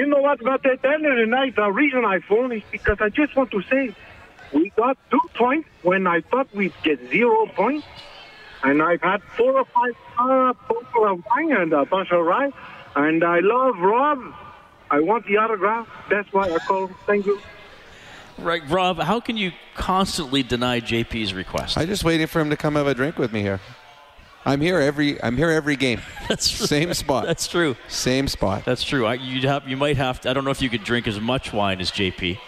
You 0.00 0.06
know 0.06 0.22
what? 0.22 0.42
But 0.42 0.64
at 0.64 0.80
the 0.80 0.88
end 0.88 1.04
of 1.04 1.14
the 1.14 1.26
night, 1.26 1.56
the 1.56 1.70
reason 1.70 2.06
I 2.06 2.20
phone 2.20 2.52
is 2.52 2.62
because 2.70 2.96
I 3.02 3.10
just 3.10 3.36
want 3.36 3.50
to 3.50 3.60
say 3.64 3.94
we 4.50 4.70
got 4.70 4.96
two 5.10 5.20
points 5.34 5.68
when 5.82 6.06
I 6.06 6.22
thought 6.22 6.48
we'd 6.54 6.72
get 6.82 6.98
zero 7.10 7.44
points. 7.54 7.86
And 8.62 8.80
I've 8.80 9.02
had 9.02 9.22
four 9.36 9.58
or 9.58 9.66
five 9.66 9.94
uh, 10.18 10.54
bottle 10.66 11.06
of 11.06 11.22
wine 11.26 11.52
and 11.52 11.74
a 11.74 11.84
bunch 11.84 12.12
of 12.12 12.24
rice. 12.24 12.54
And 12.96 13.22
I 13.22 13.40
love 13.40 13.76
Rob. 13.78 14.20
I 14.90 15.00
want 15.00 15.26
the 15.26 15.36
autograph. 15.36 15.86
That's 16.08 16.32
why 16.32 16.48
I 16.48 16.56
called. 16.60 16.94
Thank 17.06 17.26
you. 17.26 17.38
Right, 18.38 18.62
Rob, 18.70 19.00
how 19.00 19.20
can 19.20 19.36
you 19.36 19.52
constantly 19.74 20.42
deny 20.42 20.80
JP's 20.80 21.34
request? 21.34 21.76
I'm 21.76 21.86
just 21.86 22.04
waiting 22.04 22.26
for 22.26 22.40
him 22.40 22.48
to 22.48 22.56
come 22.56 22.74
have 22.76 22.86
a 22.86 22.94
drink 22.94 23.18
with 23.18 23.34
me 23.34 23.42
here. 23.42 23.60
I'm 24.44 24.60
here 24.60 24.80
every 24.80 25.22
I'm 25.22 25.36
here 25.36 25.50
every 25.50 25.76
game. 25.76 26.00
That's 26.28 26.50
true. 26.50 26.66
Same 26.66 26.94
spot. 26.94 27.26
That's 27.26 27.46
true. 27.46 27.76
Same 27.88 28.28
spot. 28.28 28.64
That's 28.64 28.82
true. 28.82 29.06
I, 29.06 29.14
you'd 29.14 29.44
have, 29.44 29.68
you 29.68 29.76
might 29.76 29.96
have 29.96 30.20
to, 30.22 30.30
I 30.30 30.32
don't 30.32 30.44
know 30.44 30.50
if 30.50 30.62
you 30.62 30.70
could 30.70 30.84
drink 30.84 31.06
as 31.06 31.20
much 31.20 31.52
wine 31.52 31.80
as 31.80 31.90
JP. 31.90 32.38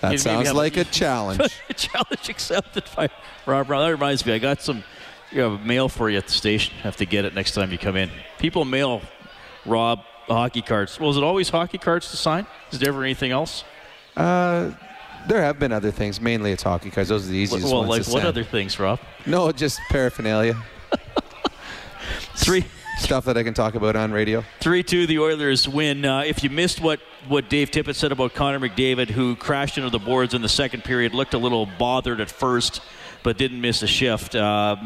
That 0.00 0.08
Maybe 0.08 0.18
sounds 0.18 0.52
like 0.52 0.76
a 0.76 0.84
challenge. 1.00 1.40
A 1.70 1.74
challenge 1.74 2.28
accepted 2.28 2.84
by 2.96 3.08
Rob 3.46 3.68
Brown. 3.68 3.84
That 3.84 3.92
reminds 3.92 4.26
me, 4.26 4.32
I 4.32 4.38
got 4.38 4.60
some 4.60 4.82
you 5.30 5.38
know, 5.38 5.58
mail 5.58 5.88
for 5.88 6.10
you 6.10 6.18
at 6.18 6.26
the 6.26 6.32
station. 6.32 6.74
Have 6.82 6.96
to 6.96 7.06
get 7.06 7.24
it 7.24 7.34
next 7.34 7.52
time 7.52 7.70
you 7.70 7.78
come 7.78 7.96
in. 7.96 8.10
People 8.38 8.64
mail 8.64 9.00
Rob 9.64 10.00
hockey 10.26 10.60
cards. 10.60 10.98
Well, 10.98 11.10
is 11.10 11.16
it 11.16 11.22
always 11.22 11.48
hockey 11.48 11.78
cards 11.78 12.10
to 12.10 12.16
sign? 12.16 12.46
Is 12.72 12.80
there 12.80 12.88
ever 12.88 13.04
anything 13.04 13.30
else? 13.30 13.64
Uh, 14.16 14.72
there 15.28 15.40
have 15.40 15.60
been 15.60 15.72
other 15.72 15.92
things. 15.92 16.20
Mainly 16.20 16.50
it's 16.50 16.64
hockey 16.64 16.90
cards. 16.90 17.08
Those 17.08 17.26
are 17.26 17.30
the 17.30 17.38
easiest 17.38 17.64
well, 17.64 17.84
ones 17.84 17.90
like 17.90 18.02
to 18.02 18.10
what 18.10 18.24
other 18.24 18.44
things, 18.44 18.78
Rob? 18.78 18.98
No, 19.24 19.52
just 19.52 19.78
paraphernalia. 19.88 20.60
Three 22.36 22.64
stuff 22.98 23.24
that 23.26 23.36
I 23.36 23.42
can 23.42 23.54
talk 23.54 23.74
about 23.74 23.96
on 23.96 24.12
radio. 24.12 24.44
3 24.60 24.82
2, 24.82 25.06
the 25.06 25.18
Oilers 25.18 25.68
win. 25.68 26.04
Uh, 26.04 26.20
if 26.20 26.42
you 26.42 26.50
missed 26.50 26.80
what, 26.80 27.00
what 27.28 27.48
Dave 27.48 27.70
Tippett 27.70 27.94
said 27.94 28.12
about 28.12 28.34
Connor 28.34 28.60
McDavid, 28.60 29.10
who 29.10 29.36
crashed 29.36 29.78
into 29.78 29.90
the 29.90 29.98
boards 29.98 30.34
in 30.34 30.42
the 30.42 30.48
second 30.48 30.84
period, 30.84 31.14
looked 31.14 31.34
a 31.34 31.38
little 31.38 31.66
bothered 31.78 32.20
at 32.20 32.30
first, 32.30 32.80
but 33.22 33.38
didn't 33.38 33.60
miss 33.60 33.82
a 33.82 33.86
shift. 33.86 34.34
Uh, 34.34 34.76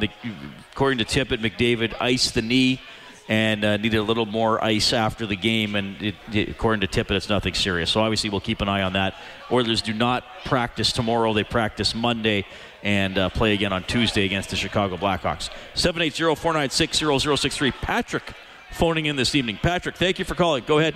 according 0.72 0.98
to 0.98 1.04
Tippett, 1.04 1.38
McDavid 1.40 1.94
iced 2.00 2.34
the 2.34 2.42
knee 2.42 2.80
and 3.28 3.64
uh, 3.64 3.76
needed 3.76 3.96
a 3.96 4.02
little 4.02 4.26
more 4.26 4.62
ice 4.62 4.92
after 4.92 5.26
the 5.26 5.36
game. 5.36 5.74
And 5.74 6.00
it, 6.00 6.14
it- 6.32 6.48
according 6.50 6.86
to 6.86 6.86
Tippett, 6.86 7.16
it's 7.16 7.28
nothing 7.28 7.54
serious. 7.54 7.90
So 7.90 8.00
obviously, 8.00 8.30
we'll 8.30 8.40
keep 8.40 8.60
an 8.60 8.68
eye 8.68 8.82
on 8.82 8.92
that. 8.94 9.14
Oilers 9.50 9.82
do 9.82 9.92
not 9.92 10.24
practice 10.44 10.92
tomorrow, 10.92 11.32
they 11.32 11.44
practice 11.44 11.94
Monday. 11.94 12.44
And 12.82 13.18
uh, 13.18 13.30
play 13.30 13.54
again 13.54 13.72
on 13.72 13.84
Tuesday 13.84 14.24
against 14.24 14.50
the 14.50 14.56
Chicago 14.56 14.96
Blackhawks. 14.96 15.50
780 15.74 16.34
496 16.36 16.98
0063. 16.98 17.70
Patrick 17.72 18.32
phoning 18.72 19.06
in 19.06 19.16
this 19.16 19.34
evening. 19.34 19.58
Patrick, 19.62 19.96
thank 19.96 20.18
you 20.18 20.24
for 20.24 20.34
calling. 20.34 20.62
Go 20.66 20.78
ahead. 20.78 20.94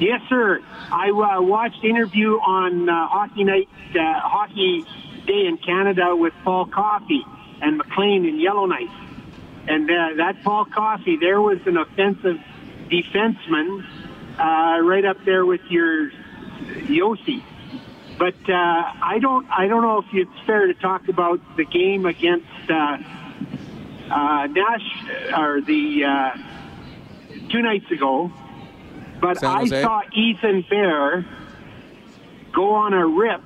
Yes, 0.00 0.20
sir. 0.28 0.60
I 0.92 1.10
uh, 1.10 1.42
watched 1.42 1.82
interview 1.82 2.34
on 2.34 2.88
uh, 2.88 3.08
Hockey 3.08 3.44
Night, 3.44 3.68
uh, 3.94 4.20
Hockey 4.20 4.84
Day 5.26 5.46
in 5.46 5.58
Canada 5.58 6.14
with 6.14 6.32
Paul 6.44 6.66
Coffey 6.66 7.24
and 7.60 7.78
MacLean 7.78 8.24
in 8.24 8.40
Yellowknife. 8.40 8.90
And 9.66 9.90
uh, 9.90 10.14
that 10.16 10.42
Paul 10.44 10.64
Coffey, 10.66 11.16
there 11.16 11.40
was 11.40 11.58
an 11.66 11.76
offensive 11.76 12.38
defenseman 12.88 13.84
uh, 14.38 14.80
right 14.82 15.04
up 15.04 15.24
there 15.24 15.44
with 15.44 15.60
your 15.68 16.10
Josi. 16.86 17.42
But 18.18 18.34
uh, 18.48 18.52
I 18.52 19.18
don't, 19.20 19.46
I 19.48 19.68
don't 19.68 19.82
know 19.82 19.98
if 19.98 20.06
it's 20.12 20.46
fair 20.46 20.66
to 20.66 20.74
talk 20.74 21.08
about 21.08 21.40
the 21.56 21.64
game 21.64 22.04
against 22.04 22.46
uh, 22.68 22.98
uh, 24.10 24.46
Nash 24.46 25.32
or 25.36 25.60
the 25.60 26.04
uh, 26.04 26.36
two 27.50 27.62
nights 27.62 27.90
ago 27.90 28.32
But 29.20 29.42
I 29.44 29.66
saw 29.66 30.02
Ethan 30.12 30.64
Bear 30.68 31.26
go 32.52 32.74
on 32.74 32.92
a 32.92 33.06
rip 33.06 33.42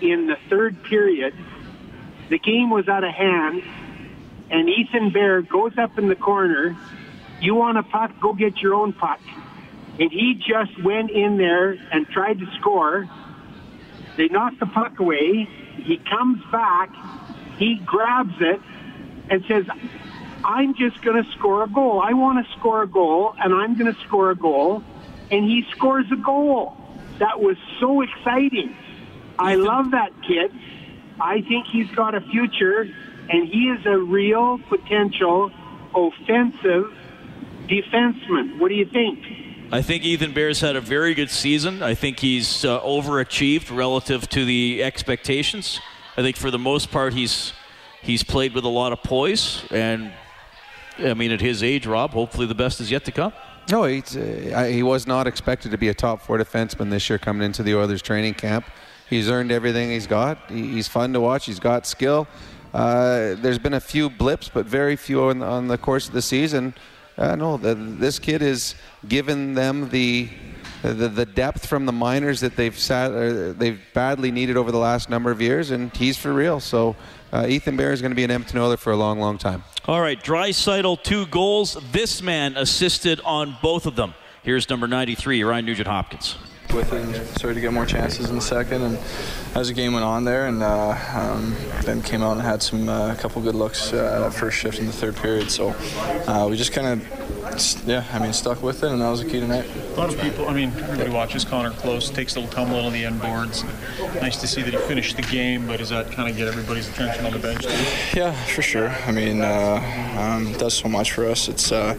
in 0.00 0.26
the 0.26 0.36
third 0.48 0.82
period. 0.84 1.34
The 2.28 2.38
game 2.38 2.70
was 2.70 2.88
out 2.88 3.04
of 3.04 3.12
hand, 3.14 3.62
and 4.50 4.68
Ethan 4.68 5.10
Bear 5.10 5.42
goes 5.42 5.76
up 5.78 5.98
in 5.98 6.08
the 6.08 6.16
corner. 6.16 6.76
You 7.40 7.54
want 7.54 7.78
a 7.78 7.82
puck? 7.82 8.12
Go 8.20 8.32
get 8.32 8.58
your 8.58 8.74
own 8.74 8.92
puck. 8.92 9.20
And 9.98 10.10
he 10.10 10.34
just 10.34 10.82
went 10.82 11.10
in 11.10 11.38
there 11.38 11.72
and 11.92 12.06
tried 12.08 12.38
to 12.40 12.46
score. 12.58 13.08
They 14.16 14.28
knock 14.28 14.58
the 14.58 14.66
puck 14.66 14.98
away. 14.98 15.48
He 15.76 15.98
comes 15.98 16.42
back. 16.50 16.90
He 17.58 17.76
grabs 17.76 18.34
it 18.40 18.60
and 19.30 19.44
says, 19.46 19.66
I'm 20.44 20.74
just 20.74 21.02
going 21.02 21.22
to 21.22 21.30
score 21.32 21.64
a 21.64 21.68
goal. 21.68 22.00
I 22.00 22.12
want 22.12 22.44
to 22.44 22.52
score 22.58 22.82
a 22.82 22.88
goal, 22.88 23.34
and 23.38 23.52
I'm 23.54 23.76
going 23.78 23.92
to 23.92 24.00
score 24.02 24.30
a 24.30 24.36
goal. 24.36 24.82
And 25.30 25.44
he 25.44 25.64
scores 25.72 26.06
a 26.12 26.16
goal. 26.16 26.76
That 27.18 27.40
was 27.40 27.56
so 27.80 28.02
exciting. 28.02 28.76
I 29.38 29.56
love 29.56 29.90
that 29.90 30.12
kid. 30.26 30.52
I 31.20 31.40
think 31.42 31.66
he's 31.66 31.90
got 31.92 32.14
a 32.14 32.20
future, 32.20 32.82
and 33.28 33.48
he 33.48 33.68
is 33.70 33.84
a 33.86 33.98
real 33.98 34.58
potential 34.68 35.50
offensive 35.94 36.92
defenseman. 37.66 38.58
What 38.58 38.68
do 38.68 38.74
you 38.74 38.86
think? 38.86 39.45
I 39.72 39.82
think 39.82 40.04
Ethan 40.04 40.32
Bear's 40.32 40.60
had 40.60 40.76
a 40.76 40.80
very 40.80 41.14
good 41.14 41.30
season. 41.30 41.82
I 41.82 41.94
think 41.94 42.20
he's 42.20 42.64
uh, 42.64 42.80
overachieved 42.82 43.74
relative 43.76 44.28
to 44.30 44.44
the 44.44 44.82
expectations. 44.82 45.80
I 46.16 46.22
think 46.22 46.36
for 46.36 46.50
the 46.50 46.58
most 46.58 46.90
part 46.90 47.12
he's 47.14 47.52
he's 48.00 48.22
played 48.22 48.54
with 48.54 48.64
a 48.64 48.68
lot 48.68 48.92
of 48.92 49.02
poise, 49.02 49.64
and 49.70 50.12
I 50.98 51.14
mean 51.14 51.32
at 51.32 51.40
his 51.40 51.62
age, 51.62 51.86
Rob, 51.86 52.12
hopefully 52.12 52.46
the 52.46 52.54
best 52.54 52.80
is 52.80 52.90
yet 52.90 53.04
to 53.06 53.12
come. 53.12 53.32
No, 53.68 53.82
he's, 53.84 54.16
uh, 54.16 54.68
he 54.72 54.84
was 54.84 55.08
not 55.08 55.26
expected 55.26 55.72
to 55.72 55.78
be 55.78 55.88
a 55.88 55.94
top 55.94 56.22
four 56.22 56.38
defenseman 56.38 56.88
this 56.88 57.10
year 57.10 57.18
coming 57.18 57.42
into 57.44 57.64
the 57.64 57.74
Oilers 57.74 58.00
training 58.00 58.34
camp. 58.34 58.64
He's 59.10 59.28
earned 59.28 59.50
everything 59.50 59.90
he's 59.90 60.06
got. 60.06 60.38
He- 60.48 60.68
He's 60.68 60.86
fun 60.86 61.12
to 61.14 61.20
watch. 61.20 61.46
He's 61.46 61.58
got 61.58 61.84
skill. 61.86 62.28
Uh, 62.72 63.34
there's 63.38 63.58
been 63.58 63.74
a 63.74 63.80
few 63.80 64.08
blips, 64.08 64.48
but 64.48 64.66
very 64.66 64.94
few 64.94 65.24
on, 65.24 65.42
on 65.42 65.66
the 65.66 65.76
course 65.78 66.06
of 66.06 66.14
the 66.14 66.22
season. 66.22 66.74
Uh, 67.18 67.34
no, 67.34 67.56
the, 67.56 67.74
this 67.74 68.18
kid 68.18 68.42
has 68.42 68.74
given 69.08 69.54
them 69.54 69.88
the, 69.88 70.28
the 70.82 71.08
the 71.08 71.24
depth 71.24 71.66
from 71.66 71.86
the 71.86 71.92
minors 71.92 72.40
that 72.40 72.56
they've 72.56 72.78
sat, 72.78 73.10
uh, 73.10 73.52
they've 73.52 73.80
badly 73.94 74.30
needed 74.30 74.56
over 74.56 74.70
the 74.70 74.78
last 74.78 75.08
number 75.08 75.30
of 75.30 75.40
years, 75.40 75.70
and 75.70 75.94
he's 75.96 76.18
for 76.18 76.32
real. 76.32 76.60
So 76.60 76.94
uh, 77.32 77.46
Ethan 77.48 77.76
Bear 77.76 77.92
is 77.92 78.02
going 78.02 78.10
to 78.10 78.16
be 78.16 78.24
an 78.24 78.30
Edmonton 78.30 78.58
Oiler 78.58 78.76
for 78.76 78.92
a 78.92 78.96
long, 78.96 79.18
long 79.18 79.38
time. 79.38 79.64
All 79.86 80.00
right, 80.00 80.22
Draisaitl 80.22 81.02
two 81.02 81.26
goals. 81.26 81.78
This 81.90 82.20
man 82.20 82.56
assisted 82.56 83.20
on 83.24 83.56
both 83.62 83.86
of 83.86 83.96
them. 83.96 84.14
Here's 84.42 84.68
number 84.68 84.86
93, 84.86 85.42
Ryan 85.42 85.64
Nugent 85.64 85.88
Hopkins. 85.88 86.36
With 86.72 86.92
it 86.92 87.02
and 87.02 87.26
started 87.36 87.54
to 87.54 87.60
get 87.60 87.72
more 87.72 87.86
chances 87.86 88.30
in 88.30 88.36
the 88.36 88.42
second. 88.42 88.82
And 88.82 88.98
as 89.54 89.68
the 89.68 89.74
game 89.74 89.92
went 89.92 90.04
on 90.04 90.24
there, 90.24 90.46
and 90.46 90.62
uh, 90.62 90.96
um, 91.14 91.54
then 91.82 92.02
came 92.02 92.22
out 92.22 92.32
and 92.32 92.42
had 92.42 92.62
some 92.62 92.88
uh, 92.88 93.12
a 93.12 93.16
couple 93.16 93.40
good 93.42 93.54
looks 93.54 93.92
uh, 93.92 94.20
that 94.20 94.34
first 94.34 94.58
shift 94.58 94.78
in 94.78 94.86
the 94.86 94.92
third 94.92 95.16
period. 95.16 95.50
So 95.50 95.74
uh, 96.26 96.46
we 96.48 96.56
just 96.56 96.72
kind 96.72 96.86
of, 96.86 97.86
yeah, 97.86 98.04
I 98.12 98.18
mean, 98.18 98.32
stuck 98.32 98.62
with 98.62 98.82
it, 98.82 98.90
and 98.90 99.00
that 99.00 99.08
was 99.08 99.22
the 99.22 99.30
key 99.30 99.40
tonight. 99.40 99.64
A 99.94 100.00
lot 100.00 100.12
of 100.12 100.20
people, 100.20 100.48
I 100.48 100.52
mean, 100.52 100.70
everybody 100.78 101.10
watches 101.10 101.44
Connor 101.44 101.70
close, 101.70 102.10
takes 102.10 102.36
a 102.36 102.40
little 102.40 102.54
tumble 102.54 102.80
on 102.80 102.92
the 102.92 103.04
end 103.04 103.20
boards. 103.20 103.64
Nice 104.20 104.36
to 104.40 104.46
see 104.46 104.62
that 104.62 104.74
he 104.74 104.78
finished 104.80 105.16
the 105.16 105.22
game, 105.22 105.66
but 105.66 105.78
does 105.78 105.88
that 105.88 106.12
kind 106.12 106.28
of 106.28 106.36
get 106.36 106.48
everybody's 106.48 106.88
attention 106.88 107.24
on 107.24 107.32
the 107.32 107.38
bench? 107.38 107.62
Too? 107.62 108.18
Yeah, 108.18 108.32
for 108.46 108.62
sure. 108.62 108.90
I 108.90 109.12
mean, 109.12 109.40
uh, 109.40 110.16
um, 110.18 110.48
it 110.48 110.58
does 110.58 110.74
so 110.74 110.88
much 110.88 111.12
for 111.12 111.26
us. 111.26 111.48
It's 111.48 111.72
uh, 111.72 111.96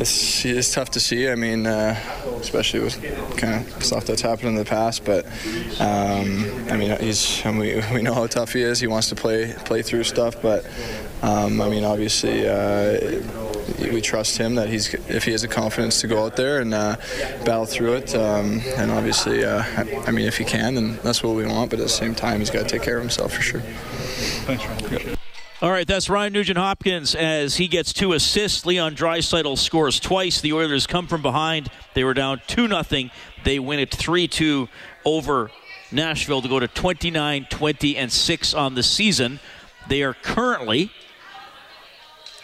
it's, 0.00 0.44
it's 0.44 0.72
tough 0.72 0.90
to 0.90 1.00
see. 1.00 1.28
I 1.28 1.34
mean, 1.34 1.66
uh, 1.66 1.96
especially 2.40 2.80
with 2.80 3.00
kind 3.36 3.66
of 3.66 3.84
stuff 3.84 4.06
that's 4.06 4.22
happened 4.22 4.48
in 4.48 4.54
the 4.56 4.64
past. 4.64 5.04
But 5.04 5.26
um, 5.80 6.44
I 6.70 6.76
mean, 6.76 6.96
he's 7.00 7.44
and 7.44 7.58
we 7.58 7.82
we 7.92 8.02
know 8.02 8.14
how 8.14 8.26
tough 8.26 8.52
he 8.52 8.62
is. 8.62 8.80
He 8.80 8.86
wants 8.86 9.08
to 9.10 9.14
play 9.14 9.54
play 9.64 9.82
through 9.82 10.04
stuff, 10.04 10.40
but 10.42 10.66
um, 11.22 11.60
I 11.60 11.68
mean, 11.68 11.84
obviously. 11.84 12.48
Uh, 12.48 13.22
we 13.78 14.00
trust 14.00 14.36
him 14.36 14.56
that 14.56 14.68
he's 14.68 14.92
if 15.08 15.24
he 15.24 15.32
has 15.32 15.42
the 15.42 15.48
confidence 15.48 16.00
to 16.00 16.06
go 16.06 16.24
out 16.24 16.36
there 16.36 16.60
and 16.60 16.74
uh, 16.74 16.96
battle 17.44 17.66
through 17.66 17.94
it. 17.94 18.14
Um, 18.14 18.60
and 18.76 18.90
obviously, 18.90 19.44
uh, 19.44 19.62
I 20.06 20.10
mean, 20.10 20.26
if 20.26 20.38
he 20.38 20.44
can, 20.44 20.74
then 20.74 20.96
that's 21.02 21.22
what 21.22 21.34
we 21.34 21.46
want. 21.46 21.70
But 21.70 21.78
at 21.78 21.84
the 21.84 21.88
same 21.88 22.14
time, 22.14 22.40
he's 22.40 22.50
got 22.50 22.62
to 22.62 22.68
take 22.68 22.82
care 22.82 22.96
of 22.96 23.02
himself 23.02 23.32
for 23.32 23.42
sure. 23.42 23.60
Thanks. 23.60 25.11
All 25.62 25.70
right, 25.70 25.86
that's 25.86 26.10
Ryan 26.10 26.32
Nugent 26.32 26.58
Hopkins 26.58 27.14
as 27.14 27.54
he 27.54 27.68
gets 27.68 27.92
two 27.92 28.14
assists. 28.14 28.66
Leon 28.66 28.96
Draisaitl 28.96 29.56
scores 29.56 30.00
twice. 30.00 30.40
The 30.40 30.52
Oilers 30.52 30.88
come 30.88 31.06
from 31.06 31.22
behind. 31.22 31.68
They 31.94 32.02
were 32.02 32.14
down 32.14 32.42
2 32.48 32.66
0. 32.66 33.10
They 33.44 33.60
win 33.60 33.78
it 33.78 33.94
3 33.94 34.26
2 34.26 34.68
over 35.04 35.52
Nashville 35.92 36.42
to 36.42 36.48
go 36.48 36.58
to 36.58 36.66
29 36.66 37.46
20 37.48 37.96
and 37.96 38.10
6 38.10 38.54
on 38.54 38.74
the 38.74 38.82
season. 38.82 39.38
They 39.86 40.02
are 40.02 40.14
currently 40.14 40.90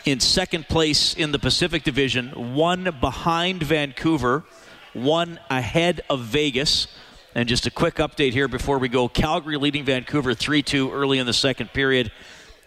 in 0.04 0.20
second 0.20 0.68
place 0.68 1.12
in 1.12 1.32
the 1.32 1.40
Pacific 1.40 1.82
Division, 1.82 2.54
one 2.54 2.88
behind 3.00 3.64
Vancouver, 3.64 4.44
one 4.92 5.40
ahead 5.50 6.02
of 6.08 6.20
Vegas. 6.20 6.86
And 7.34 7.48
just 7.48 7.66
a 7.66 7.70
quick 7.72 7.96
update 7.96 8.30
here 8.30 8.46
before 8.46 8.78
we 8.78 8.88
go 8.88 9.08
Calgary 9.08 9.56
leading 9.56 9.84
Vancouver 9.84 10.34
3 10.34 10.62
2 10.62 10.92
early 10.92 11.18
in 11.18 11.26
the 11.26 11.32
second 11.32 11.72
period. 11.72 12.12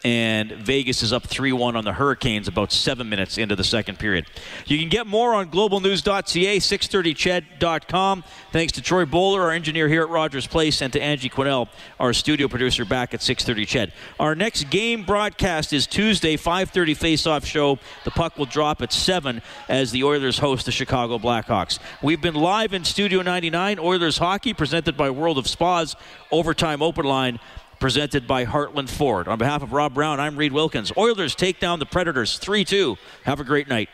And 0.03 0.51
Vegas 0.53 1.03
is 1.03 1.13
up 1.13 1.27
3 1.27 1.51
1 1.51 1.75
on 1.75 1.83
the 1.83 1.93
Hurricanes 1.93 2.47
about 2.47 2.71
seven 2.71 3.07
minutes 3.07 3.37
into 3.37 3.55
the 3.55 3.63
second 3.63 3.99
period. 3.99 4.25
You 4.65 4.79
can 4.79 4.89
get 4.89 5.05
more 5.05 5.35
on 5.35 5.51
globalnews.ca, 5.51 6.57
630ched.com. 6.57 8.23
Thanks 8.51 8.73
to 8.73 8.81
Troy 8.81 9.05
Bowler, 9.05 9.41
our 9.41 9.51
engineer 9.51 9.87
here 9.87 10.01
at 10.01 10.09
Rogers 10.09 10.47
Place, 10.47 10.81
and 10.81 10.91
to 10.93 11.01
Angie 11.01 11.29
Quinnell, 11.29 11.67
our 11.99 12.13
studio 12.13 12.47
producer 12.47 12.83
back 12.83 13.13
at 13.13 13.21
630 13.21 13.65
CHED. 13.65 13.93
Our 14.19 14.33
next 14.33 14.71
game 14.71 15.03
broadcast 15.03 15.71
is 15.71 15.85
Tuesday, 15.85 16.35
5:30 16.35 16.95
face-off 16.95 17.45
show. 17.45 17.77
The 18.03 18.11
puck 18.11 18.39
will 18.39 18.47
drop 18.47 18.81
at 18.81 18.91
7 18.91 19.43
as 19.69 19.91
the 19.91 20.03
Oilers 20.03 20.39
host 20.39 20.65
the 20.65 20.71
Chicago 20.71 21.19
Blackhawks. 21.19 21.77
We've 22.01 22.21
been 22.21 22.33
live 22.33 22.73
in 22.73 22.85
Studio 22.85 23.21
99, 23.21 23.77
Oilers 23.77 24.17
Hockey, 24.17 24.55
presented 24.55 24.97
by 24.97 25.11
World 25.11 25.37
of 25.37 25.47
Spas, 25.47 25.95
Overtime 26.31 26.81
Open 26.81 27.05
Line 27.05 27.39
presented 27.81 28.27
by 28.27 28.45
Heartland 28.45 28.89
Ford. 28.89 29.27
On 29.27 29.37
behalf 29.37 29.61
of 29.63 29.73
Rob 29.73 29.93
Brown, 29.93 30.19
I'm 30.19 30.37
Reed 30.37 30.53
Wilkins. 30.53 30.93
Oilers 30.95 31.35
take 31.35 31.59
down 31.59 31.79
the 31.79 31.85
Predators 31.85 32.37
3 32.37 32.63
2. 32.63 32.95
Have 33.25 33.41
a 33.41 33.43
great 33.43 33.67
night. 33.67 33.89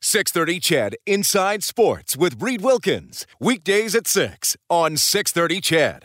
630 0.00 0.60
CHED 0.60 0.96
Inside 1.06 1.64
Sports 1.64 2.16
with 2.16 2.40
Reed 2.40 2.62
Wilkins. 2.62 3.26
Weekdays 3.40 3.96
at 3.96 4.06
6 4.06 4.56
on 4.70 4.96
630 4.96 5.60
CHED. 5.60 6.04